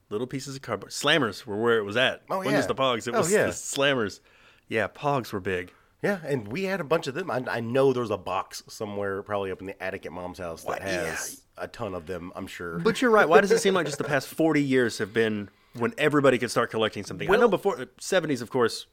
Little 0.09 0.27
pieces 0.27 0.55
of 0.55 0.61
cardboard. 0.61 0.91
Slammers 0.91 1.45
were 1.45 1.55
where 1.61 1.77
it 1.77 1.83
was 1.83 1.97
at. 1.97 2.23
Oh, 2.29 2.39
When 2.39 2.51
yeah. 2.51 2.57
was 2.57 2.67
the 2.67 2.75
Pogs? 2.75 3.07
It 3.07 3.15
Oh, 3.15 3.19
was 3.19 3.31
yeah. 3.31 3.45
the 3.45 3.51
Slammers. 3.51 4.19
Yeah, 4.67 4.87
Pogs 4.87 5.31
were 5.31 5.39
big. 5.39 5.71
Yeah, 6.05 6.19
and 6.25 6.47
we 6.47 6.63
had 6.63 6.79
a 6.79 6.83
bunch 6.83 7.07
of 7.07 7.13
them. 7.13 7.29
I, 7.31 7.43
I 7.49 7.59
know 7.59 7.91
there's 7.93 8.11
a 8.11 8.17
box 8.17 8.63
somewhere, 8.67 9.21
probably 9.23 9.51
up 9.51 9.59
in 9.61 9.67
the 9.67 9.81
attic 9.83 10.05
at 10.05 10.11
mom's 10.11 10.37
house, 10.39 10.63
that 10.63 10.81
has 10.81 11.41
a 11.57 11.67
ton 11.67 11.93
of 11.95 12.05
them. 12.05 12.31
I'm 12.35 12.47
sure. 12.47 12.79
But 12.79 13.01
you're 13.01 13.11
right. 13.11 13.27
Why 13.27 13.41
does 13.41 13.51
it 13.51 13.59
seem 13.59 13.73
like 13.73 13.85
just 13.85 13.97
the 13.97 14.03
past 14.15 14.27
40 14.27 14.61
years 14.61 14.97
have 14.99 15.13
been 15.13 15.49
when 15.77 15.93
everybody 15.97 16.37
could 16.37 16.51
start 16.51 16.69
collecting 16.71 17.03
something? 17.03 17.29
I 17.31 17.37
know 17.37 17.47
before 17.47 17.77
70s, 17.99 18.41
of 18.41 18.49
course, 18.49 18.85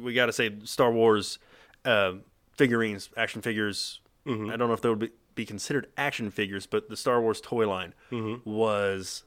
we 0.00 0.12
got 0.14 0.26
to 0.26 0.32
say 0.32 0.54
Star 0.64 0.90
Wars 0.92 1.38
uh, 1.84 2.12
figurines, 2.52 3.10
action 3.16 3.40
figures. 3.42 4.00
Mm-hmm. 4.26 4.50
I 4.50 4.56
don't 4.56 4.68
know 4.68 4.74
if 4.74 4.80
they 4.82 4.88
would 4.88 4.98
be, 4.98 5.10
be 5.34 5.44
considered 5.46 5.86
action 5.96 6.30
figures, 6.30 6.66
but 6.66 6.88
the 6.88 6.96
Star 6.96 7.20
Wars 7.20 7.40
toy 7.40 7.68
line 7.68 7.94
Mm-hmm. 8.10 8.48
was 8.50 9.22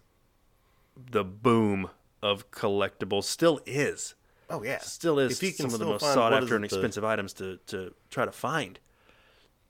the 1.11 1.23
boom 1.23 1.89
of 2.21 2.51
collectibles. 2.51 3.23
Still 3.23 3.61
is. 3.65 4.15
Oh 4.49 4.63
yeah, 4.63 4.79
Still 4.79 5.19
is 5.19 5.33
If 5.33 5.43
you 5.43 5.51
can 5.51 5.69
some 5.69 5.73
of 5.73 5.79
the 5.79 5.85
most 5.85 6.01
sought 6.01 6.33
after 6.33 6.55
and 6.55 6.65
it, 6.65 6.69
the- 6.69 6.75
expensive 6.77 7.03
items 7.03 7.33
to, 7.33 7.57
to 7.67 7.93
try 8.09 8.25
to 8.25 8.31
find. 8.31 8.79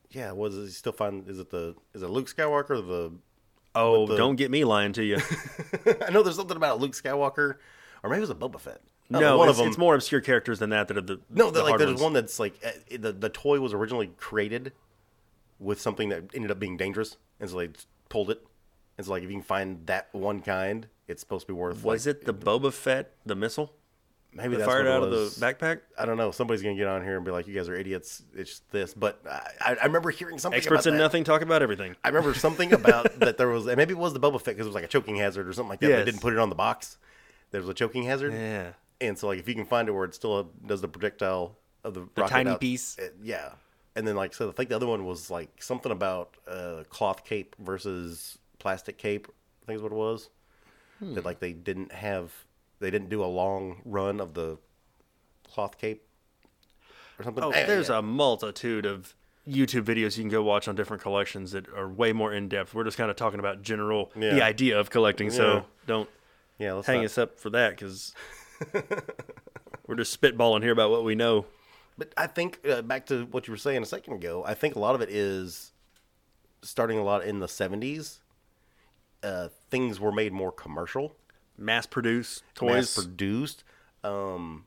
Yeah, 0.10 0.32
was 0.32 0.56
it 0.56 0.72
still 0.72 0.92
find? 0.92 1.28
Is 1.30 1.40
it 1.40 1.50
the 1.52 1.76
is 1.94 2.02
it 2.02 2.10
Luke 2.10 2.34
Skywalker? 2.34 2.72
Or 2.72 2.82
the 2.82 3.12
Oh, 3.76 4.08
the- 4.08 4.18
don't 4.18 4.36
get 4.36 4.50
me 4.50 4.64
lying 4.64 4.94
to 4.94 5.04
you. 5.04 5.18
I 6.06 6.10
know 6.10 6.24
there's 6.24 6.36
something 6.36 6.58
about 6.58 6.80
Luke 6.80 6.94
Skywalker, 6.94 7.56
or 8.04 8.10
maybe 8.10 8.18
it 8.18 8.22
was 8.22 8.30
a 8.30 8.36
Boba 8.36 8.60
Fett. 8.60 8.82
No, 9.12 9.38
one 9.38 9.50
it's, 9.50 9.58
of 9.58 9.64
them. 9.64 9.68
it's 9.70 9.78
more 9.78 9.96
obscure 9.96 10.22
characters 10.22 10.60
than 10.60 10.70
that 10.70 10.88
that 10.88 10.98
are 10.98 11.02
the 11.02 11.20
no, 11.30 11.50
the 11.50 11.64
like 11.64 11.78
there's 11.80 11.90
ones. 11.90 12.02
one 12.02 12.14
that's 12.14 12.40
like 12.40 12.56
uh, 12.64 12.72
the 12.98 13.12
the 13.12 13.30
toy 13.30 13.60
was 13.60 13.74
originally 13.74 14.08
created 14.18 14.72
with 15.60 15.82
something 15.82 16.10
that 16.10 16.26
ended 16.34 16.52
up 16.52 16.60
being 16.60 16.78
dangerous, 16.78 17.18
and 17.40 17.50
so 17.50 17.58
they 17.58 17.70
pulled 18.08 18.30
it. 18.30 18.46
And 18.98 19.06
so 19.06 19.14
like 19.14 19.24
if 19.24 19.30
you 19.30 19.36
can 19.36 19.44
find 19.44 19.86
that 19.88 20.10
one 20.12 20.42
kind, 20.42 20.88
it's 21.08 21.22
supposed 21.22 21.48
to 21.48 21.54
be 21.54 21.58
worth. 21.58 21.84
Was 21.84 22.06
like, 22.06 22.18
it 22.18 22.26
the 22.26 22.34
Boba 22.34 22.72
Fett, 22.72 23.14
the 23.26 23.36
missile 23.36 23.74
maybe 24.34 24.56
that's 24.56 24.68
fired 24.70 24.88
out 24.88 25.04
of 25.04 25.12
the 25.12 25.26
backpack? 25.40 25.80
I 25.98 26.06
don't 26.06 26.18
know. 26.18 26.32
Somebody's 26.32 26.62
gonna 26.62 26.76
get 26.76 26.88
on 26.88 27.04
here 27.04 27.16
and 27.18 27.26
be 27.26 27.32
like, 27.32 27.48
"You 27.48 27.54
guys 27.56 27.70
are 27.70 27.76
idiots." 27.76 28.22
It's 28.36 28.62
this, 28.72 28.94
but 28.94 29.20
I, 29.30 29.76
I 29.82 29.86
remember 29.86 30.10
hearing 30.12 30.38
something. 30.40 30.58
Experts 30.58 30.86
about 30.86 30.94
in 30.94 30.98
that. 30.98 31.04
nothing 31.04 31.24
talk 31.24 31.42
about 31.42 31.62
everything. 31.62 31.96
I 32.04 32.10
remember 32.10 32.34
something 32.34 32.72
about 32.74 33.20
that 33.20 33.38
there 33.38 33.48
was, 33.50 33.68
and 33.68 33.78
maybe 33.78 33.94
it 33.94 33.98
was 33.98 34.14
the 34.14 34.20
Boba 34.20 34.40
Fett 34.42 34.56
because 34.56 34.66
it 34.66 34.70
was 34.70 34.76
like 34.76 34.84
a 34.84 34.88
choking 34.88 35.16
hazard 35.18 35.48
or 35.48 35.54
something 35.54 35.70
like 35.70 35.80
that. 35.82 35.88
They 35.88 36.06
didn't 36.06 36.22
put 36.22 36.34
it 36.34 36.40
on 36.40 36.50
the 36.50 36.56
box. 36.56 36.98
There 37.52 37.62
was 37.62 37.70
a 37.70 37.74
choking 37.74 38.04
hazard, 38.04 38.34
Yeah. 38.34 38.74
and 39.02 39.18
so 39.18 39.28
like 39.28 39.40
if 39.40 39.48
you 39.50 39.56
can 39.56 39.66
find 39.66 39.88
it 39.88 39.92
where 39.92 40.06
it 40.06 40.14
still 40.14 40.52
does 40.66 40.82
the 40.82 40.88
projectile 40.88 41.58
of 41.84 41.94
the, 41.96 42.02
rocket 42.16 42.30
tiny 42.30 42.50
out- 42.52 42.60
piece. 42.62 42.98
it- 42.98 43.16
yeah. 43.24 43.50
And 43.96 44.08
then 44.08 44.16
like 44.16 44.34
so, 44.36 44.48
I 44.48 44.52
think 44.52 44.70
the 44.70 44.76
other 44.76 44.86
one 44.88 45.04
was 45.06 45.30
like 45.32 45.62
something 45.62 45.92
about 45.92 46.38
uh, 46.48 46.84
cloth 46.90 47.26
cape 47.26 47.56
versus 47.60 48.38
plastic 48.60 48.98
cape. 48.98 49.28
I 49.64 49.66
think 49.66 49.78
is 49.78 49.82
what 49.84 49.92
it 49.92 49.96
was. 49.96 50.30
Hmm. 51.00 51.16
That 51.16 51.26
like 51.26 51.40
they 51.40 51.54
didn't 51.54 51.92
have, 51.92 52.32
they 52.80 52.90
didn't 52.92 53.10
do 53.10 53.24
a 53.24 53.28
long 53.28 53.82
run 53.86 54.20
of 54.20 54.34
the 54.34 54.58
cloth 55.48 55.78
cape 55.78 56.04
or 57.20 57.24
something. 57.24 57.44
Oh, 57.44 57.52
there's 57.52 57.90
yeah. 57.90 58.00
a 58.00 58.02
multitude 58.02 58.86
of 58.86 59.16
YouTube 59.48 59.84
videos 59.84 60.18
you 60.18 60.24
can 60.24 60.30
go 60.30 60.44
watch 60.44 60.68
on 60.68 60.76
different 60.76 61.02
collections 61.02 61.52
that 61.52 61.68
are 61.70 61.90
way 61.90 62.14
more 62.14 62.32
in 62.34 62.48
depth. 62.50 62.74
We're 62.74 62.84
just 62.84 62.98
kind 62.98 63.10
of 63.10 63.16
talking 63.16 63.40
about 63.40 63.62
general 63.62 64.12
the 64.16 64.44
idea 64.44 64.80
of 64.80 64.90
collecting, 64.90 65.28
Yeah. 65.28 65.34
so 65.38 65.66
don't 65.88 66.10
yeah. 66.58 66.74
Let's 66.74 66.88
hang 66.88 66.98
not- 66.98 67.06
us 67.06 67.18
up 67.18 67.40
for 67.40 67.50
that 67.52 67.72
because 67.72 68.14
we're 69.88 69.96
just 69.96 70.20
spitballing 70.20 70.62
here 70.62 70.72
about 70.72 70.92
what 70.92 71.04
we 71.04 71.16
know. 71.16 71.46
But 71.98 72.14
I 72.16 72.28
think 72.28 72.60
uh, 72.70 72.82
back 72.82 73.08
to 73.08 73.26
what 73.26 73.48
you 73.48 73.52
were 73.52 73.58
saying 73.58 73.84
a 73.84 73.86
second 73.86 74.14
ago. 74.14 74.44
I 74.46 74.54
think 74.54 74.76
a 74.76 74.80
lot 74.80 74.96
of 74.96 75.02
it 75.02 75.10
is 75.10 75.72
starting 76.62 76.98
a 76.98 77.04
lot 77.04 77.24
in 77.26 77.40
the 77.40 77.48
'70s. 77.48 78.20
Uh, 79.22 79.50
things 79.70 80.00
were 80.00 80.12
made 80.14 80.32
more 80.32 80.52
commercial, 80.52 81.14
Mass 81.60 81.86
produce 81.86 82.42
mass 82.62 82.94
toys. 82.94 82.94
produced. 82.96 83.64
Um, 84.04 84.66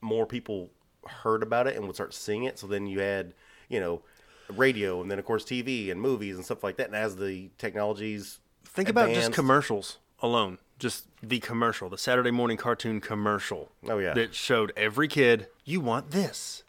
more 0.00 0.26
people 0.26 0.70
heard 1.06 1.42
about 1.42 1.66
it 1.66 1.76
and 1.76 1.86
would 1.86 1.94
start 1.94 2.14
seeing 2.14 2.44
it. 2.44 2.58
So 2.58 2.66
then 2.66 2.86
you 2.86 3.00
had, 3.00 3.34
you 3.68 3.80
know, 3.80 4.02
radio, 4.48 5.00
and 5.00 5.10
then 5.10 5.18
of 5.18 5.24
course 5.24 5.44
TV 5.44 5.90
and 5.90 6.00
movies 6.00 6.36
and 6.36 6.44
stuff 6.44 6.62
like 6.64 6.76
that. 6.78 6.88
And 6.88 6.96
as 6.96 7.16
the 7.16 7.50
technologies 7.58 8.40
Think 8.64 8.88
about 8.88 9.10
just 9.10 9.32
commercials 9.32 9.98
alone. 10.20 10.58
Just 10.78 11.06
the 11.22 11.38
commercial, 11.40 11.88
the 11.88 11.98
Saturday 11.98 12.30
morning 12.30 12.56
cartoon 12.56 13.00
commercial. 13.00 13.70
Oh, 13.86 13.98
yeah. 13.98 14.14
that 14.14 14.34
showed 14.34 14.72
every 14.76 15.06
kid 15.06 15.46
you 15.64 15.80
want 15.80 16.10
this. 16.10 16.64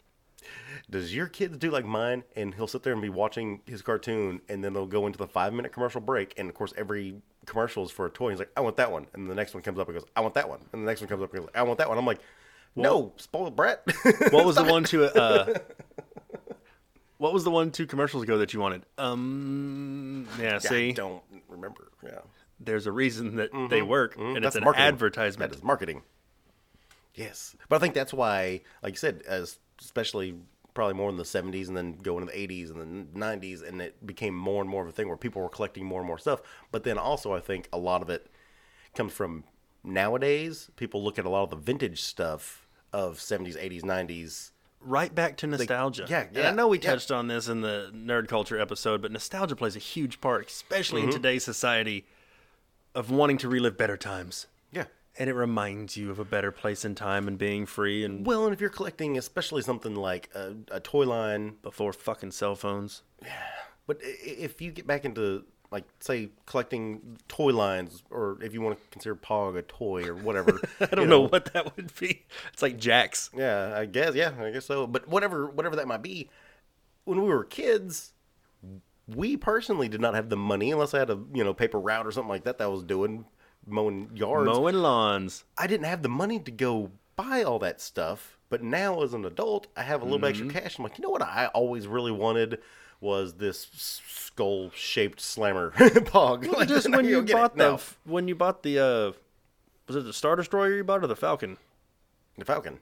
Does 0.88 1.14
your 1.14 1.26
kids 1.26 1.56
do 1.56 1.70
like 1.70 1.84
mine? 1.84 2.24
And 2.36 2.54
he'll 2.54 2.66
sit 2.66 2.82
there 2.82 2.92
and 2.92 3.00
be 3.02 3.08
watching 3.08 3.62
his 3.66 3.82
cartoon, 3.82 4.40
and 4.48 4.62
then 4.62 4.74
they'll 4.74 4.86
go 4.86 5.06
into 5.06 5.18
the 5.18 5.26
five 5.26 5.52
minute 5.52 5.72
commercial 5.72 6.00
break. 6.00 6.34
And 6.36 6.48
of 6.48 6.54
course, 6.54 6.74
every 6.76 7.22
commercial 7.46 7.84
is 7.84 7.90
for 7.90 8.06
a 8.06 8.10
toy. 8.10 8.30
He's 8.30 8.38
like, 8.38 8.50
I 8.56 8.60
want 8.60 8.76
that 8.76 8.90
one. 8.92 9.06
And 9.14 9.28
the 9.30 9.34
next 9.34 9.54
one 9.54 9.62
comes 9.62 9.78
up 9.78 9.88
and 9.88 9.96
goes, 9.98 10.06
I 10.16 10.20
want 10.20 10.34
that 10.34 10.48
one. 10.48 10.60
And 10.72 10.82
the 10.82 10.86
next 10.86 11.00
one 11.00 11.08
comes 11.08 11.22
up 11.22 11.32
and 11.32 11.42
goes, 11.42 11.50
I 11.54 11.62
want 11.62 11.78
that 11.78 11.88
one. 11.88 11.98
I'm 11.98 12.06
like, 12.06 12.20
no, 12.76 13.12
spoiled 13.16 13.54
brat. 13.56 13.82
What 14.30 14.44
was 14.44 14.56
the 14.56 14.64
one 14.64 14.84
to 14.84 15.04
uh 15.20 15.58
What 17.18 17.32
was 17.32 17.44
the 17.44 17.50
one 17.50 17.70
two 17.70 17.86
commercials 17.86 18.22
ago 18.24 18.38
that 18.38 18.52
you 18.52 18.60
wanted? 18.60 18.84
Um 18.98 20.26
yeah, 20.40 20.56
I 20.56 20.58
see. 20.58 20.92
don't 20.92 21.22
remember. 21.48 21.88
Yeah. 22.02 22.18
There's 22.60 22.86
a 22.86 22.92
reason 22.92 23.36
that 23.36 23.50
they 23.70 23.82
work 23.82 24.16
and 24.16 24.22
it's 24.24 24.34
Mm-hmm. 24.36 24.42
That's 24.44 24.56
an 24.56 24.64
marketing. 24.64 24.86
advertisement. 24.86 25.50
That 25.52 25.56
is 25.58 25.62
marketing. 25.62 26.02
Yes. 27.14 27.54
But 27.68 27.76
I 27.76 27.78
think 27.78 27.94
that's 27.94 28.12
why, 28.12 28.62
like 28.82 28.94
you 28.94 28.98
said, 28.98 29.22
as 29.26 29.58
especially 29.80 30.34
probably 30.74 30.94
more 30.94 31.08
in 31.08 31.16
the 31.16 31.22
70s 31.22 31.68
and 31.68 31.76
then 31.76 31.92
going 31.98 32.26
to 32.26 32.32
the 32.32 32.36
80s 32.38 32.70
and 32.70 33.08
the 33.14 33.18
90s, 33.18 33.66
and 33.66 33.80
it 33.80 34.04
became 34.04 34.34
more 34.34 34.60
and 34.60 34.68
more 34.68 34.82
of 34.82 34.88
a 34.88 34.92
thing 34.92 35.08
where 35.08 35.16
people 35.16 35.40
were 35.40 35.48
collecting 35.48 35.84
more 35.86 36.00
and 36.00 36.06
more 36.06 36.18
stuff. 36.18 36.42
But 36.72 36.82
then 36.84 36.98
also, 36.98 37.32
I 37.32 37.40
think 37.40 37.68
a 37.72 37.78
lot 37.78 38.02
of 38.02 38.10
it 38.10 38.26
comes 38.94 39.12
from 39.12 39.44
nowadays. 39.82 40.70
People 40.76 41.02
look 41.04 41.18
at 41.18 41.24
a 41.24 41.28
lot 41.28 41.44
of 41.44 41.50
the 41.50 41.56
vintage 41.56 42.02
stuff 42.02 42.66
of 42.92 43.18
70s, 43.18 43.56
80s, 43.56 43.82
90s. 43.82 44.50
right 44.80 45.14
back 45.14 45.36
to 45.38 45.46
nostalgia. 45.46 46.06
yeah, 46.08 46.26
And 46.34 46.46
I 46.46 46.50
know 46.50 46.68
we 46.68 46.78
yeah. 46.78 46.90
touched 46.90 47.10
on 47.10 47.26
this 47.28 47.48
in 47.48 47.60
the 47.60 47.90
nerd 47.94 48.28
culture 48.28 48.58
episode, 48.60 49.00
but 49.02 49.10
nostalgia 49.12 49.56
plays 49.56 49.76
a 49.76 49.80
huge 49.80 50.20
part, 50.20 50.48
especially 50.48 51.00
Mm-hmm. 51.02 51.10
in 51.10 51.16
today's 51.16 51.44
society, 51.44 52.06
of 52.94 53.10
wanting 53.10 53.38
to 53.38 53.48
relive 53.48 53.76
better 53.76 53.96
times. 53.96 54.46
And 55.16 55.30
it 55.30 55.34
reminds 55.34 55.96
you 55.96 56.10
of 56.10 56.18
a 56.18 56.24
better 56.24 56.50
place 56.50 56.84
and 56.84 56.96
time 56.96 57.28
and 57.28 57.38
being 57.38 57.66
free 57.66 58.04
and 58.04 58.26
Well, 58.26 58.44
and 58.46 58.52
if 58.52 58.60
you're 58.60 58.70
collecting, 58.70 59.16
especially 59.16 59.62
something 59.62 59.94
like 59.94 60.28
a, 60.34 60.56
a 60.72 60.80
toy 60.80 61.04
line, 61.04 61.56
before 61.62 61.92
fucking 61.92 62.32
cell 62.32 62.56
phones. 62.56 63.02
Yeah 63.22 63.30
but 63.86 63.98
if 64.02 64.60
you 64.60 64.70
get 64.70 64.86
back 64.86 65.04
into 65.04 65.44
like 65.70 65.84
say 66.00 66.30
collecting 66.46 67.18
toy 67.28 67.52
lines, 67.52 68.02
or 68.10 68.38
if 68.42 68.54
you 68.54 68.60
want 68.60 68.78
to 68.78 68.90
consider 68.90 69.16
Pog 69.16 69.56
a 69.56 69.62
toy 69.62 70.06
or 70.06 70.14
whatever, 70.14 70.60
I 70.80 70.86
don't 70.86 71.08
know. 71.08 71.22
what 71.22 71.52
that 71.52 71.76
would 71.76 71.92
be. 71.98 72.24
It's 72.52 72.62
like 72.62 72.78
Jax. 72.78 73.30
Yeah, 73.36 73.74
I 73.76 73.86
guess. 73.86 74.14
Yeah, 74.14 74.32
I 74.40 74.50
guess 74.50 74.66
so. 74.66 74.86
But 74.86 75.08
whatever, 75.08 75.46
whatever 75.46 75.76
that 75.76 75.88
might 75.88 76.02
be, 76.02 76.30
when 77.04 77.20
we 77.20 77.28
were 77.28 77.44
kids, 77.44 78.12
we 79.08 79.36
personally 79.36 79.88
did 79.88 80.00
not 80.00 80.14
have 80.14 80.28
the 80.28 80.36
money 80.36 80.70
unless 80.70 80.94
I 80.94 80.98
had 81.00 81.10
a 81.10 81.18
you 81.34 81.44
know 81.44 81.52
paper 81.54 81.80
route 81.80 82.06
or 82.06 82.12
something 82.12 82.30
like 82.30 82.44
that 82.44 82.58
that 82.58 82.64
I 82.64 82.68
was 82.68 82.82
doing 82.82 83.26
mowing 83.66 84.10
yards. 84.14 84.46
Mowing 84.46 84.76
lawns. 84.76 85.44
I 85.58 85.66
didn't 85.66 85.86
have 85.86 86.02
the 86.02 86.08
money 86.08 86.38
to 86.40 86.50
go 86.50 86.90
buy 87.16 87.42
all 87.42 87.58
that 87.60 87.80
stuff. 87.80 88.38
But 88.50 88.62
now, 88.62 89.02
as 89.02 89.14
an 89.14 89.24
adult, 89.24 89.66
I 89.76 89.82
have 89.82 90.00
a 90.02 90.04
little 90.04 90.18
Mm-hmm. 90.18 90.48
extra 90.48 90.60
cash. 90.62 90.78
I'm 90.78 90.84
like, 90.84 90.98
you 90.98 91.02
know 91.02 91.10
what? 91.10 91.22
I 91.22 91.46
always 91.54 91.86
really 91.86 92.12
wanted 92.12 92.60
was 93.00 93.34
this 93.34 93.68
skull 93.74 94.70
shaped 94.74 95.20
slammer 95.20 95.70
pog. 95.76 96.46
Like, 96.46 96.68
Just 96.76 96.88
when 96.88 97.04
you 97.04 97.22
bought 97.22 97.56
the 97.56 97.80
when 98.04 98.28
you 98.28 98.34
bought 98.34 98.62
the 98.62 98.78
uh 98.78 99.12
was 99.88 99.96
it 99.96 100.04
the 100.04 100.12
Star 100.12 100.36
Destroyer 100.36 100.74
you 100.76 100.84
bought 100.84 101.02
or 101.04 101.06
the 101.06 101.16
Falcon? 101.16 101.58
the 102.38 102.44
Falcon. 102.44 102.78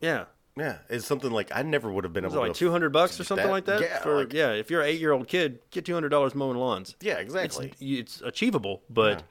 Yeah. 0.00 0.24
Yeah, 0.56 0.78
it's 0.90 1.06
something 1.06 1.30
like 1.30 1.50
I 1.54 1.62
never 1.62 1.90
would 1.90 2.04
have 2.04 2.12
been 2.12 2.24
Was 2.24 2.34
it 2.34 2.36
able 2.36 2.46
like 2.48 2.52
to. 2.54 2.58
two 2.58 2.70
hundred 2.70 2.90
bucks 2.92 3.18
or 3.20 3.24
something 3.24 3.46
that. 3.46 3.52
like 3.52 3.64
that? 3.66 3.80
Yeah, 3.80 3.98
For, 4.00 4.16
like- 4.16 4.32
yeah. 4.34 4.50
If 4.52 4.70
you're 4.70 4.82
an 4.82 4.88
eight 4.88 5.00
year 5.00 5.12
old 5.12 5.26
kid, 5.28 5.60
get 5.70 5.84
two 5.86 5.94
hundred 5.94 6.10
dollars 6.10 6.34
mowing 6.34 6.58
lawns. 6.58 6.94
Yeah, 7.00 7.14
exactly. 7.18 7.72
it's 7.80 8.20
achievable, 8.20 8.82
but 8.90 9.22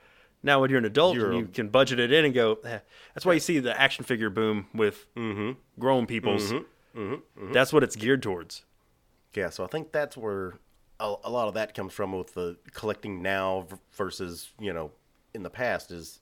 now 0.43 0.59
when 0.61 0.69
you're 0.69 0.79
an 0.79 0.85
adult 0.85 1.15
You're 1.15 1.31
and 1.31 1.39
you 1.39 1.45
can 1.47 1.69
budget 1.69 1.99
it 1.99 2.11
in 2.11 2.25
and 2.25 2.33
go, 2.33 2.57
eh. 2.63 2.79
that's 3.13 3.25
why 3.25 3.33
you 3.33 3.39
see 3.39 3.59
the 3.59 3.79
action 3.79 4.03
figure 4.05 4.29
boom 4.29 4.67
with 4.73 5.05
Mm-hmm. 5.15 5.51
grown 5.79 6.05
people's. 6.05 6.53
That's 7.53 7.71
what 7.71 7.83
it's 7.83 7.95
geared 7.95 8.21
towards. 8.23 8.63
Yeah, 9.33 9.49
so 9.49 9.63
I 9.63 9.67
think 9.67 9.91
that's 9.91 10.17
where 10.17 10.55
a, 10.99 11.13
a 11.23 11.29
lot 11.29 11.47
of 11.47 11.53
that 11.53 11.73
comes 11.73 11.93
from 11.93 12.11
with 12.11 12.33
the 12.33 12.57
collecting 12.73 13.21
now 13.21 13.67
versus 13.93 14.49
you 14.59 14.73
know 14.73 14.91
in 15.33 15.43
the 15.43 15.49
past 15.49 15.89
is 15.91 16.19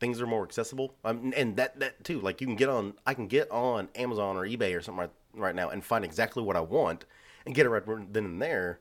things 0.00 0.20
are 0.20 0.26
more 0.26 0.42
accessible. 0.42 0.94
Um, 1.04 1.32
and 1.36 1.56
that 1.56 1.78
that 1.80 2.02
too, 2.04 2.20
like 2.20 2.40
you 2.40 2.46
can 2.46 2.56
get 2.56 2.68
on, 2.68 2.94
I 3.06 3.14
can 3.14 3.26
get 3.28 3.50
on 3.50 3.88
Amazon 3.94 4.36
or 4.36 4.44
eBay 4.46 4.76
or 4.76 4.80
something 4.80 5.00
right, 5.02 5.10
right 5.34 5.54
now 5.54 5.68
and 5.68 5.84
find 5.84 6.04
exactly 6.04 6.42
what 6.42 6.56
I 6.56 6.60
want 6.60 7.04
and 7.46 7.54
get 7.54 7.66
it 7.66 7.68
right 7.68 7.84
then 8.12 8.24
and 8.24 8.42
there. 8.42 8.80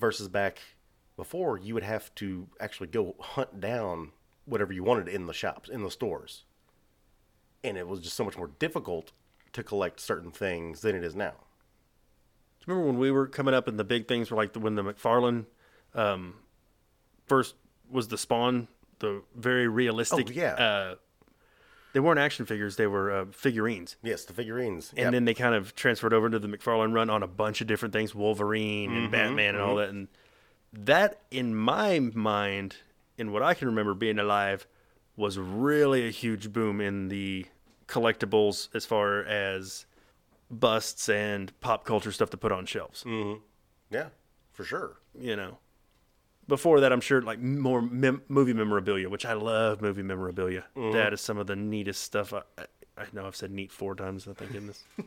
Versus 0.00 0.28
back 0.28 0.60
before, 1.18 1.58
you 1.58 1.74
would 1.74 1.82
have 1.82 2.14
to 2.14 2.48
actually 2.60 2.86
go 2.86 3.16
hunt 3.18 3.60
down 3.60 4.12
whatever 4.46 4.72
you 4.72 4.84
wanted 4.84 5.08
in 5.08 5.26
the 5.26 5.34
shops, 5.34 5.68
in 5.68 5.82
the 5.82 5.90
stores, 5.90 6.44
and 7.62 7.76
it 7.76 7.86
was 7.86 8.00
just 8.00 8.16
so 8.16 8.24
much 8.24 8.38
more 8.38 8.52
difficult 8.58 9.12
to 9.52 9.62
collect 9.62 9.98
certain 10.00 10.30
things 10.30 10.80
than 10.80 10.94
it 10.94 11.02
is 11.02 11.16
now. 11.16 11.34
Do 12.60 12.66
you 12.66 12.74
remember 12.74 12.92
when 12.92 12.98
we 12.98 13.10
were 13.10 13.26
coming 13.26 13.52
up 13.52 13.66
and 13.66 13.78
the 13.78 13.84
big 13.84 14.06
things 14.06 14.30
were 14.30 14.36
like 14.36 14.52
the, 14.52 14.60
when 14.60 14.76
the 14.76 14.82
McFarlane 14.84 15.46
um, 15.94 16.34
first 17.26 17.56
was 17.90 18.08
the 18.08 18.16
Spawn, 18.16 18.68
the 19.00 19.22
very 19.34 19.66
realistic. 19.66 20.28
Oh, 20.30 20.32
yeah. 20.32 20.52
Uh, 20.52 20.94
they 21.94 22.00
weren't 22.00 22.20
action 22.20 22.46
figures; 22.46 22.76
they 22.76 22.86
were 22.86 23.10
uh, 23.10 23.24
figurines. 23.32 23.96
Yes, 24.02 24.24
the 24.24 24.34
figurines. 24.34 24.92
And 24.96 25.12
then 25.12 25.24
they 25.24 25.34
kind 25.34 25.54
of 25.54 25.74
transferred 25.74 26.12
over 26.12 26.30
to 26.30 26.38
the 26.38 26.46
McFarlane 26.46 26.92
run 26.92 27.10
on 27.10 27.22
a 27.22 27.26
bunch 27.26 27.60
of 27.60 27.66
different 27.66 27.92
things, 27.92 28.14
Wolverine 28.14 28.90
Mm-hmm, 28.90 28.98
and 28.98 29.10
Batman 29.10 29.54
and 29.56 29.64
all 29.64 29.76
that. 29.76 29.88
And 29.88 30.06
that, 30.72 31.20
in 31.30 31.54
my 31.54 31.98
mind, 32.00 32.76
in 33.16 33.32
what 33.32 33.42
I 33.42 33.54
can 33.54 33.68
remember 33.68 33.94
being 33.94 34.18
alive, 34.18 34.66
was 35.16 35.38
really 35.38 36.06
a 36.06 36.10
huge 36.10 36.52
boom 36.52 36.80
in 36.80 37.08
the 37.08 37.46
collectibles 37.86 38.68
as 38.74 38.84
far 38.86 39.24
as 39.24 39.86
busts 40.50 41.08
and 41.08 41.58
pop 41.60 41.84
culture 41.84 42.12
stuff 42.12 42.30
to 42.30 42.36
put 42.36 42.52
on 42.52 42.66
shelves. 42.66 43.04
yeah, 43.90 44.08
for 44.52 44.64
sure. 44.64 44.96
You 45.18 45.36
know, 45.36 45.58
before 46.46 46.80
that, 46.80 46.92
I'm 46.92 47.00
sure 47.00 47.20
like 47.22 47.40
more 47.40 47.82
mem- 47.82 48.22
movie 48.28 48.52
memorabilia, 48.54 49.08
which 49.08 49.26
I 49.26 49.32
love 49.32 49.80
movie 49.82 50.02
memorabilia. 50.02 50.64
That 50.92 51.12
is 51.12 51.20
some 51.20 51.38
of 51.38 51.46
the 51.46 51.56
neatest 51.56 52.02
stuff. 52.02 52.32
I, 52.32 52.42
I, 52.56 52.64
I 52.96 53.04
know 53.12 53.26
I've 53.26 53.36
said 53.36 53.50
neat 53.50 53.72
four 53.72 53.94
times, 53.94 54.26
I 54.28 54.32
think, 54.34 54.54
in 54.54 54.66
this 54.68 54.84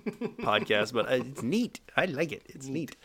podcast, 0.41 0.93
but 0.93 1.07
uh, 1.09 1.15
it's 1.15 1.43
neat. 1.43 1.79
I 1.95 2.05
like 2.05 2.31
it. 2.31 2.43
It's 2.47 2.67
neat. 2.67 2.95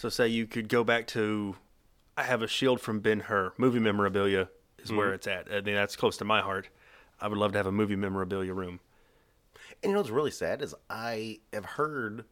So, 0.00 0.08
say 0.08 0.28
you 0.28 0.46
could 0.46 0.70
go 0.70 0.82
back 0.82 1.06
to, 1.08 1.56
I 2.16 2.22
have 2.22 2.40
a 2.40 2.48
shield 2.48 2.80
from 2.80 3.00
Ben 3.00 3.20
Hur, 3.20 3.52
movie 3.58 3.80
memorabilia. 3.80 4.48
is 4.78 4.86
mm-hmm. 4.86 4.96
where 4.96 5.12
it's 5.12 5.26
at. 5.26 5.52
I 5.52 5.60
mean, 5.60 5.74
that's 5.74 5.94
close 5.94 6.16
to 6.16 6.24
my 6.24 6.40
heart. 6.40 6.70
I 7.20 7.28
would 7.28 7.36
love 7.36 7.52
to 7.52 7.58
have 7.58 7.66
a 7.66 7.70
movie 7.70 7.96
memorabilia 7.96 8.54
room. 8.54 8.80
And 9.82 9.90
you 9.90 9.92
know 9.92 9.98
what's 9.98 10.08
really 10.08 10.30
sad 10.30 10.62
is 10.62 10.74
I 10.88 11.40
have 11.52 11.66
heard 11.66 12.24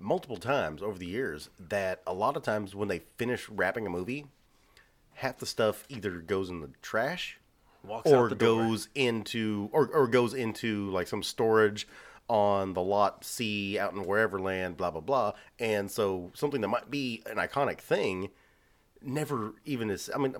multiple 0.00 0.36
times 0.36 0.82
over 0.82 0.98
the 0.98 1.06
years 1.06 1.48
that 1.68 2.02
a 2.08 2.12
lot 2.12 2.36
of 2.36 2.42
times 2.42 2.74
when 2.74 2.88
they 2.88 3.02
finish 3.18 3.48
wrapping 3.48 3.86
a 3.86 3.90
movie, 3.90 4.26
half 5.14 5.38
the 5.38 5.46
stuff 5.46 5.84
either 5.88 6.10
goes 6.18 6.50
in 6.50 6.60
the 6.60 6.70
trash 6.82 7.38
Walks 7.84 8.10
or 8.10 8.24
out 8.24 8.30
the 8.30 8.34
door. 8.34 8.64
goes 8.64 8.88
into 8.96 9.68
or, 9.70 9.86
or 9.94 10.08
goes 10.08 10.34
into 10.34 10.90
like 10.90 11.06
some 11.06 11.22
storage 11.22 11.86
on 12.28 12.72
the 12.74 12.82
lot 12.82 13.24
C 13.24 13.78
out 13.78 13.92
in 13.92 14.04
wherever 14.04 14.38
land, 14.40 14.76
blah 14.76 14.90
blah 14.90 15.00
blah. 15.00 15.32
And 15.58 15.90
so 15.90 16.30
something 16.34 16.60
that 16.60 16.68
might 16.68 16.90
be 16.90 17.22
an 17.26 17.36
iconic 17.36 17.78
thing 17.78 18.30
never 19.02 19.54
even 19.64 19.90
is. 19.90 20.10
I 20.14 20.18
mean, 20.18 20.34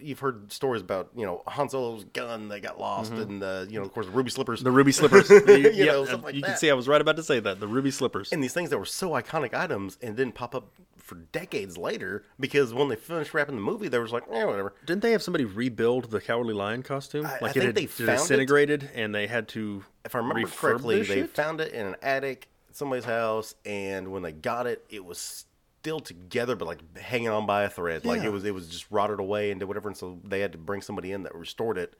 you've 0.00 0.18
heard 0.18 0.52
stories 0.52 0.82
about 0.82 1.10
you 1.14 1.24
know 1.24 1.42
Han 1.46 1.68
Solo's 1.68 2.04
gun 2.04 2.48
that 2.48 2.60
got 2.60 2.78
lost, 2.78 3.12
and 3.12 3.42
uh, 3.42 3.66
you 3.68 3.78
know 3.78 3.84
of 3.84 3.92
course 3.92 4.06
the 4.06 4.12
ruby 4.12 4.30
slippers. 4.38 4.60
Mm-hmm. 4.60 4.64
The 4.64 4.70
ruby 4.72 4.92
slippers. 4.92 5.30
you 5.30 5.70
You 5.70 5.86
know, 5.86 6.04
yeah, 6.04 6.14
like 6.14 6.34
you 6.34 6.42
can 6.42 6.56
see 6.56 6.70
I 6.70 6.74
was 6.74 6.88
right 6.88 7.00
about 7.00 7.16
to 7.16 7.22
say 7.22 7.40
that. 7.40 7.60
The 7.60 7.68
ruby 7.68 7.90
slippers. 7.90 8.32
and 8.32 8.42
these 8.42 8.52
things 8.52 8.70
that 8.70 8.78
were 8.78 8.84
so 8.84 9.10
iconic 9.10 9.54
items 9.54 9.98
and 10.02 10.16
didn't 10.16 10.34
pop 10.34 10.54
up 10.54 10.68
for 11.08 11.14
decades 11.14 11.78
later 11.78 12.22
because 12.38 12.74
when 12.74 12.88
they 12.88 12.96
finished 12.96 13.32
wrapping 13.32 13.54
the 13.54 13.62
movie, 13.62 13.88
they 13.88 13.98
was 13.98 14.12
like, 14.12 14.24
eh, 14.30 14.44
whatever. 14.44 14.74
Didn't 14.84 15.02
they 15.02 15.12
have 15.12 15.22
somebody 15.22 15.46
rebuild 15.46 16.10
the 16.10 16.20
Cowardly 16.20 16.52
Lion 16.52 16.82
costume? 16.82 17.24
I 17.24 17.38
like 17.40 17.54
think 17.54 17.56
it 17.56 17.62
had 17.64 17.74
they 17.74 17.86
found 17.86 18.10
it. 18.10 18.12
disintegrated, 18.18 18.90
and 18.94 19.14
they 19.14 19.26
had 19.26 19.48
to. 19.48 19.84
If 20.04 20.14
I 20.14 20.18
remember 20.18 20.46
correctly, 20.46 21.02
they 21.02 21.20
it? 21.20 21.34
found 21.34 21.60
it 21.62 21.72
in 21.72 21.86
an 21.86 21.96
attic 22.02 22.48
at 22.68 22.76
somebody's 22.76 23.06
house, 23.06 23.54
and 23.64 24.12
when 24.12 24.22
they 24.22 24.32
got 24.32 24.66
it, 24.66 24.84
it 24.90 25.04
was 25.04 25.46
still 25.80 26.00
together, 26.00 26.54
but 26.54 26.68
like 26.68 26.98
hanging 26.98 27.28
on 27.28 27.46
by 27.46 27.62
a 27.62 27.70
thread. 27.70 28.04
Like 28.04 28.22
it 28.22 28.30
was, 28.30 28.44
it 28.44 28.52
was 28.52 28.68
just 28.68 28.86
rotted 28.90 29.18
away 29.18 29.50
and 29.50 29.58
did 29.58 29.66
whatever. 29.66 29.88
And 29.88 29.96
so 29.96 30.20
they 30.24 30.40
had 30.40 30.52
to 30.52 30.58
bring 30.58 30.82
somebody 30.82 31.12
in 31.12 31.22
that 31.22 31.34
restored 31.34 31.78
it, 31.78 31.96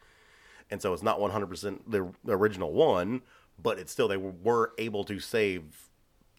and 0.71 0.83
so 0.83 0.93
it's 0.93 1.03
not 1.03 1.19
one 1.19 1.31
hundred 1.31 1.47
percent 1.47 1.91
the 1.91 2.13
the 2.25 2.37
original 2.37 2.73
one, 2.73 3.23
but 3.61 3.79
it's 3.79 3.91
still 3.91 4.07
they 4.07 4.19
were 4.19 4.73
able 4.77 5.05
to 5.05 5.19
save 5.19 5.89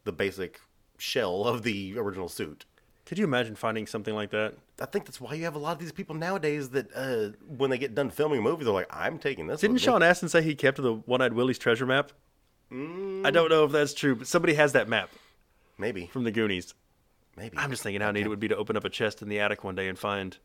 the 0.03 0.11
basic 0.11 0.59
shell 0.99 1.45
of 1.45 1.63
the 1.63 1.97
original 1.97 2.29
suit. 2.29 2.65
Could 3.05 3.17
you 3.17 3.23
imagine 3.23 3.55
finding 3.55 3.87
something 3.87 4.13
like 4.13 4.29
that? 4.31 4.53
I 4.79 4.85
think 4.85 5.05
that's 5.05 5.19
why 5.19 5.33
you 5.33 5.43
have 5.45 5.55
a 5.55 5.59
lot 5.59 5.71
of 5.73 5.79
these 5.79 5.91
people 5.91 6.13
nowadays 6.15 6.69
that 6.69 6.89
uh, 6.95 7.35
when 7.47 7.71
they 7.71 7.79
get 7.79 7.95
done 7.95 8.11
filming 8.11 8.39
a 8.39 8.41
movie, 8.41 8.63
they're 8.63 8.73
like, 8.73 8.87
"I'm 8.91 9.17
taking 9.17 9.47
this." 9.47 9.61
Didn't 9.61 9.73
with 9.73 9.81
me." 9.81 9.85
Sean 9.85 10.03
Astin 10.03 10.29
say 10.29 10.43
he 10.43 10.53
kept 10.53 10.77
the 10.81 10.93
One-Eyed 10.93 11.33
Willie's 11.33 11.57
treasure 11.57 11.87
map? 11.87 12.11
Mm. 12.71 13.25
I 13.25 13.31
don't 13.31 13.49
know 13.49 13.63
if 13.65 13.71
that's 13.71 13.95
true, 13.95 14.15
but 14.15 14.27
somebody 14.27 14.53
has 14.53 14.73
that 14.73 14.87
map 14.87 15.09
Maybe, 15.79 16.05
from 16.05 16.23
the 16.23 16.29
Goonies. 16.31 16.75
maybe. 17.35 17.57
I'm 17.57 17.71
just 17.71 17.81
thinking 17.81 18.01
how 18.01 18.11
neat 18.11 18.25
it 18.25 18.29
would 18.29 18.39
be 18.39 18.49
to 18.49 18.55
open 18.55 18.77
up 18.77 18.85
a 18.85 18.89
chest 18.89 19.23
in 19.23 19.29
the 19.29 19.39
attic 19.39 19.63
one 19.63 19.73
day 19.73 19.87
and 19.87 19.97
find 19.97 20.37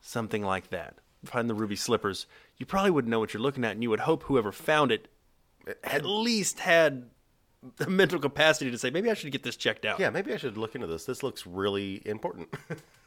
something 0.00 0.44
like 0.44 0.70
that. 0.70 0.94
Find 1.24 1.50
the 1.50 1.54
ruby 1.54 1.74
slippers. 1.74 2.26
You 2.56 2.66
probably 2.66 2.92
wouldn't 2.92 3.10
know 3.10 3.18
what 3.18 3.34
you're 3.34 3.42
looking 3.42 3.64
at, 3.64 3.72
and 3.72 3.82
you 3.82 3.90
would 3.90 4.00
hope 4.00 4.22
whoever 4.24 4.52
found 4.52 4.92
it 4.92 5.08
at 5.82 6.04
least 6.04 6.60
had 6.60 7.10
the 7.76 7.88
mental 7.88 8.18
capacity 8.18 8.70
to 8.70 8.78
say, 8.78 8.90
maybe 8.90 9.10
I 9.10 9.14
should 9.14 9.32
get 9.32 9.42
this 9.42 9.56
checked 9.56 9.84
out. 9.84 9.98
Yeah, 9.98 10.10
maybe 10.10 10.32
I 10.32 10.36
should 10.36 10.56
look 10.56 10.74
into 10.74 10.86
this. 10.86 11.04
This 11.04 11.22
looks 11.22 11.46
really 11.46 12.02
important. 12.06 12.48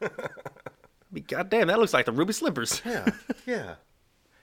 God 1.28 1.50
damn, 1.50 1.68
that 1.68 1.80
looks 1.80 1.94
like 1.94 2.06
the 2.06 2.12
ruby 2.12 2.34
slippers. 2.34 2.82
yeah, 2.86 3.10
yeah. 3.46 3.76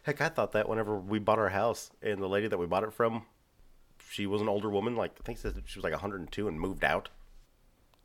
Heck, 0.03 0.21
I 0.21 0.29
thought 0.29 0.53
that 0.53 0.69
whenever 0.69 0.97
we 0.99 1.19
bought 1.19 1.39
our 1.39 1.49
house, 1.49 1.91
and 2.03 2.21
the 2.21 2.29
lady 2.29 2.49
that 2.49 2.59
we 2.59 2.67
bought 2.67 2.85
it 2.85 2.93
from, 2.93 3.25
she 4.09 4.27
was 4.27 4.41
an 4.41 4.49
older 4.49 4.71
woman. 4.71 4.97
Like 4.97 5.13
I 5.21 5.25
think 5.25 5.39
she 5.39 5.49
she 5.67 5.79
was 5.79 5.85
like 5.85 5.93
102 5.93 6.49
and 6.49 6.61
moved 6.61 6.85
out. 6.85 7.09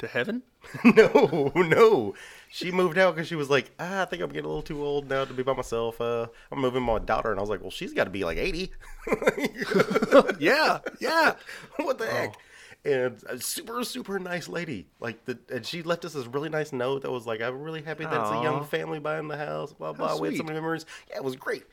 To 0.01 0.07
heaven? 0.07 0.43
no, 0.83 1.51
no. 1.55 2.13
She 2.49 2.71
moved 2.71 2.97
out 2.97 3.15
because 3.15 3.27
she 3.27 3.35
was 3.35 3.49
like, 3.49 3.71
ah, 3.79 4.01
I 4.01 4.05
think 4.05 4.21
I'm 4.21 4.29
getting 4.29 4.45
a 4.45 4.49
little 4.49 4.61
too 4.61 4.83
old 4.83 5.09
now 5.09 5.25
to 5.25 5.33
be 5.33 5.43
by 5.43 5.53
myself. 5.53 6.01
Uh, 6.01 6.27
I'm 6.51 6.59
moving 6.59 6.83
my 6.83 6.99
daughter, 6.99 7.31
and 7.31 7.39
I 7.39 7.41
was 7.41 7.49
like, 7.49 7.61
well, 7.61 7.71
she's 7.71 7.93
got 7.93 8.03
to 8.03 8.09
be 8.09 8.23
like 8.23 8.37
80. 8.37 8.71
yeah, 10.39 10.79
yeah. 10.99 11.35
what 11.77 11.97
the 11.97 12.07
heck? 12.07 12.35
And 12.83 13.23
a 13.29 13.39
super, 13.39 13.83
super 13.83 14.19
nice 14.19 14.49
lady. 14.49 14.87
Like 14.99 15.23
the, 15.25 15.37
and 15.53 15.65
she 15.65 15.83
left 15.83 16.03
us 16.03 16.13
this 16.13 16.25
really 16.25 16.49
nice 16.49 16.73
note 16.73 17.03
that 17.03 17.11
was 17.11 17.27
like, 17.27 17.39
"I'm 17.39 17.61
really 17.61 17.83
happy 17.83 18.05
that 18.05 18.21
it's 18.21 18.31
a 18.31 18.41
young 18.41 18.65
family 18.65 18.97
buying 18.97 19.27
the 19.27 19.37
house." 19.37 19.71
Blah 19.71 19.93
blah. 19.93 20.17
We 20.17 20.29
had 20.29 20.33
so 20.33 20.37
sweet. 20.37 20.47
many 20.47 20.55
memories. 20.55 20.87
Yeah, 21.07 21.17
it 21.17 21.23
was 21.23 21.35
great. 21.35 21.63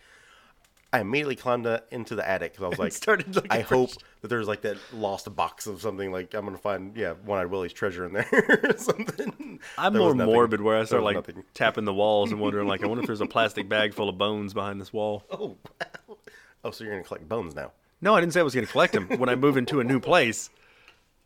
I 0.93 1.01
immediately 1.01 1.37
climbed 1.37 1.67
uh, 1.67 1.81
into 1.91 2.15
the 2.15 2.27
attic 2.27 2.53
because 2.53 2.65
I 2.65 2.69
was 2.69 2.79
like, 2.85 2.93
started 2.93 3.35
looking 3.35 3.51
I 3.51 3.61
hope 3.61 3.91
sh- 3.91 3.97
that 4.23 4.29
there's 4.29 4.49
like 4.49 4.63
that 4.63 4.79
lost 4.93 5.35
box 5.37 5.67
of 5.67 5.81
something. 5.83 6.11
Like 6.11 6.35
I'm 6.35 6.45
gonna 6.45 6.57
find, 6.57 6.97
yeah, 6.97 7.13
one-eyed 7.25 7.49
Willie's 7.49 7.73
treasure 7.73 8.07
in 8.07 8.13
there 8.13 8.29
or 8.65 8.79
something. 8.79 9.61
I'm 9.77 9.93
There 9.93 10.03
more 10.03 10.15
morbid 10.15 10.61
where 10.61 10.79
I 10.79 10.85
start 10.85 11.03
like 11.03 11.17
nothing. 11.17 11.45
tapping 11.55 11.85
the 11.85 11.95
walls 11.95 12.33
and 12.33 12.41
wondering 12.41 12.67
like 12.67 12.83
I 12.83 12.87
wonder 12.87 13.03
if 13.03 13.07
there's 13.07 13.21
a 13.21 13.27
plastic 13.27 13.69
bag 13.69 13.93
full 13.93 14.09
of 14.09 14.17
bones 14.17 14.55
behind 14.55 14.81
this 14.81 14.93
wall. 14.93 15.25
Oh, 15.31 15.57
wow. 15.81 16.17
oh, 16.65 16.71
so 16.71 16.85
you're 16.85 16.93
gonna 16.95 17.05
collect 17.05 17.29
bones 17.29 17.55
now? 17.55 17.73
No, 18.01 18.15
I 18.15 18.21
didn't 18.21 18.33
say 18.33 18.41
I 18.41 18.45
was 18.45 18.55
going 18.55 18.67
to 18.67 18.71
collect 18.71 18.93
them. 18.93 19.09
When 19.19 19.29
I 19.29 19.35
move 19.35 19.57
into 19.57 19.81
a 19.81 19.85
new 19.85 19.99
place, 19.99 20.51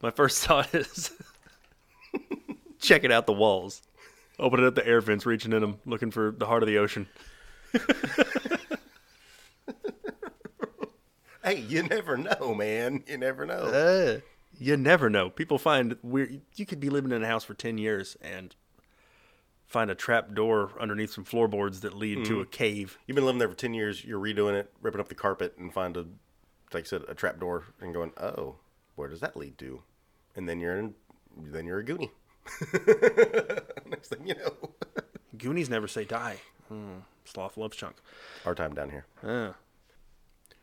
my 0.01 0.11
first 0.11 0.43
thought 0.45 0.75
is 0.75 1.11
checking 2.81 3.13
out 3.13 3.27
the 3.27 3.33
walls, 3.33 3.83
opening 4.39 4.67
up 4.67 4.75
the 4.75 4.87
air 4.87 5.01
vents, 5.03 5.27
reaching 5.27 5.53
in 5.53 5.61
them, 5.61 5.79
looking 5.85 6.11
for 6.11 6.31
the 6.31 6.47
heart 6.47 6.63
of 6.63 6.67
the 6.67 6.79
ocean. 6.79 7.07
Hey, 11.45 11.59
you 11.61 11.83
never 11.83 12.17
know, 12.17 12.55
man. 12.55 13.03
You 13.09 13.19
never 13.19 13.45
know. 13.45 13.55
Uh, 13.55 14.21
you 14.59 14.77
never 14.77 15.11
know. 15.11 15.29
People 15.31 15.59
find 15.59 15.97
weird. 16.03 16.41
You 16.55 16.65
could 16.67 16.79
be 16.79 16.89
living 16.89 17.11
in 17.11 17.23
a 17.23 17.27
house 17.27 17.43
for 17.43 17.55
ten 17.55 17.79
years 17.79 18.17
and 18.21 18.55
find 19.67 19.91
a 19.91 19.95
trap 19.95 20.35
door 20.35 20.71
underneath 20.79 21.11
some 21.13 21.25
floorboards 21.25 21.81
that 21.81 21.95
lead 21.97 22.25
to 22.27 22.41
a 22.41 22.47
cave. 22.47 22.99
You've 23.07 23.17
been 23.17 23.25
living 23.25 23.39
there 23.41 23.49
for 23.49 23.57
ten 23.57 23.75
years. 23.75 24.05
You're 24.05 24.21
redoing 24.21 24.55
it, 24.55 24.71
ripping 24.81 25.01
up 25.01 25.09
the 25.09 25.15
carpet, 25.17 25.55
and 25.59 25.73
find 25.73 25.97
a, 25.97 26.07
like 26.73 26.85
I 26.85 26.87
said, 26.87 27.03
a 27.09 27.15
trap 27.15 27.41
door, 27.41 27.65
and 27.81 27.93
going, 27.93 28.13
"Oh, 28.19 28.57
where 28.95 29.09
does 29.09 29.21
that 29.21 29.37
lead 29.37 29.59
to?" 29.59 29.83
And 30.37 30.49
then 30.49 30.61
you're 30.61 30.77
in, 30.79 30.95
then 31.37 31.67
you're 31.67 31.81
a 31.81 31.85
goonie. 31.85 32.11
Next 33.91 34.09
thing 34.09 34.27
you 34.27 34.35
know, 34.35 34.71
Goonies 35.39 35.71
never 35.71 35.89
say 35.89 36.05
die. 36.05 36.37
Hmm. 36.69 36.99
Sloth 37.25 37.57
loves 37.57 37.77
chunk. 37.77 37.97
our 38.45 38.55
time 38.55 38.75
down 38.75 38.91
here. 38.91 39.07
Uh, 39.23 39.53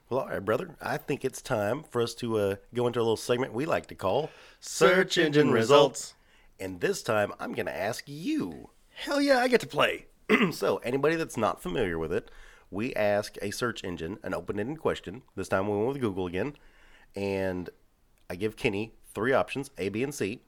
Well, 0.10 0.22
all 0.22 0.30
right, 0.30 0.44
brother. 0.44 0.76
I 0.82 0.98
think 0.98 1.24
it's 1.24 1.40
time 1.40 1.84
for 1.84 2.02
us 2.02 2.16
to 2.16 2.40
uh, 2.40 2.56
go 2.74 2.88
into 2.88 3.00
a 3.00 3.04
little 3.04 3.16
segment 3.16 3.54
we 3.54 3.68
like 3.68 3.86
to 3.88 3.96
call 3.96 4.32
Search 4.60 5.20
Engine 5.20 5.52
Results. 5.52 6.16
And 6.60 6.82
this 6.82 7.04
time, 7.04 7.32
I'm 7.40 7.54
going 7.54 7.68
to 7.68 7.78
ask 7.78 8.06
you. 8.08 8.72
hell 8.90 9.22
yeah, 9.22 9.38
I 9.38 9.48
get 9.48 9.62
to 9.62 9.68
play. 9.68 10.08
so, 10.52 10.78
anybody 10.78 11.16
that's 11.16 11.38
not 11.38 11.62
familiar 11.62 12.00
with 12.00 12.12
it, 12.12 12.32
we 12.72 12.92
ask 12.96 13.38
a 13.40 13.52
search 13.52 13.84
engine 13.84 14.18
an 14.24 14.34
open 14.34 14.60
ended 14.60 14.80
question. 14.80 15.22
This 15.36 15.48
time 15.48 15.68
we 15.68 15.78
went 15.78 15.90
with 15.90 16.02
Google 16.02 16.26
again. 16.26 16.56
And 17.16 17.70
I 18.32 18.36
give 18.36 18.56
Kenny 18.56 18.96
three 19.14 19.34
options 19.34 19.70
A, 19.78 19.90
B, 19.90 20.02
and 20.02 20.14
C. 20.14 20.42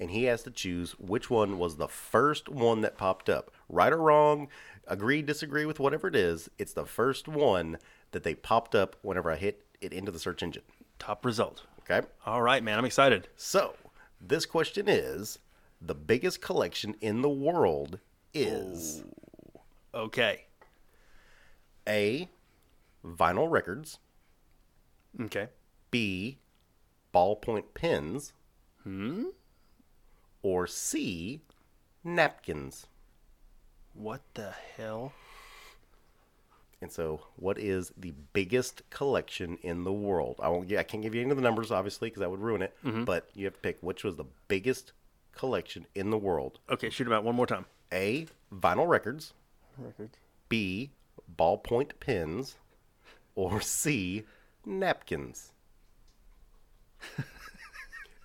And 0.00 0.10
he 0.10 0.24
has 0.24 0.42
to 0.42 0.50
choose 0.50 0.98
which 0.98 1.30
one 1.30 1.56
was 1.56 1.76
the 1.76 1.86
first 1.86 2.48
one 2.48 2.80
that 2.80 2.98
popped 2.98 3.28
up. 3.28 3.52
Right 3.68 3.92
or 3.92 3.98
wrong, 3.98 4.48
agree, 4.88 5.22
disagree 5.22 5.66
with 5.66 5.78
whatever 5.78 6.08
it 6.08 6.16
is. 6.16 6.50
It's 6.58 6.72
the 6.72 6.84
first 6.84 7.28
one 7.28 7.78
that 8.14 8.22
they 8.22 8.34
popped 8.34 8.74
up 8.74 8.96
whenever 9.02 9.30
I 9.30 9.36
hit 9.36 9.66
it 9.80 9.92
into 9.92 10.10
the 10.10 10.18
search 10.18 10.42
engine. 10.42 10.62
Top 10.98 11.24
result. 11.24 11.62
Okay? 11.80 12.06
All 12.24 12.40
right, 12.40 12.62
man. 12.62 12.78
I'm 12.78 12.84
excited. 12.86 13.28
So, 13.36 13.74
this 14.20 14.46
question 14.46 14.88
is 14.88 15.38
the 15.82 15.94
biggest 15.94 16.40
collection 16.40 16.96
in 17.02 17.20
the 17.20 17.28
world 17.28 17.98
is 18.32 19.04
Okay. 19.94 20.46
A, 21.88 22.28
vinyl 23.04 23.50
records. 23.50 23.98
Okay. 25.20 25.48
B, 25.90 26.38
ballpoint 27.14 27.64
pens. 27.74 28.32
Hmm. 28.82 29.26
Or 30.42 30.66
C, 30.66 31.40
napkins. 32.02 32.86
What 33.92 34.22
the 34.34 34.52
hell? 34.76 35.12
And 36.84 36.92
so, 36.92 37.20
what 37.36 37.56
is 37.58 37.94
the 37.96 38.12
biggest 38.34 38.82
collection 38.90 39.56
in 39.62 39.84
the 39.84 39.92
world? 39.92 40.38
I 40.42 40.50
won't. 40.50 40.70
I 40.70 40.82
can't 40.82 41.02
give 41.02 41.14
you 41.14 41.22
any 41.22 41.30
of 41.30 41.38
the 41.38 41.42
numbers, 41.42 41.70
obviously, 41.70 42.10
because 42.10 42.20
that 42.20 42.30
would 42.30 42.40
ruin 42.40 42.60
it. 42.60 42.76
But 43.06 43.30
you 43.32 43.46
have 43.46 43.54
to 43.54 43.60
pick 43.60 43.78
which 43.80 44.04
was 44.04 44.16
the 44.16 44.26
biggest 44.48 44.92
collection 45.34 45.86
in 45.94 46.10
the 46.10 46.18
world. 46.18 46.58
Okay, 46.68 46.90
shoot 46.90 47.06
him 47.06 47.14
out 47.14 47.24
one 47.24 47.36
more 47.36 47.46
time. 47.46 47.64
A, 47.90 48.26
vinyl 48.52 48.86
records. 48.86 49.32
Records. 49.78 50.14
B, 50.50 50.90
ballpoint 51.34 51.92
pens. 52.00 52.56
Or 53.34 53.62
C, 53.62 54.24
napkins. 54.66 55.52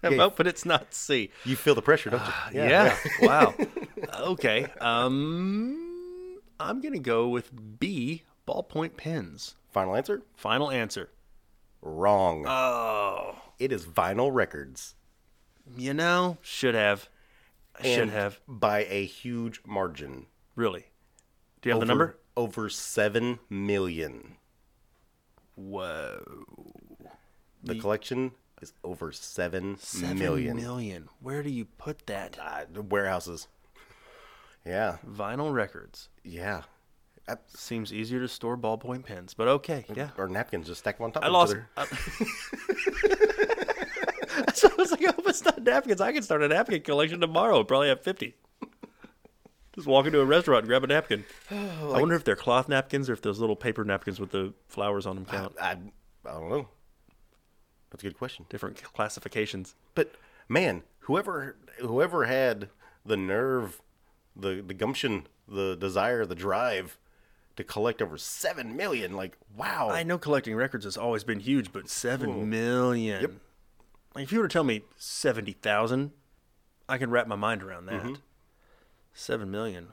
Oh, 0.01 0.29
but 0.29 0.47
it's 0.47 0.65
not 0.65 0.93
C. 0.93 1.29
You 1.43 1.57
feel 1.57 1.75
the 1.75 1.81
pressure, 1.81 2.09
don't 2.09 2.21
you? 2.53 2.61
Yeah. 2.61 2.95
wow. 3.21 3.53
Okay. 4.17 4.65
Um, 4.79 6.39
I'm 6.59 6.79
gonna 6.81 6.99
go 6.99 7.27
with 7.27 7.51
B. 7.79 8.23
Ballpoint 8.49 8.97
pens. 8.97 9.55
Final 9.71 9.95
answer? 9.95 10.23
Final 10.35 10.71
answer. 10.71 11.09
Wrong. 11.81 12.45
Oh, 12.47 13.35
it 13.59 13.71
is 13.71 13.85
vinyl 13.85 14.33
records. 14.33 14.95
you 15.77 15.93
know, 15.93 16.37
should 16.41 16.75
have. 16.75 17.09
I 17.79 17.83
should 17.83 18.09
have. 18.09 18.39
by 18.47 18.85
a 18.89 19.05
huge 19.05 19.61
margin. 19.65 20.25
Really. 20.55 20.85
Do 21.61 21.69
you 21.69 21.73
have 21.73 21.79
the 21.81 21.85
number? 21.85 22.17
over 22.35 22.69
seven 22.69 23.39
million. 23.49 24.35
Whoa. 25.55 26.23
The 27.63 27.75
collection 27.79 28.31
is 28.61 28.73
over 28.83 29.11
seven 29.11 29.77
Seven 29.77 30.17
million. 30.17 30.55
million. 30.57 31.09
Where 31.21 31.43
do 31.43 31.49
you 31.49 31.65
put 31.65 32.07
that? 32.07 32.37
Uh, 32.41 32.65
the 32.71 32.81
warehouses. 32.81 33.47
Yeah, 34.65 34.97
Vinyl 35.07 35.53
records. 35.53 36.09
yeah. 36.23 36.63
Uh, 37.29 37.35
Seems 37.47 37.93
easier 37.93 38.19
to 38.19 38.27
store 38.27 38.57
ballpoint 38.57 39.05
pens, 39.05 39.35
but 39.35 39.47
okay, 39.47 39.85
yeah. 39.95 40.09
Or 40.17 40.27
napkins, 40.27 40.65
just 40.65 40.79
stack 40.79 40.97
them 40.97 41.05
on 41.05 41.11
top 41.11 41.23
I 41.23 41.27
of 41.27 41.33
lost. 41.33 41.53
each 41.53 41.59
other. 41.77 41.87
I, 44.47 44.51
so 44.53 44.67
I 44.67 44.75
was 44.75 44.91
like, 44.91 45.03
oh, 45.07 45.13
it's 45.27 45.45
not 45.45 45.61
napkins. 45.61 46.01
I 46.01 46.11
can 46.11 46.23
start 46.23 46.41
a 46.41 46.47
napkin 46.47 46.81
collection 46.81 47.21
tomorrow. 47.21 47.63
Probably 47.63 47.89
have 47.89 48.01
50. 48.01 48.33
Just 49.75 49.87
walk 49.87 50.07
into 50.07 50.19
a 50.19 50.25
restaurant 50.25 50.63
and 50.63 50.67
grab 50.67 50.83
a 50.83 50.87
napkin. 50.87 51.23
I 51.51 51.83
wonder 51.83 52.15
if 52.15 52.23
they're 52.23 52.35
cloth 52.35 52.67
napkins 52.67 53.09
or 53.09 53.13
if 53.13 53.21
those 53.21 53.39
little 53.39 53.55
paper 53.55 53.85
napkins 53.85 54.19
with 54.19 54.31
the 54.31 54.53
flowers 54.67 55.05
on 55.05 55.15
them 55.15 55.25
count. 55.25 55.55
I, 55.61 55.77
I 56.25 56.31
don't 56.31 56.49
know. 56.49 56.67
That's 57.91 58.03
a 58.03 58.07
good 58.07 58.17
question. 58.17 58.45
Different 58.49 58.81
classifications. 58.81 59.75
But 59.93 60.15
man, 60.47 60.83
whoever 61.01 61.55
whoever 61.79 62.25
had 62.25 62.69
the 63.05 63.17
nerve, 63.17 63.81
the 64.35 64.63
the 64.65 64.73
gumption, 64.73 65.27
the 65.47 65.75
desire, 65.75 66.25
the 66.25 66.35
drive 66.35 66.97
to 67.59 67.63
collect 67.65 68.01
over 68.01 68.17
seven 68.17 68.77
million, 68.77 69.17
like 69.17 69.37
wow. 69.55 69.89
I 69.89 70.03
know 70.03 70.17
collecting 70.17 70.55
records 70.55 70.85
has 70.85 70.95
always 70.95 71.25
been 71.25 71.41
huge, 71.41 71.73
but 71.73 71.89
seven 71.89 72.49
million. 72.49 73.21
Yep. 73.21 73.31
Like 74.15 74.23
if 74.23 74.31
you 74.31 74.39
were 74.39 74.47
to 74.47 74.51
tell 74.51 74.63
me 74.63 74.83
seventy 74.95 75.51
thousand, 75.51 76.11
I 76.87 76.97
can 76.97 77.11
wrap 77.11 77.27
my 77.27 77.35
mind 77.35 77.61
around 77.61 77.87
that. 77.87 78.01
Mm-hmm. 78.01 78.13
Seven 79.13 79.51
million. 79.51 79.89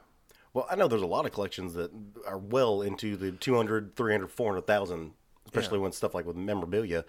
Well, 0.54 0.68
I 0.70 0.76
know 0.76 0.86
there's 0.86 1.02
a 1.02 1.06
lot 1.06 1.26
of 1.26 1.32
collections 1.32 1.74
that 1.74 1.90
are 2.24 2.38
well 2.38 2.82
into 2.82 3.16
the 3.16 3.32
200, 3.32 3.94
300, 3.94 4.30
400,000, 4.30 5.12
especially 5.44 5.78
when 5.78 5.92
stuff 5.92 6.14
like 6.14 6.24
with 6.24 6.36
memorabilia. 6.36 7.04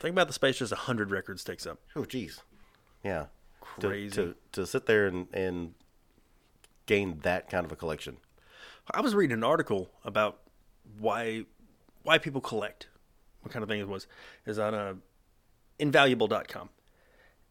Think 0.00 0.14
about 0.14 0.26
the 0.26 0.32
space 0.32 0.58
just 0.58 0.72
hundred 0.72 1.12
records 1.12 1.44
takes 1.44 1.64
up. 1.64 1.78
Oh, 1.94 2.04
geez. 2.04 2.40
Yeah. 3.04 3.26
To- 3.80 3.86
Crazy. 3.86 4.14
To, 4.16 4.34
to, 4.52 4.66
sit 4.66 4.86
there 4.86 5.06
and, 5.06 5.28
and 5.32 5.74
gain 6.86 7.20
that 7.22 7.48
kind 7.48 7.64
of 7.64 7.70
a 7.70 7.76
collection. 7.76 8.16
I 8.94 9.00
was 9.00 9.14
reading 9.14 9.34
an 9.34 9.44
article 9.44 9.90
about 10.04 10.40
why 10.98 11.44
why 12.02 12.18
people 12.18 12.40
collect. 12.40 12.88
What 13.42 13.52
kind 13.52 13.62
of 13.62 13.68
thing 13.68 13.80
it 13.80 13.88
was 13.88 14.06
is 14.46 14.58
on 14.58 14.74
uh, 14.74 14.94
invaluable.com. 15.78 16.68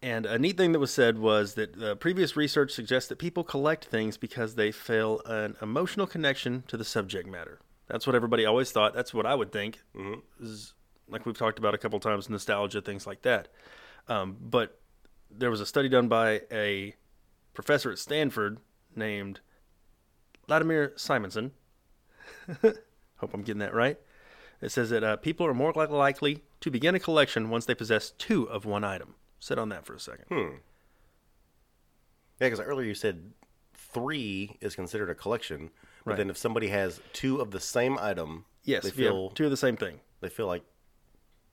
And 0.02 0.26
a 0.26 0.40
neat 0.40 0.58
thing 0.58 0.72
that 0.72 0.80
was 0.80 0.92
said 0.92 1.20
was 1.20 1.54
that 1.56 1.82
uh, 1.82 1.96
previous 1.96 2.36
research 2.36 2.72
suggests 2.72 3.08
that 3.10 3.20
people 3.20 3.44
collect 3.44 3.86
things 3.86 4.18
because 4.18 4.56
they 4.56 4.72
feel 4.72 5.22
an 5.26 5.56
emotional 5.62 6.08
connection 6.08 6.64
to 6.68 6.78
the 6.78 6.86
subject 6.86 7.28
matter. 7.30 7.60
That's 7.88 8.08
what 8.08 8.16
everybody 8.16 8.46
always 8.46 8.72
thought. 8.72 8.94
That's 8.94 9.14
what 9.14 9.26
I 9.26 9.36
would 9.36 9.52
think. 9.52 9.82
Is 10.40 10.74
like 11.08 11.26
we've 11.26 11.38
talked 11.38 11.60
about 11.60 11.76
a 11.76 11.78
couple 11.78 12.00
times, 12.00 12.30
nostalgia, 12.30 12.82
things 12.82 13.06
like 13.06 13.22
that. 13.24 13.50
Um, 14.08 14.38
but 14.42 14.80
there 15.30 15.52
was 15.52 15.62
a 15.62 15.66
study 15.66 15.90
done 15.90 16.08
by 16.08 16.42
a 16.52 16.96
professor 17.54 17.92
at 17.92 18.00
Stanford 18.00 18.58
named 18.96 19.42
Vladimir 20.48 20.94
Simonson. 20.96 21.52
Hope 22.62 23.34
I'm 23.34 23.42
getting 23.44 23.60
that 23.60 23.74
right. 23.74 23.98
It 24.62 24.72
says 24.72 24.90
that 24.92 25.04
uh, 25.04 25.16
people 25.18 25.46
are 25.48 25.54
more 25.54 25.72
likely 25.74 26.44
to 26.60 26.70
begin 26.72 26.94
a 26.96 27.00
collection 27.00 27.50
once 27.50 27.66
they 27.66 27.76
possess 27.76 28.12
two 28.12 28.50
of 28.50 28.66
one 28.66 28.84
item. 28.84 29.16
Sit 29.40 29.58
on 29.58 29.70
that 29.70 29.86
for 29.86 29.96
a 29.96 30.00
second. 30.00 30.26
Hmm. 30.30 30.56
Yeah, 32.40 32.48
because 32.48 32.60
earlier 32.60 32.88
you 32.88 32.96
said 32.96 33.32
three 33.74 34.58
is 34.62 34.76
considered 34.76 35.10
a 35.10 35.16
collection, 35.16 35.70
but 36.06 36.12
Right. 36.12 36.18
then 36.18 36.30
if 36.30 36.38
somebody 36.38 36.68
has 36.70 37.00
two 37.14 37.40
of 37.42 37.52
the 37.52 37.60
same 37.60 37.98
item, 38.00 38.46
Yes, 38.64 38.84
they 38.84 38.90
if 38.90 38.98
you 38.98 39.06
have 39.06 39.14
feel 39.14 39.30
two 39.32 39.46
of 39.46 39.52
the 39.52 39.58
same 39.58 39.78
thing. 39.78 40.00
they 40.22 40.30
feel 40.30 40.48
like 40.48 40.64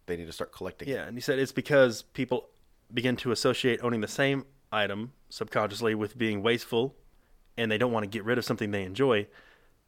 they 0.07 0.17
need 0.17 0.27
to 0.27 0.33
start 0.33 0.53
collecting. 0.53 0.89
Yeah, 0.89 1.05
and 1.07 1.17
he 1.17 1.21
said 1.21 1.39
it's 1.39 1.53
because 1.53 2.03
people 2.03 2.49
begin 2.93 3.17
to 3.17 3.31
associate 3.33 3.81
owning 3.83 4.01
the 4.01 4.09
same 4.09 4.45
item 4.73 5.13
subconsciously 5.29 5.95
with 5.95 6.17
being 6.17 6.43
wasteful, 6.43 6.95
and 7.59 7.71
they 7.71 7.77
don't 7.77 7.93
want 7.93 8.05
to 8.05 8.09
get 8.09 8.25
rid 8.25 8.39
of 8.39 8.45
something 8.45 8.71
they 8.71 8.85
enjoy. 8.85 9.27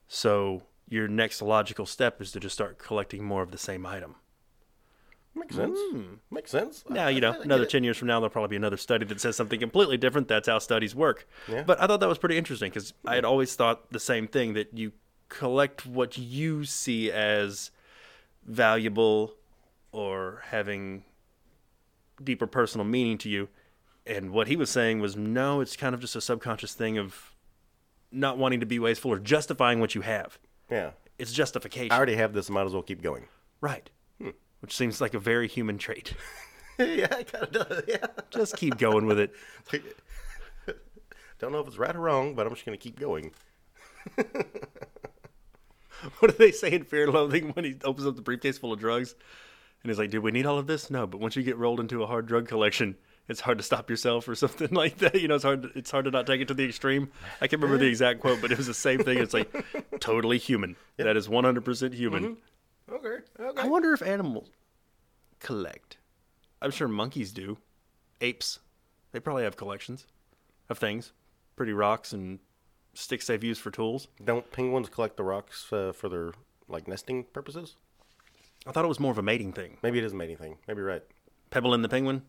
So 0.09 0.65
your 0.89 1.09
next 1.09 1.41
logical 1.41 1.87
step 1.87 2.21
is 2.21 2.33
to 2.33 2.41
just 2.41 2.55
start 2.55 2.79
collecting 2.79 3.25
more 3.25 3.43
of 3.43 3.53
the 3.53 3.59
same 3.59 3.87
item. 3.87 4.17
Makes 5.35 5.55
sense. 5.55 5.79
Hmm. 5.93 6.03
Makes 6.31 6.51
sense. 6.51 6.85
Now, 6.91 7.07
you 7.07 7.21
know, 7.21 7.41
another 7.41 7.65
10 7.65 7.85
years 7.85 7.97
from 7.97 8.09
now, 8.09 8.19
there'll 8.19 8.31
probably 8.31 8.49
be 8.49 8.57
another 8.57 8.77
study 8.77 9.07
that 9.07 9.21
says 9.21 9.37
something 9.37 9.61
completely 9.61 9.97
different. 9.97 10.27
That's 10.27 10.49
how 10.49 10.59
studies 10.59 10.95
work. 10.95 11.29
Yeah. 11.49 11.63
But 11.63 11.81
I 11.81 11.87
thought 11.87 12.01
that 12.01 12.09
was 12.09 12.19
pretty 12.19 12.37
interesting 12.37 12.71
because 12.71 12.93
I 13.07 13.15
had 13.15 13.25
hmm. 13.25 13.31
always 13.31 13.55
thought 13.55 13.91
the 13.93 14.01
same 14.01 14.27
thing 14.27 14.55
that 14.55 14.77
you 14.77 14.91
collect 15.29 15.87
what 15.87 16.19
you 16.19 16.65
see 16.65 17.13
as 17.13 17.71
valuable 18.45 19.35
or 19.93 20.43
having 20.47 21.05
deeper 22.23 22.49
personal 22.49 22.85
meaning 22.85 23.17
to 23.19 23.29
you. 23.29 23.49
And 24.05 24.31
what 24.33 24.49
he 24.49 24.57
was 24.57 24.71
saying 24.71 24.99
was 24.99 25.15
no, 25.15 25.61
it's 25.61 25.77
kind 25.77 25.95
of 25.95 26.01
just 26.01 26.17
a 26.17 26.21
subconscious 26.21 26.75
thing 26.75 26.99
of 26.99 27.30
not 28.13 28.39
wanting 28.39 28.61
to 28.61 28.67
be 28.67 28.79
wasteful 28.79 29.13
or 29.13 29.19
justifying 29.19 29.81
what 29.81 29.95
you 29.95 30.01
have. 30.01 30.39
Yeah. 30.71 30.91
It's 31.19 31.33
justification. 31.33 31.93
I 31.93 31.97
already 31.97 32.17
have 32.17 32.33
this. 32.33 32.49
Might 32.51 32.67
as 32.67 32.73
well 32.73 32.83
keep 32.83 33.03
going. 33.03 33.27
right. 33.61 33.89
Hmm. 34.21 34.31
Which 34.61 34.77
seems 34.77 35.01
like 35.01 35.15
a 35.15 35.19
very 35.19 35.49
human 35.49 35.79
trait. 35.79 36.15
yeah, 36.79 37.15
it 37.17 37.33
kind 37.33 37.45
of 37.45 37.53
does. 37.53 37.83
Yeah. 37.89 38.07
Just 38.31 38.57
keep 38.57 38.79
going 38.79 39.07
with 39.07 39.19
it. 39.19 39.33
Don't 41.39 41.53
know 41.53 41.61
if 41.61 41.67
it's 41.67 41.79
right 41.79 41.95
or 41.95 42.01
wrong, 42.01 42.35
but 42.35 42.47
I'm 42.47 42.53
just 42.55 42.67
going 42.67 42.77
to 42.79 42.83
keep 42.83 42.99
going. 42.99 43.33
What 46.19 46.31
do 46.31 46.37
they 46.39 46.53
say 46.53 46.73
in 46.73 46.85
Fear 46.85 47.05
and 47.05 47.13
Loathing 47.13 47.51
when 47.51 47.65
he 47.65 47.77
opens 47.85 48.07
up 48.07 48.17
the 48.17 48.23
briefcase 48.23 48.57
full 48.59 48.73
of 48.73 48.81
drugs? 48.81 49.15
And 49.83 49.91
he's 49.91 49.99
like, 49.99 50.11
"Did 50.11 50.21
we 50.21 50.31
need 50.31 50.47
all 50.47 50.59
of 50.59 50.67
this? 50.67 50.91
No, 50.91 51.07
but 51.07 51.21
once 51.21 51.37
you 51.37 51.43
get 51.43 51.59
rolled 51.59 51.81
into 51.81 52.03
a 52.03 52.07
hard 52.07 52.27
drug 52.27 52.49
collection, 52.49 52.97
it's 53.31 53.41
hard 53.41 53.59
to 53.59 53.65
stop 53.65 53.89
yourself 53.89 54.29
or 54.29 54.35
something 54.45 54.71
like 54.73 54.99
that. 54.99 55.15
You 55.15 55.29
know, 55.29 55.37
it's 55.37 55.45
hard. 55.45 55.63
To, 55.63 55.71
it's 55.75 55.91
hard 55.91 56.05
to 56.05 56.11
not 56.11 56.27
take 56.27 56.41
it 56.41 56.49
to 56.49 56.55
the 56.55 56.65
extreme. 56.65 57.11
I 57.41 57.47
can't 57.47 57.63
remember 57.63 57.83
the 57.83 57.89
exact 57.89 58.21
quote, 58.21 58.41
but 58.43 58.53
it 58.53 58.59
was 58.59 58.67
the 58.67 58.75
same 58.75 58.99
thing. 58.99 59.19
It's 59.19 59.33
like 59.33 59.51
totally 60.01 60.37
human. 60.37 60.77
That 60.97 61.17
is 61.17 61.29
one 61.29 61.45
hundred 61.45 61.65
percent 61.65 61.95
human. 61.95 62.37
Okay. 62.93 63.23
Okay. 63.39 63.63
I 63.63 63.69
wonder 63.69 63.95
if 63.95 64.03
animals 64.03 64.51
collect. 65.39 65.97
I'm 66.61 66.73
sure 66.73 66.89
monkeys 66.89 67.33
do. 67.33 67.57
Apes, 68.21 68.59
they 69.13 69.21
probably 69.21 69.45
have 69.45 69.57
collections 69.57 70.07
of 70.69 70.77
things, 70.77 71.13
pretty 71.57 71.73
rocks 71.73 72.13
and 72.13 72.39
sticks 72.93 73.29
they've 73.29 73.43
used 73.43 73.63
for 73.63 73.71
tools. 73.71 74.09
Don't 74.23 74.51
penguins 74.53 74.91
collect 74.91 75.17
the 75.17 75.23
rocks 75.23 75.73
uh, 75.73 75.93
for 75.93 76.09
their 76.11 76.33
like 76.69 76.87
nesting 76.87 77.25
purposes? 77.33 77.77
I 78.67 78.73
thought 78.73 78.85
it 78.85 78.89
was 78.89 79.01
more 79.01 79.13
of 79.13 79.19
a 79.19 79.23
mating 79.23 79.53
thing. 79.55 79.79
Maybe 79.83 79.99
it 79.99 80.05
is 80.05 80.13
a 80.13 80.17
mating 80.17 80.37
thing. 80.37 80.59
Maybe 80.69 80.79
you're 80.79 80.89
right. 80.89 81.03
Pebble 81.49 81.73
in 81.73 81.81
the 81.81 81.89
penguin. 81.89 82.23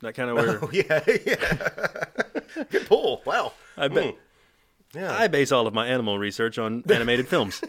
That 0.00 0.14
kind 0.14 0.30
of 0.30 0.36
where 0.36 0.64
Oh 0.64 0.70
yeah, 0.72 1.02
yeah. 1.26 2.64
Good 2.70 2.86
pull. 2.86 3.22
Wow. 3.26 3.52
I 3.76 3.88
bet. 3.88 4.14
Mm. 4.14 4.16
Yeah. 4.94 5.12
I 5.16 5.28
base 5.28 5.52
all 5.52 5.66
of 5.66 5.74
my 5.74 5.86
animal 5.86 6.18
research 6.18 6.58
on 6.58 6.82
animated 6.88 7.28
films. 7.34 7.60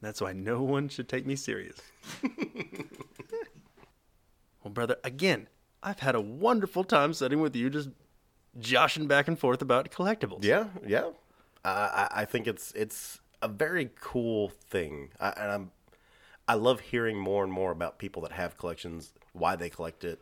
That's 0.00 0.20
why 0.20 0.32
no 0.32 0.62
one 0.62 0.88
should 0.88 1.08
take 1.08 1.24
me 1.26 1.36
serious. 1.36 1.76
well, 4.62 4.72
brother, 4.72 4.96
again, 5.04 5.46
I've 5.82 6.00
had 6.00 6.16
a 6.16 6.20
wonderful 6.20 6.82
time 6.82 7.14
sitting 7.14 7.40
with 7.40 7.54
you, 7.54 7.70
just 7.70 7.90
joshing 8.58 9.06
back 9.06 9.28
and 9.28 9.38
forth 9.38 9.62
about 9.62 9.90
collectibles. 9.92 10.44
Yeah, 10.44 10.66
yeah. 10.84 11.10
I, 11.64 11.70
I 11.70 12.08
I 12.22 12.24
think 12.24 12.48
it's 12.48 12.72
it's 12.72 13.20
a 13.40 13.48
very 13.48 13.90
cool 14.00 14.48
thing, 14.48 15.10
I, 15.20 15.28
and 15.36 15.52
I'm 15.52 15.70
I 16.48 16.54
love 16.54 16.80
hearing 16.80 17.16
more 17.18 17.44
and 17.44 17.52
more 17.52 17.70
about 17.70 17.98
people 17.98 18.22
that 18.22 18.32
have 18.32 18.56
collections, 18.58 19.12
why 19.32 19.56
they 19.56 19.70
collect 19.70 20.04
it, 20.04 20.20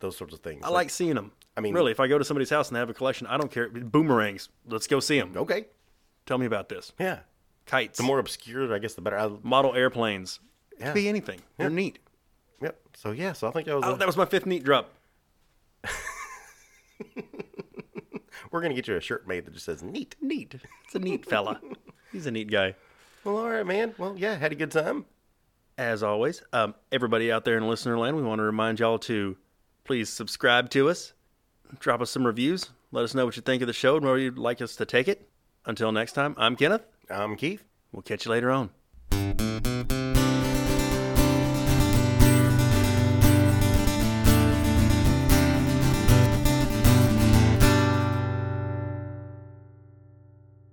those 0.00 0.16
sorts 0.16 0.34
of 0.34 0.40
things. 0.40 0.62
I 0.64 0.68
like 0.68 0.90
seeing 0.90 1.14
them. 1.14 1.32
I 1.56 1.60
mean- 1.60 1.74
really, 1.74 1.92
if 1.92 2.00
I 2.00 2.06
go 2.08 2.18
to 2.18 2.24
somebody's 2.24 2.50
house 2.50 2.68
and 2.68 2.76
they 2.76 2.80
have 2.80 2.90
a 2.90 2.94
collection, 2.94 3.26
I 3.26 3.36
don't 3.36 3.50
care. 3.50 3.68
Boomerangs. 3.68 4.48
Let's 4.66 4.86
go 4.86 5.00
see 5.00 5.18
them. 5.18 5.32
okay, 5.36 5.66
Tell 6.26 6.38
me 6.38 6.46
about 6.46 6.68
this. 6.68 6.92
yeah. 6.98 7.20
Kites. 7.66 7.96
The 7.98 8.02
more 8.04 8.18
obscure, 8.18 8.74
I 8.74 8.78
guess, 8.80 8.94
the 8.94 9.00
better. 9.02 9.18
I, 9.18 9.30
model 9.42 9.74
airplanes. 9.74 10.40
Yeah. 10.78 10.86
could 10.86 10.94
be 10.94 11.08
anything. 11.08 11.40
They're 11.58 11.70
neat. 11.70 11.98
yep. 12.60 12.80
So 12.94 13.12
yeah, 13.12 13.32
so 13.34 13.46
I 13.46 13.52
think 13.52 13.66
that 13.66 13.76
was. 13.76 13.84
Oh, 13.86 13.92
a- 13.94 13.96
that 13.98 14.06
was 14.06 14.16
my 14.16 14.24
fifth 14.24 14.46
neat 14.46 14.64
drop. 14.64 14.90
we're 18.50 18.60
gonna 18.60 18.74
get 18.74 18.88
you 18.88 18.96
a 18.96 19.00
shirt 19.00 19.26
made 19.28 19.44
that 19.46 19.52
just 19.54 19.64
says 19.66 19.82
"neat." 19.82 20.16
Neat. 20.20 20.54
It's 20.86 20.94
a 20.94 20.98
neat 20.98 21.24
fella. 21.26 21.60
He's 22.12 22.26
a 22.26 22.30
neat 22.30 22.50
guy. 22.50 22.74
Well, 23.24 23.36
all 23.38 23.48
right, 23.50 23.64
man. 23.66 23.94
Well, 23.98 24.14
yeah, 24.18 24.36
had 24.36 24.52
a 24.52 24.56
good 24.56 24.70
time. 24.72 25.04
As 25.82 26.04
always, 26.04 26.44
um, 26.52 26.76
everybody 26.92 27.32
out 27.32 27.44
there 27.44 27.56
in 27.56 27.66
listener 27.66 27.98
land, 27.98 28.16
we 28.16 28.22
want 28.22 28.38
to 28.38 28.44
remind 28.44 28.78
y'all 28.78 29.00
to 29.00 29.36
please 29.82 30.08
subscribe 30.08 30.70
to 30.70 30.88
us, 30.88 31.12
drop 31.80 32.00
us 32.00 32.08
some 32.08 32.24
reviews, 32.24 32.70
let 32.92 33.02
us 33.02 33.16
know 33.16 33.24
what 33.24 33.34
you 33.34 33.42
think 33.42 33.62
of 33.62 33.66
the 33.66 33.72
show 33.72 33.96
and 33.96 34.06
where 34.06 34.16
you'd 34.16 34.38
like 34.38 34.62
us 34.62 34.76
to 34.76 34.86
take 34.86 35.08
it. 35.08 35.28
Until 35.66 35.90
next 35.90 36.12
time, 36.12 36.36
I'm 36.38 36.54
Kenneth. 36.54 36.82
I'm 37.10 37.34
Keith. 37.34 37.64
We'll 37.90 38.02
catch 38.02 38.26
you 38.26 38.30
later 38.30 38.52
on. 38.52 38.70